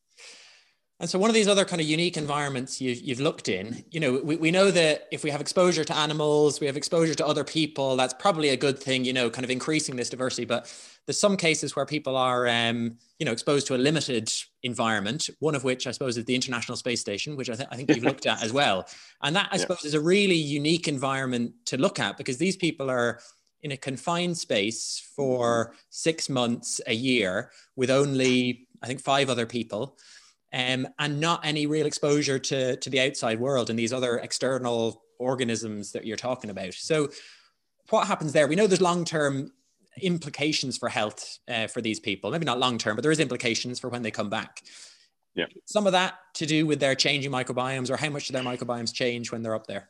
And 1.00 1.08
so 1.08 1.18
one 1.18 1.30
of 1.30 1.34
these 1.34 1.48
other 1.48 1.64
kind 1.64 1.80
of 1.80 1.88
unique 1.88 2.18
environments 2.18 2.78
you, 2.78 2.90
you've 2.92 3.20
looked 3.20 3.48
in, 3.48 3.82
you 3.90 3.98
know, 3.98 4.20
we, 4.22 4.36
we 4.36 4.50
know 4.50 4.70
that 4.70 5.08
if 5.10 5.24
we 5.24 5.30
have 5.30 5.40
exposure 5.40 5.82
to 5.82 5.96
animals, 5.96 6.60
we 6.60 6.66
have 6.66 6.76
exposure 6.76 7.14
to 7.14 7.26
other 7.26 7.42
people, 7.42 7.96
that's 7.96 8.12
probably 8.12 8.50
a 8.50 8.56
good 8.56 8.78
thing, 8.78 9.06
you 9.06 9.14
know, 9.14 9.30
kind 9.30 9.42
of 9.42 9.50
increasing 9.50 9.96
this 9.96 10.10
diversity. 10.10 10.44
But 10.44 10.70
there's 11.06 11.18
some 11.18 11.38
cases 11.38 11.74
where 11.74 11.86
people 11.86 12.18
are, 12.18 12.46
um, 12.46 12.98
you 13.18 13.24
know, 13.24 13.32
exposed 13.32 13.66
to 13.68 13.74
a 13.74 13.78
limited 13.78 14.30
environment, 14.62 15.30
one 15.38 15.54
of 15.54 15.64
which 15.64 15.86
I 15.86 15.90
suppose 15.92 16.18
is 16.18 16.26
the 16.26 16.34
International 16.34 16.76
Space 16.76 17.00
Station, 17.00 17.34
which 17.34 17.48
I, 17.48 17.54
th- 17.54 17.68
I 17.72 17.76
think 17.76 17.94
you've 17.94 18.04
looked 18.04 18.26
at 18.26 18.42
as 18.42 18.52
well. 18.52 18.86
And 19.22 19.34
that 19.36 19.48
I 19.50 19.56
Yeah. 19.56 19.62
suppose 19.62 19.86
is 19.86 19.94
a 19.94 20.00
really 20.00 20.34
unique 20.34 20.86
environment 20.86 21.54
to 21.66 21.78
look 21.78 21.98
at 21.98 22.18
because 22.18 22.36
these 22.36 22.56
people 22.56 22.90
are 22.90 23.20
in 23.62 23.72
a 23.72 23.76
confined 23.78 24.36
space 24.36 25.02
for 25.16 25.74
six 25.88 26.28
months 26.28 26.78
a 26.86 26.94
year 26.94 27.52
with 27.74 27.88
only, 27.88 28.68
I 28.82 28.86
think, 28.86 29.00
five 29.00 29.30
other 29.30 29.46
people 29.46 29.96
um, 30.52 30.88
and 30.98 31.20
not 31.20 31.44
any 31.44 31.66
real 31.66 31.86
exposure 31.86 32.38
to, 32.38 32.76
to 32.76 32.90
the 32.90 33.00
outside 33.00 33.40
world 33.40 33.70
and 33.70 33.78
these 33.78 33.92
other 33.92 34.18
external 34.18 35.02
organisms 35.18 35.92
that 35.92 36.04
you're 36.04 36.16
talking 36.16 36.50
about. 36.50 36.74
So, 36.74 37.10
what 37.90 38.06
happens 38.06 38.32
there? 38.32 38.46
We 38.46 38.56
know 38.56 38.66
there's 38.66 38.80
long 38.80 39.04
term 39.04 39.52
implications 40.00 40.78
for 40.78 40.88
health 40.88 41.38
uh, 41.48 41.66
for 41.66 41.80
these 41.80 42.00
people. 42.00 42.30
Maybe 42.30 42.44
not 42.44 42.58
long 42.58 42.78
term, 42.78 42.96
but 42.96 43.02
there 43.02 43.12
is 43.12 43.20
implications 43.20 43.80
for 43.80 43.88
when 43.88 44.02
they 44.02 44.10
come 44.10 44.30
back. 44.30 44.62
Yeah. 45.34 45.46
Some 45.64 45.86
of 45.86 45.92
that 45.92 46.14
to 46.34 46.46
do 46.46 46.66
with 46.66 46.80
their 46.80 46.94
changing 46.94 47.30
microbiomes, 47.30 47.90
or 47.90 47.96
how 47.96 48.08
much 48.10 48.26
do 48.26 48.32
their 48.32 48.42
microbiomes 48.42 48.92
change 48.92 49.30
when 49.30 49.42
they're 49.42 49.54
up 49.54 49.66
there? 49.66 49.88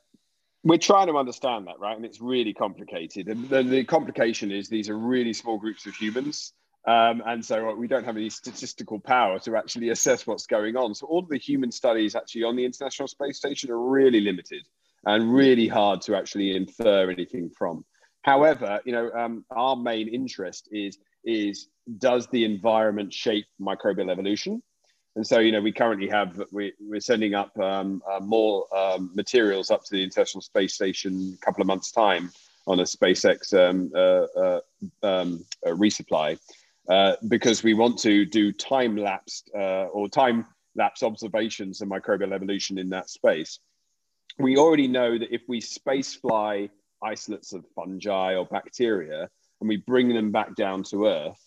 We're 0.62 0.78
trying 0.78 1.06
to 1.06 1.16
understand 1.16 1.66
that, 1.68 1.78
right? 1.78 1.96
And 1.96 2.04
it's 2.04 2.20
really 2.20 2.52
complicated. 2.52 3.28
And 3.28 3.48
the, 3.48 3.62
the 3.62 3.84
complication 3.84 4.50
is 4.50 4.68
these 4.68 4.90
are 4.90 4.98
really 4.98 5.32
small 5.32 5.58
groups 5.58 5.86
of 5.86 5.94
humans. 5.94 6.52
Um, 6.86 7.22
and 7.26 7.44
so 7.44 7.74
we 7.74 7.86
don't 7.86 8.04
have 8.04 8.16
any 8.16 8.30
statistical 8.30 8.98
power 8.98 9.38
to 9.40 9.56
actually 9.56 9.90
assess 9.90 10.26
what's 10.26 10.46
going 10.46 10.76
on. 10.76 10.94
So 10.94 11.06
all 11.06 11.18
of 11.18 11.28
the 11.28 11.36
human 11.36 11.70
studies 11.70 12.14
actually 12.14 12.44
on 12.44 12.56
the 12.56 12.64
International 12.64 13.06
Space 13.06 13.36
Station 13.36 13.70
are 13.70 13.78
really 13.78 14.20
limited 14.20 14.66
and 15.04 15.32
really 15.32 15.68
hard 15.68 16.00
to 16.02 16.16
actually 16.16 16.56
infer 16.56 17.10
anything 17.10 17.50
from. 17.50 17.84
However, 18.22 18.80
you 18.84 18.92
know, 18.92 19.10
um, 19.12 19.44
our 19.50 19.76
main 19.76 20.08
interest 20.08 20.68
is 20.72 20.98
is 21.24 21.68
does 21.98 22.26
the 22.28 22.44
environment 22.44 23.12
shape 23.12 23.46
microbial 23.60 24.10
evolution? 24.10 24.62
And 25.16 25.26
so, 25.26 25.38
you 25.38 25.52
know, 25.52 25.60
we 25.60 25.72
currently 25.72 26.08
have 26.08 26.42
we, 26.50 26.72
we're 26.80 27.00
sending 27.00 27.34
up 27.34 27.58
um, 27.58 28.02
uh, 28.10 28.20
more 28.20 28.66
um, 28.76 29.10
materials 29.14 29.70
up 29.70 29.84
to 29.84 29.90
the 29.90 30.02
International 30.02 30.40
Space 30.40 30.74
Station 30.74 31.36
a 31.40 31.44
couple 31.44 31.60
of 31.60 31.66
months' 31.66 31.90
time 31.90 32.30
on 32.66 32.80
a 32.80 32.84
SpaceX 32.84 33.52
um, 33.54 33.90
uh, 33.94 34.26
uh, 34.40 34.60
um, 35.02 35.44
resupply 35.66 36.38
uh, 36.88 37.16
because 37.28 37.62
we 37.62 37.74
want 37.74 37.98
to 37.98 38.24
do 38.24 38.52
time 38.52 38.96
lapsed 38.96 39.50
uh, 39.54 39.86
or 39.86 40.08
time 40.08 40.46
lapse 40.76 41.02
observations 41.02 41.80
of 41.80 41.88
microbial 41.88 42.32
evolution 42.32 42.78
in 42.78 42.88
that 42.90 43.10
space. 43.10 43.58
We 44.38 44.56
already 44.56 44.88
know 44.88 45.18
that 45.18 45.34
if 45.34 45.42
we 45.48 45.60
space 45.60 46.14
fly 46.14 46.70
isolates 47.02 47.52
of 47.52 47.64
fungi 47.74 48.34
or 48.34 48.46
bacteria 48.46 49.28
and 49.60 49.68
we 49.68 49.76
bring 49.76 50.08
them 50.08 50.30
back 50.30 50.54
down 50.54 50.82
to 50.84 51.06
Earth, 51.06 51.40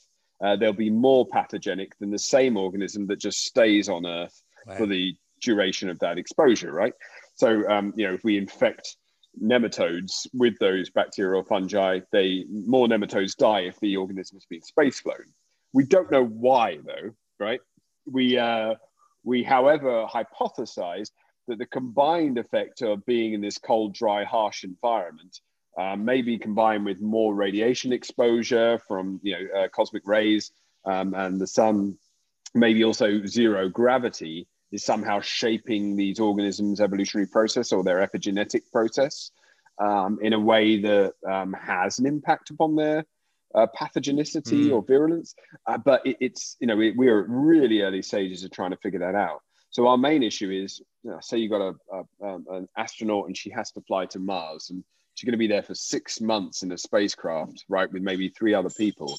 uh, 0.44 0.56
they'll 0.56 0.74
be 0.74 0.90
more 0.90 1.26
pathogenic 1.26 1.98
than 2.00 2.12
the 2.12 2.20
same 2.20 2.58
organism 2.58 3.08
that 3.08 3.20
just 3.20 3.46
stays 3.46 3.90
on 3.90 4.06
Earth 4.06 4.42
wow. 4.68 4.76
for 4.76 4.86
the 4.86 5.16
duration 5.42 5.90
of 5.90 6.00
that 6.00 6.18
exposure, 6.18 6.72
right? 6.72 6.94
So, 7.36 7.68
um, 7.70 7.94
you 7.96 8.08
know, 8.08 8.14
if 8.14 8.24
we 8.24 8.38
infect 8.38 8.98
nematodes 9.42 10.28
with 10.34 10.58
those 10.60 10.90
bacteria 10.90 11.40
or 11.40 11.46
fungi, 11.46 12.00
they 12.12 12.46
more 12.50 12.88
nematodes 12.88 13.36
die 13.36 13.62
if 13.62 13.80
the 13.80 13.98
organism 13.98 14.38
has 14.38 14.46
been 14.46 14.62
space 14.62 15.00
flown. 15.00 15.34
We 15.74 15.86
don't 15.86 16.12
know 16.12 16.26
why, 16.26 16.78
though, 16.86 17.16
right? 17.40 17.60
We 18.06 18.38
uh, 18.38 18.76
we, 19.24 19.44
however, 19.44 20.06
hypothesized 20.06 21.12
that 21.48 21.58
the 21.58 21.66
combined 21.66 22.38
effect 22.38 22.82
of 22.82 23.06
being 23.06 23.34
in 23.34 23.42
this 23.42 23.58
cold, 23.58 23.94
dry, 23.94 24.24
harsh 24.24 24.64
environment 24.64 25.40
uh, 25.78 25.96
maybe 25.96 26.38
combined 26.38 26.86
with 26.86 27.02
more 27.02 27.34
radiation 27.34 27.92
exposure 27.94 28.80
from 28.88 29.20
you 29.24 29.34
know 29.34 29.62
uh, 29.62 29.68
cosmic 29.70 30.08
rays 30.08 30.52
um, 30.86 31.14
and 31.14 31.40
the 31.40 31.48
sun, 31.48 31.98
maybe 32.54 32.84
also 32.84 33.26
zero 33.26 33.70
gravity 33.70 34.48
is 34.74 34.84
somehow 34.84 35.22
shaping 35.22 35.96
these 35.96 36.20
organisms' 36.20 36.82
evolutionary 36.82 37.28
process 37.28 37.72
or 37.72 37.84
their 37.84 38.06
epigenetic 38.06 38.62
process 38.72 39.32
um, 39.80 40.20
in 40.22 40.34
a 40.34 40.40
way 40.40 40.82
that 40.82 41.14
um, 41.30 41.54
has 41.54 42.00
an 42.00 42.06
impact 42.06 42.50
upon 42.50 42.76
their 42.76 43.06
uh, 43.56 43.68
pathogenicity 43.80 44.66
mm. 44.66 44.74
or 44.74 44.84
virulence. 44.84 45.36
Uh, 45.68 45.78
but 45.78 46.06
it, 46.06 46.18
it's 46.20 46.58
you 46.60 46.68
know 46.68 46.76
we, 46.76 46.92
we, 46.92 47.08
are 47.08 47.22
at 47.22 47.30
really 47.30 47.82
early 47.82 48.02
stages 48.02 48.44
of 48.44 48.52
trying 48.52 48.72
to 48.72 48.78
figure 48.78 49.00
that 49.00 49.16
out. 49.16 49.42
So 49.70 49.88
our 49.88 49.98
main 49.98 50.22
issue 50.22 50.52
is, 50.52 50.82
you 51.04 51.12
know, 51.12 51.20
say 51.22 51.38
you 51.38 51.50
got 51.50 51.62
a, 51.62 51.74
a, 51.92 52.28
um, 52.28 52.46
an 52.50 52.68
astronaut 52.78 53.28
and 53.28 53.36
she 53.36 53.50
has 53.50 53.72
to 53.72 53.82
fly 53.82 54.06
to 54.08 54.20
Mars 54.20 54.70
and 54.70 54.84
she's 55.16 55.26
going 55.26 55.34
to 55.34 55.38
be 55.38 55.48
there 55.48 55.64
for 55.64 55.74
six 55.74 56.22
months 56.22 56.62
in 56.62 56.72
a 56.72 56.78
spacecraft, 56.78 57.66
right, 57.68 57.92
with 57.92 58.04
maybe 58.04 58.30
three 58.30 58.54
other 58.54 58.70
people. 58.70 59.18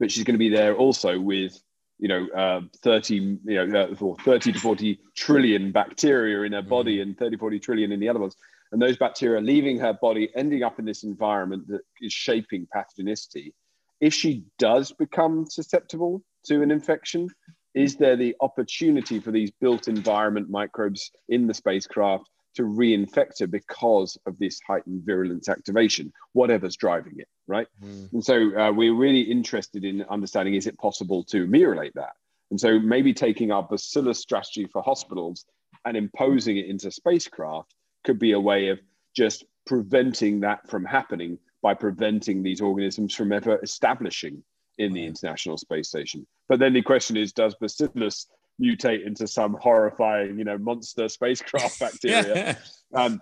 But 0.00 0.10
she's 0.10 0.24
going 0.24 0.34
to 0.34 0.38
be 0.38 0.48
there 0.48 0.74
also 0.74 1.20
with, 1.20 1.56
you 2.02 2.08
know, 2.08 2.26
uh, 2.36 2.60
30, 2.82 3.14
you 3.14 3.38
know, 3.44 3.86
uh, 3.92 4.22
30 4.24 4.52
to 4.52 4.58
40 4.58 4.98
trillion 5.16 5.70
bacteria 5.70 6.42
in 6.42 6.52
her 6.52 6.60
body 6.60 6.98
mm. 6.98 7.02
and 7.02 7.16
30, 7.16 7.36
40 7.36 7.60
trillion 7.60 7.92
in 7.92 8.00
the 8.00 8.08
other 8.08 8.18
ones. 8.18 8.36
And 8.72 8.82
those 8.82 8.96
bacteria 8.96 9.40
leaving 9.40 9.78
her 9.78 9.92
body, 9.92 10.28
ending 10.34 10.64
up 10.64 10.80
in 10.80 10.84
this 10.84 11.04
environment 11.04 11.68
that 11.68 11.82
is 12.00 12.12
shaping 12.12 12.66
pathogenicity. 12.74 13.52
If 14.00 14.14
she 14.14 14.42
does 14.58 14.90
become 14.90 15.46
susceptible 15.48 16.24
to 16.46 16.60
an 16.60 16.72
infection, 16.72 17.28
is 17.72 17.94
there 17.94 18.16
the 18.16 18.34
opportunity 18.40 19.20
for 19.20 19.30
these 19.30 19.52
built 19.52 19.86
environment 19.86 20.50
microbes 20.50 21.12
in 21.28 21.46
the 21.46 21.54
spacecraft 21.54 22.28
to 22.54 22.62
reinfect 22.62 23.40
her 23.40 23.46
because 23.46 24.18
of 24.26 24.38
this 24.38 24.60
heightened 24.66 25.04
virulence 25.04 25.48
activation, 25.48 26.12
whatever's 26.32 26.76
driving 26.76 27.14
it, 27.18 27.28
right? 27.46 27.66
Mm. 27.82 28.12
And 28.12 28.24
so 28.24 28.58
uh, 28.58 28.72
we're 28.72 28.94
really 28.94 29.22
interested 29.22 29.84
in 29.84 30.02
understanding 30.10 30.54
is 30.54 30.66
it 30.66 30.78
possible 30.78 31.24
to 31.24 31.44
ameliorate 31.44 31.94
that? 31.94 32.12
And 32.50 32.60
so 32.60 32.78
maybe 32.78 33.14
taking 33.14 33.50
our 33.50 33.62
bacillus 33.62 34.18
strategy 34.18 34.66
for 34.66 34.82
hospitals 34.82 35.46
and 35.84 35.96
imposing 35.96 36.58
it 36.58 36.66
into 36.66 36.90
spacecraft 36.90 37.74
could 38.04 38.18
be 38.18 38.32
a 38.32 38.40
way 38.40 38.68
of 38.68 38.80
just 39.16 39.44
preventing 39.66 40.40
that 40.40 40.68
from 40.68 40.84
happening 40.84 41.38
by 41.62 41.74
preventing 41.74 42.42
these 42.42 42.60
organisms 42.60 43.14
from 43.14 43.32
ever 43.32 43.58
establishing 43.62 44.42
in 44.78 44.92
the 44.92 45.04
International 45.04 45.56
Space 45.56 45.88
Station. 45.88 46.26
But 46.48 46.58
then 46.58 46.72
the 46.72 46.82
question 46.82 47.16
is, 47.16 47.32
does 47.32 47.54
bacillus 47.54 48.26
mutate 48.62 49.06
into 49.06 49.26
some 49.26 49.54
horrifying, 49.54 50.38
you 50.38 50.44
know, 50.44 50.58
monster 50.58 51.08
spacecraft 51.08 51.80
bacteria. 51.80 52.58
um, 52.94 53.20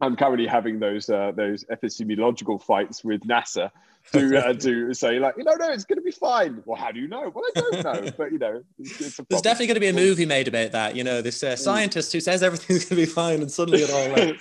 I'm 0.00 0.14
currently 0.14 0.46
having 0.46 0.78
those 0.78 1.10
uh, 1.10 1.32
those 1.34 1.64
epidemiological 1.64 2.62
fights 2.62 3.02
with 3.02 3.22
NASA 3.22 3.70
to 4.12 4.46
uh, 4.46 4.52
to 4.60 4.94
say 4.94 5.18
like, 5.18 5.34
you 5.36 5.44
know, 5.44 5.54
no, 5.54 5.68
it's 5.70 5.84
going 5.84 5.98
to 5.98 6.02
be 6.02 6.12
fine. 6.12 6.62
Well, 6.64 6.80
how 6.80 6.92
do 6.92 7.00
you 7.00 7.08
know? 7.08 7.32
Well, 7.34 7.44
I 7.56 7.60
don't 7.60 7.84
know, 7.84 8.10
but 8.16 8.30
you 8.30 8.38
know, 8.38 8.62
it's, 8.78 9.00
it's 9.00 9.20
there's 9.28 9.42
definitely 9.42 9.66
going 9.66 9.74
to 9.74 9.80
be 9.80 9.88
a 9.88 9.92
movie 9.92 10.26
made 10.26 10.46
about 10.46 10.72
that. 10.72 10.94
You 10.94 11.02
know, 11.02 11.20
this 11.20 11.42
uh, 11.42 11.48
mm. 11.48 11.58
scientist 11.58 12.12
who 12.12 12.20
says 12.20 12.42
everything's 12.42 12.84
going 12.84 13.00
to 13.00 13.06
be 13.06 13.12
fine, 13.12 13.40
and 13.40 13.50
suddenly 13.50 13.82
it 13.82 13.90
all. 13.90 14.08
Like, 14.10 14.40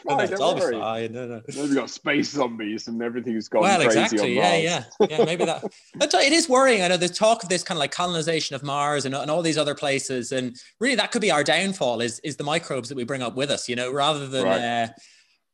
fine. 0.00 0.30
No, 0.30 0.54
no, 0.54 0.80
fine. 0.80 1.12
No, 1.12 1.26
no. 1.26 1.42
We've 1.48 1.74
got 1.74 1.90
space 1.90 2.30
zombies 2.30 2.88
and 2.88 3.02
everything's 3.02 3.48
gone 3.48 3.62
well, 3.62 3.80
crazy 3.80 4.00
exactly. 4.00 4.34
yeah, 4.36 4.56
yeah, 4.56 4.84
yeah. 5.08 5.24
Maybe 5.24 5.44
that. 5.44 5.64
it 6.00 6.32
is 6.32 6.48
worrying. 6.48 6.82
I 6.82 6.88
know 6.88 6.96
there's 6.96 7.16
talk 7.16 7.42
of 7.42 7.48
this 7.48 7.62
kind 7.62 7.76
of 7.76 7.80
like 7.80 7.92
colonization 7.92 8.56
of 8.56 8.62
Mars 8.62 9.04
and, 9.04 9.14
and 9.14 9.30
all 9.30 9.42
these 9.42 9.58
other 9.58 9.74
places, 9.74 10.32
and 10.32 10.56
really 10.80 10.96
that 10.96 11.12
could 11.12 11.22
be 11.22 11.30
our 11.30 11.44
downfall. 11.44 12.00
Is 12.00 12.20
is 12.20 12.36
the 12.36 12.44
microbes 12.44 12.88
that 12.88 12.96
we 12.96 13.04
bring 13.04 13.22
up 13.22 13.36
with 13.36 13.50
us? 13.50 13.68
You 13.68 13.76
know, 13.76 13.92
rather 13.92 14.26
than. 14.26 14.44
Right. 14.44 14.60
Uh, 14.60 14.88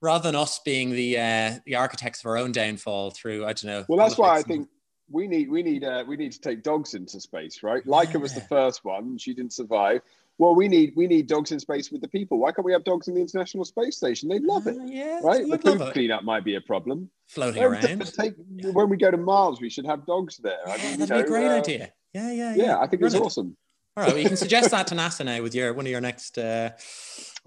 rather 0.02 0.22
than 0.22 0.34
us 0.34 0.58
being 0.64 0.90
the 0.90 1.18
uh, 1.18 1.58
the 1.66 1.76
architects 1.76 2.20
of 2.20 2.26
our 2.26 2.38
own 2.38 2.52
downfall 2.52 3.10
through 3.10 3.44
I 3.44 3.52
don't 3.52 3.64
know. 3.64 3.84
Well, 3.88 3.98
that's 3.98 4.16
why 4.16 4.36
I 4.36 4.42
think 4.42 4.68
we 5.10 5.26
need 5.26 5.50
we 5.50 5.62
need 5.62 5.84
uh, 5.84 6.04
we 6.06 6.16
need 6.16 6.32
to 6.32 6.40
take 6.40 6.62
dogs 6.62 6.94
into 6.94 7.20
space, 7.20 7.62
right? 7.62 7.84
Laika 7.84 8.14
yeah. 8.14 8.20
was 8.20 8.34
the 8.34 8.40
first 8.42 8.84
one; 8.84 9.18
she 9.18 9.34
didn't 9.34 9.52
survive 9.52 10.00
well, 10.40 10.54
we 10.54 10.68
need 10.68 10.94
we 10.96 11.06
need 11.06 11.26
dogs 11.26 11.52
in 11.52 11.60
space 11.60 11.92
with 11.92 12.00
the 12.00 12.08
people. 12.08 12.38
Why 12.38 12.50
can't 12.50 12.64
we 12.64 12.72
have 12.72 12.82
dogs 12.82 13.08
in 13.08 13.14
the 13.14 13.20
International 13.20 13.62
Space 13.62 13.98
Station? 13.98 14.30
They'd 14.30 14.42
love 14.42 14.66
it. 14.66 14.78
Uh, 14.78 14.84
yeah, 14.84 15.20
right. 15.22 15.46
The 15.46 15.58
poop 15.58 15.92
cleanup 15.92 16.24
might 16.24 16.44
be 16.44 16.54
a 16.54 16.62
problem. 16.62 17.10
Floating 17.26 17.62
around. 17.62 17.82
Take, 17.82 18.32
when 18.72 18.88
we 18.88 18.96
go 18.96 19.10
to 19.10 19.18
Mars, 19.18 19.60
we 19.60 19.68
should 19.68 19.84
have 19.84 20.06
dogs 20.06 20.38
there. 20.38 20.56
Yeah, 20.66 20.72
I 20.72 20.76
mean, 20.78 20.98
that'd 20.98 21.10
know, 21.10 21.16
be 21.16 21.20
a 21.20 21.26
great 21.26 21.46
uh, 21.46 21.58
idea. 21.58 21.92
Yeah, 22.14 22.32
yeah, 22.32 22.54
yeah. 22.54 22.64
Yeah, 22.64 22.76
I 22.78 22.86
think 22.86 23.00
Brilliant. 23.00 23.16
it's 23.16 23.26
awesome. 23.26 23.56
All 23.96 24.04
right, 24.04 24.12
well, 24.12 24.22
you 24.22 24.28
can 24.28 24.36
suggest 24.36 24.70
that 24.70 24.86
to 24.88 24.94
NASA 24.94 25.24
now 25.24 25.42
with 25.42 25.52
your 25.52 25.74
one 25.74 25.84
of 25.84 25.90
your 25.90 26.00
next. 26.00 26.38
Uh, 26.38 26.70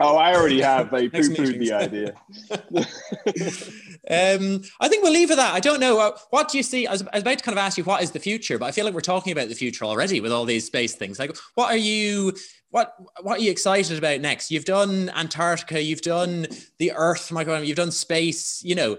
oh, 0.02 0.18
I 0.18 0.36
already 0.36 0.60
have. 0.60 0.92
They 0.92 1.08
poo 1.08 1.30
pooed 1.30 1.58
the 1.58 1.72
idea. 1.72 2.14
um, 4.10 4.62
I 4.82 4.90
think 4.90 5.04
we'll 5.04 5.14
leave 5.14 5.32
it 5.32 5.38
that. 5.38 5.54
I 5.54 5.62
don't 5.62 5.80
know. 5.80 6.00
Uh, 6.00 6.18
what 6.32 6.50
do 6.50 6.58
you 6.58 6.64
see? 6.64 6.86
I 6.86 6.92
was, 6.92 7.02
I 7.02 7.16
was, 7.16 7.22
about 7.22 7.38
to 7.38 7.44
kind 7.46 7.58
of 7.58 7.64
ask 7.64 7.78
you 7.78 7.86
what 7.86 8.04
is 8.04 8.12
the 8.12 8.20
future, 8.20 8.60
but 8.60 8.66
I 8.66 8.72
feel 8.72 8.84
like 8.84 8.94
we're 8.94 9.00
talking 9.00 9.32
about 9.32 9.48
the 9.48 9.56
future 9.56 9.86
already 9.86 10.20
with 10.20 10.34
all 10.34 10.44
these 10.44 10.66
space 10.66 10.96
things. 10.96 11.18
Like, 11.18 11.34
what 11.56 11.72
are 11.72 11.78
you? 11.78 12.34
What 12.72 12.94
What 13.22 13.40
are 13.40 13.42
you 13.42 13.50
excited 13.50 13.98
about 13.98 14.20
next? 14.20 14.52
You've 14.52 14.66
done 14.66 15.12
Antarctica. 15.16 15.82
You've 15.82 16.02
done 16.02 16.48
the 16.78 16.92
Earth 16.92 17.30
microbiome. 17.30 17.66
You've 17.66 17.78
done 17.78 17.92
space. 17.92 18.62
You 18.66 18.76
know, 18.76 18.98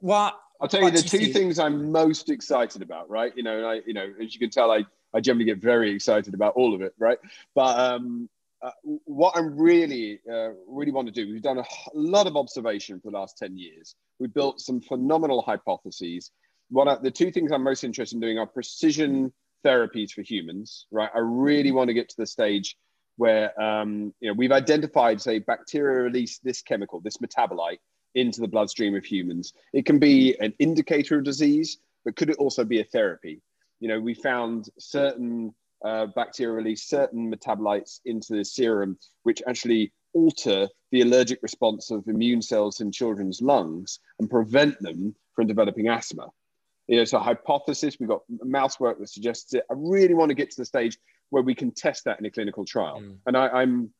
what? 0.00 0.36
I'll 0.60 0.68
tell 0.68 0.82
you 0.82 0.90
the 0.90 1.00
two 1.00 1.18
you 1.18 1.32
things 1.32 1.60
I'm 1.60 1.92
most 1.92 2.28
excited 2.28 2.82
about. 2.82 3.08
Right. 3.08 3.32
You 3.36 3.44
know, 3.44 3.68
I, 3.68 3.82
you 3.86 3.94
know, 3.94 4.12
as 4.20 4.34
you 4.34 4.40
can 4.40 4.50
tell, 4.50 4.72
I 4.72 4.84
I 5.14 5.20
generally 5.20 5.44
get 5.44 5.58
very 5.58 5.90
excited 5.90 6.34
about 6.34 6.54
all 6.54 6.74
of 6.74 6.82
it, 6.82 6.94
right? 6.98 7.18
But 7.54 7.78
um, 7.78 8.28
uh, 8.62 8.70
what 9.04 9.36
I'm 9.36 9.58
really, 9.58 10.20
uh, 10.30 10.50
really 10.68 10.92
want 10.92 11.08
to 11.08 11.12
do, 11.12 11.30
we've 11.30 11.42
done 11.42 11.58
a 11.58 11.64
lot 11.94 12.26
of 12.26 12.36
observation 12.36 13.00
for 13.00 13.10
the 13.10 13.18
last 13.18 13.36
10 13.38 13.56
years. 13.56 13.94
We've 14.18 14.32
built 14.32 14.60
some 14.60 14.80
phenomenal 14.80 15.42
hypotheses. 15.42 16.30
What 16.70 16.88
I, 16.88 16.96
the 16.96 17.10
two 17.10 17.32
things 17.32 17.50
I'm 17.50 17.64
most 17.64 17.82
interested 17.82 18.16
in 18.16 18.20
doing 18.20 18.38
are 18.38 18.46
precision 18.46 19.32
therapies 19.64 20.12
for 20.12 20.22
humans, 20.22 20.86
right? 20.90 21.10
I 21.14 21.18
really 21.18 21.72
want 21.72 21.88
to 21.88 21.94
get 21.94 22.08
to 22.10 22.16
the 22.16 22.26
stage 22.26 22.76
where 23.16 23.60
um, 23.60 24.14
you 24.20 24.28
know 24.28 24.34
we've 24.34 24.52
identified, 24.52 25.20
say, 25.20 25.38
bacteria 25.38 26.02
release 26.02 26.38
this 26.38 26.62
chemical, 26.62 27.00
this 27.00 27.18
metabolite 27.18 27.78
into 28.14 28.40
the 28.40 28.48
bloodstream 28.48 28.94
of 28.94 29.04
humans. 29.04 29.52
It 29.72 29.86
can 29.86 29.98
be 29.98 30.36
an 30.40 30.54
indicator 30.58 31.18
of 31.18 31.24
disease, 31.24 31.78
but 32.04 32.16
could 32.16 32.30
it 32.30 32.36
also 32.36 32.64
be 32.64 32.80
a 32.80 32.84
therapy? 32.84 33.40
You 33.82 33.88
know, 33.88 33.98
we 33.98 34.14
found 34.14 34.68
certain 34.78 35.52
uh, 35.84 36.06
bacteria 36.14 36.54
release 36.54 36.84
certain 36.84 37.34
metabolites 37.34 37.98
into 38.04 38.34
the 38.34 38.44
serum, 38.44 38.96
which 39.24 39.42
actually 39.48 39.92
alter 40.14 40.68
the 40.92 41.00
allergic 41.00 41.40
response 41.42 41.90
of 41.90 42.06
immune 42.06 42.40
cells 42.40 42.80
in 42.80 42.92
children's 42.92 43.42
lungs 43.42 43.98
and 44.20 44.30
prevent 44.30 44.80
them 44.80 45.16
from 45.34 45.48
developing 45.48 45.88
asthma. 45.88 46.28
You 46.86 46.98
know, 46.98 47.04
so 47.04 47.18
hypothesis, 47.18 47.96
we've 47.98 48.08
got 48.08 48.22
mouse 48.28 48.78
work 48.78 49.00
that 49.00 49.08
suggests 49.08 49.52
it. 49.52 49.64
I 49.68 49.74
really 49.76 50.14
want 50.14 50.28
to 50.28 50.36
get 50.36 50.52
to 50.52 50.60
the 50.60 50.64
stage 50.64 50.96
where 51.30 51.42
we 51.42 51.54
can 51.54 51.72
test 51.72 52.04
that 52.04 52.20
in 52.20 52.26
a 52.26 52.30
clinical 52.30 52.64
trial. 52.64 53.00
Mm. 53.00 53.16
And 53.26 53.36
I, 53.36 53.48
I'm 53.48 53.90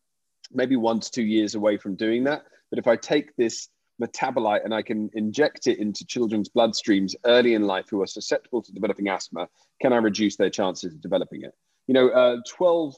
maybe 0.53 0.77
one 0.77 1.01
to 1.01 1.11
two 1.11 1.25
years 1.25 1.57
away 1.57 1.77
from 1.77 1.97
doing 1.97 2.23
that. 2.25 2.45
But 2.71 2.79
if 2.79 2.87
I 2.87 2.95
take 2.95 3.35
this 3.35 3.69
metabolite 4.03 4.65
and 4.65 4.75
I 4.75 4.83
can 4.83 5.11
inject 5.15 5.67
it 5.67 5.79
into 5.79 6.05
children's 6.05 6.49
bloodstreams 6.49 7.15
early 7.25 7.55
in 7.55 7.63
life 7.63 7.87
who 7.91 8.03
are 8.03 8.07
susceptible 8.07 8.63
to 8.63 8.73
developing 8.73 9.09
asthma, 9.09 9.49
can 9.81 9.93
I 9.93 9.97
reduce 9.97 10.37
their 10.37 10.51
chances 10.51 10.93
of 10.95 11.01
developing 11.01 11.43
it? 11.43 11.55
You 11.87 11.95
know, 11.95 12.09
uh, 12.09 12.37
12% 12.59 12.95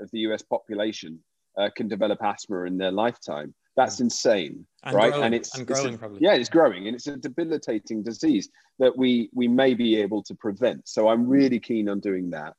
of 0.00 0.10
the 0.10 0.20
US 0.20 0.42
population 0.42 1.20
uh, 1.58 1.70
can 1.74 1.88
develop 1.88 2.18
asthma 2.22 2.62
in 2.62 2.78
their 2.78 2.92
lifetime. 2.92 3.54
That's 3.76 4.00
insane, 4.00 4.66
and 4.84 4.94
right? 4.94 5.10
Growing, 5.10 5.24
and 5.24 5.34
it's, 5.34 5.54
and 5.56 5.66
growing, 5.66 5.88
it's 5.88 5.96
a, 5.96 5.98
probably. 5.98 6.20
Yeah, 6.22 6.32
it's 6.34 6.48
growing, 6.48 6.86
and 6.86 6.96
it's 6.96 7.08
a 7.08 7.16
debilitating 7.18 8.02
disease 8.02 8.48
that 8.78 8.96
we 8.96 9.28
we 9.34 9.48
may 9.48 9.74
be 9.74 10.00
able 10.00 10.22
to 10.24 10.34
prevent. 10.34 10.88
So 10.88 11.08
I'm 11.08 11.26
really 11.28 11.60
keen 11.60 11.90
on 11.90 12.00
doing 12.00 12.30
that. 12.30 12.54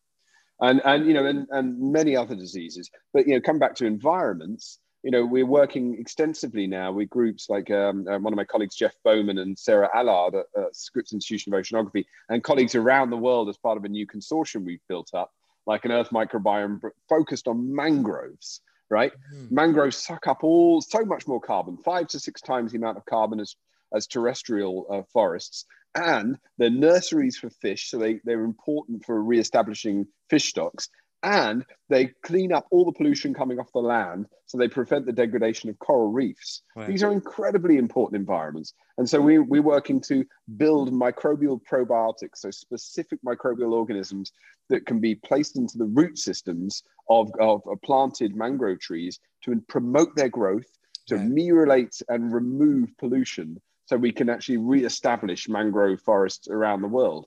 and 0.62 0.82
and 0.86 1.08
you 1.08 1.14
know 1.14 1.26
and, 1.26 1.48
and 1.52 1.80
many 1.80 2.16
other 2.16 2.36
diseases 2.36 2.90
but 3.14 3.28
you 3.28 3.34
know 3.34 3.42
come 3.42 3.60
back 3.60 3.76
to 3.76 3.86
environments 3.86 4.80
you 5.08 5.12
know 5.12 5.26
we're 5.26 5.46
working 5.46 5.98
extensively 5.98 6.68
now 6.68 6.92
with 6.92 7.10
groups 7.10 7.50
like 7.50 7.72
um, 7.72 8.06
uh, 8.10 8.20
one 8.20 8.34
of 8.34 8.36
my 8.36 8.44
colleagues 8.44 8.76
jeff 8.76 8.94
bowman 9.06 9.38
and 9.38 9.58
sarah 9.58 9.90
allard 9.96 10.36
at, 10.36 10.46
at 10.62 10.76
scripps 10.76 11.14
institution 11.14 11.54
of 11.54 11.62
oceanography 11.62 12.04
and 12.28 12.44
colleagues 12.44 12.76
around 12.76 13.10
the 13.10 13.16
world 13.16 13.48
as 13.48 13.56
part 13.56 13.78
of 13.78 13.86
a 13.86 13.88
new 13.88 14.06
consortium 14.06 14.66
we've 14.66 14.86
built 14.90 15.12
up 15.14 15.32
like 15.66 15.86
an 15.86 15.94
earth 15.94 16.10
microbiome 16.10 16.82
focused 17.08 17.48
on 17.48 17.74
mangroves 17.74 18.60
right 18.90 19.14
mm. 19.34 19.50
mangroves 19.50 19.96
suck 19.96 20.28
up 20.28 20.44
all 20.44 20.82
so 20.82 21.06
much 21.06 21.26
more 21.26 21.40
carbon 21.40 21.78
five 21.78 22.06
to 22.08 22.20
six 22.20 22.42
times 22.42 22.74
the 22.74 22.78
amount 22.78 22.98
of 22.98 23.06
carbon 23.06 23.40
as 23.40 23.56
as 23.96 24.08
terrestrial 24.08 24.86
uh, 24.92 25.02
forests 25.14 25.64
and 25.96 26.38
they're 26.58 26.70
nurseries 26.70 27.38
for 27.38 27.50
fish, 27.50 27.90
so 27.90 27.98
they, 27.98 28.20
they're 28.24 28.44
important 28.44 29.04
for 29.04 29.22
re-establishing 29.22 30.06
fish 30.30 30.50
stocks. 30.50 30.90
And 31.24 31.66
they 31.90 32.12
clean 32.24 32.52
up 32.54 32.68
all 32.70 32.86
the 32.86 32.92
pollution 32.92 33.34
coming 33.34 33.60
off 33.60 33.72
the 33.74 33.80
land, 33.80 34.28
so 34.46 34.58
they 34.58 34.68
prevent 34.68 35.06
the 35.06 35.12
degradation 35.12 35.70
of 35.70 35.80
coral 35.80 36.12
reefs. 36.12 36.62
Right. 36.76 36.88
These 36.88 37.04
are 37.04 37.12
incredibly 37.12 37.78
important 37.78 38.20
environments. 38.20 38.74
And 38.98 39.10
so 39.10 39.20
we, 39.20 39.40
we're 39.40 39.62
working 39.62 40.00
to 40.02 40.26
build 40.58 40.92
microbial 40.92 41.60
probiotics, 41.70 42.38
so 42.38 42.52
specific 42.52 43.20
microbial 43.26 43.72
organisms 43.72 44.32
that 44.70 44.86
can 44.86 45.00
be 45.00 45.16
placed 45.16 45.58
into 45.58 45.78
the 45.78 45.86
root 45.86 46.18
systems 46.20 46.84
of, 47.10 47.32
of, 47.40 47.62
planted 47.84 48.36
mangrove 48.36 48.80
trees 48.80 49.20
to 49.44 49.60
promote 49.68 50.16
their 50.16 50.30
growth, 50.30 50.68
to 51.08 51.16
right. 51.16 51.26
ameliorate 51.26 52.02
and 52.10 52.34
remove 52.34 52.90
pollution 52.98 53.60
so 53.86 53.96
we 53.96 54.12
can 54.12 54.30
actually 54.30 54.58
re-establish 54.58 55.48
mangrove 55.48 56.02
forests 56.02 56.48
around 56.50 56.82
the 56.82 56.88
world. 56.88 57.26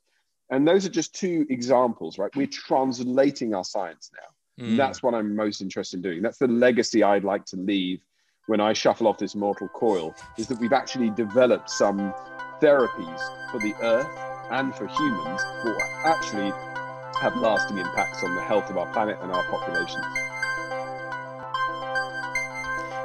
And 0.50 0.66
those 0.66 0.84
are 0.84 0.90
just 0.90 1.14
two 1.14 1.46
examples, 1.48 2.18
right? 2.18 2.34
We're 2.34 2.48
translating 2.48 3.54
our 3.54 3.64
science 3.64 4.10
now. 4.14 4.64
Mm. 4.64 4.76
that's 4.76 5.02
what 5.02 5.14
I'm 5.14 5.34
most 5.34 5.62
interested 5.62 5.96
in 5.96 6.02
doing. 6.02 6.22
That's 6.22 6.38
the 6.38 6.48
legacy 6.48 7.02
I'd 7.02 7.24
like 7.24 7.46
to 7.46 7.56
leave 7.56 8.00
when 8.46 8.60
I 8.60 8.72
shuffle 8.72 9.06
off 9.06 9.16
this 9.16 9.34
mortal 9.34 9.68
coil, 9.68 10.14
is 10.36 10.48
that 10.48 10.58
we've 10.58 10.72
actually 10.72 11.10
developed 11.10 11.70
some 11.70 12.12
therapies 12.60 13.50
for 13.50 13.60
the 13.60 13.74
earth 13.80 14.08
and 14.50 14.74
for 14.74 14.88
humans 14.88 15.40
that 15.42 15.64
will 15.64 15.78
actually 16.04 16.50
have 17.20 17.36
lasting 17.36 17.78
impacts 17.78 18.24
on 18.24 18.34
the 18.34 18.42
health 18.42 18.68
of 18.68 18.76
our 18.76 18.92
planet 18.92 19.18
and 19.22 19.30
our 19.30 19.44
populations. 19.44 20.04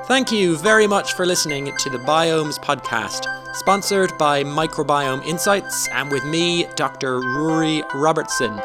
Thank 0.08 0.32
you 0.32 0.58
very 0.58 0.88
much 0.88 1.14
for 1.14 1.26
listening 1.26 1.72
to 1.78 1.90
the 1.90 2.00
Biomes 2.00 2.60
podcast 2.60 3.35
sponsored 3.56 4.18
by 4.18 4.44
Microbiome 4.44 5.26
Insights 5.26 5.88
and 5.90 6.12
with 6.12 6.26
me, 6.26 6.68
Dr. 6.76 7.22
Rory 7.22 7.84
Robertson. 7.94 8.62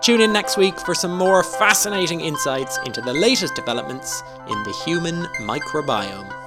Tune 0.00 0.22
in 0.22 0.32
next 0.32 0.56
week 0.56 0.80
for 0.80 0.94
some 0.94 1.16
more 1.16 1.42
fascinating 1.42 2.22
insights 2.22 2.78
into 2.86 3.02
the 3.02 3.12
latest 3.12 3.54
developments 3.54 4.22
in 4.48 4.62
the 4.62 4.72
human 4.84 5.24
microbiome. 5.42 6.41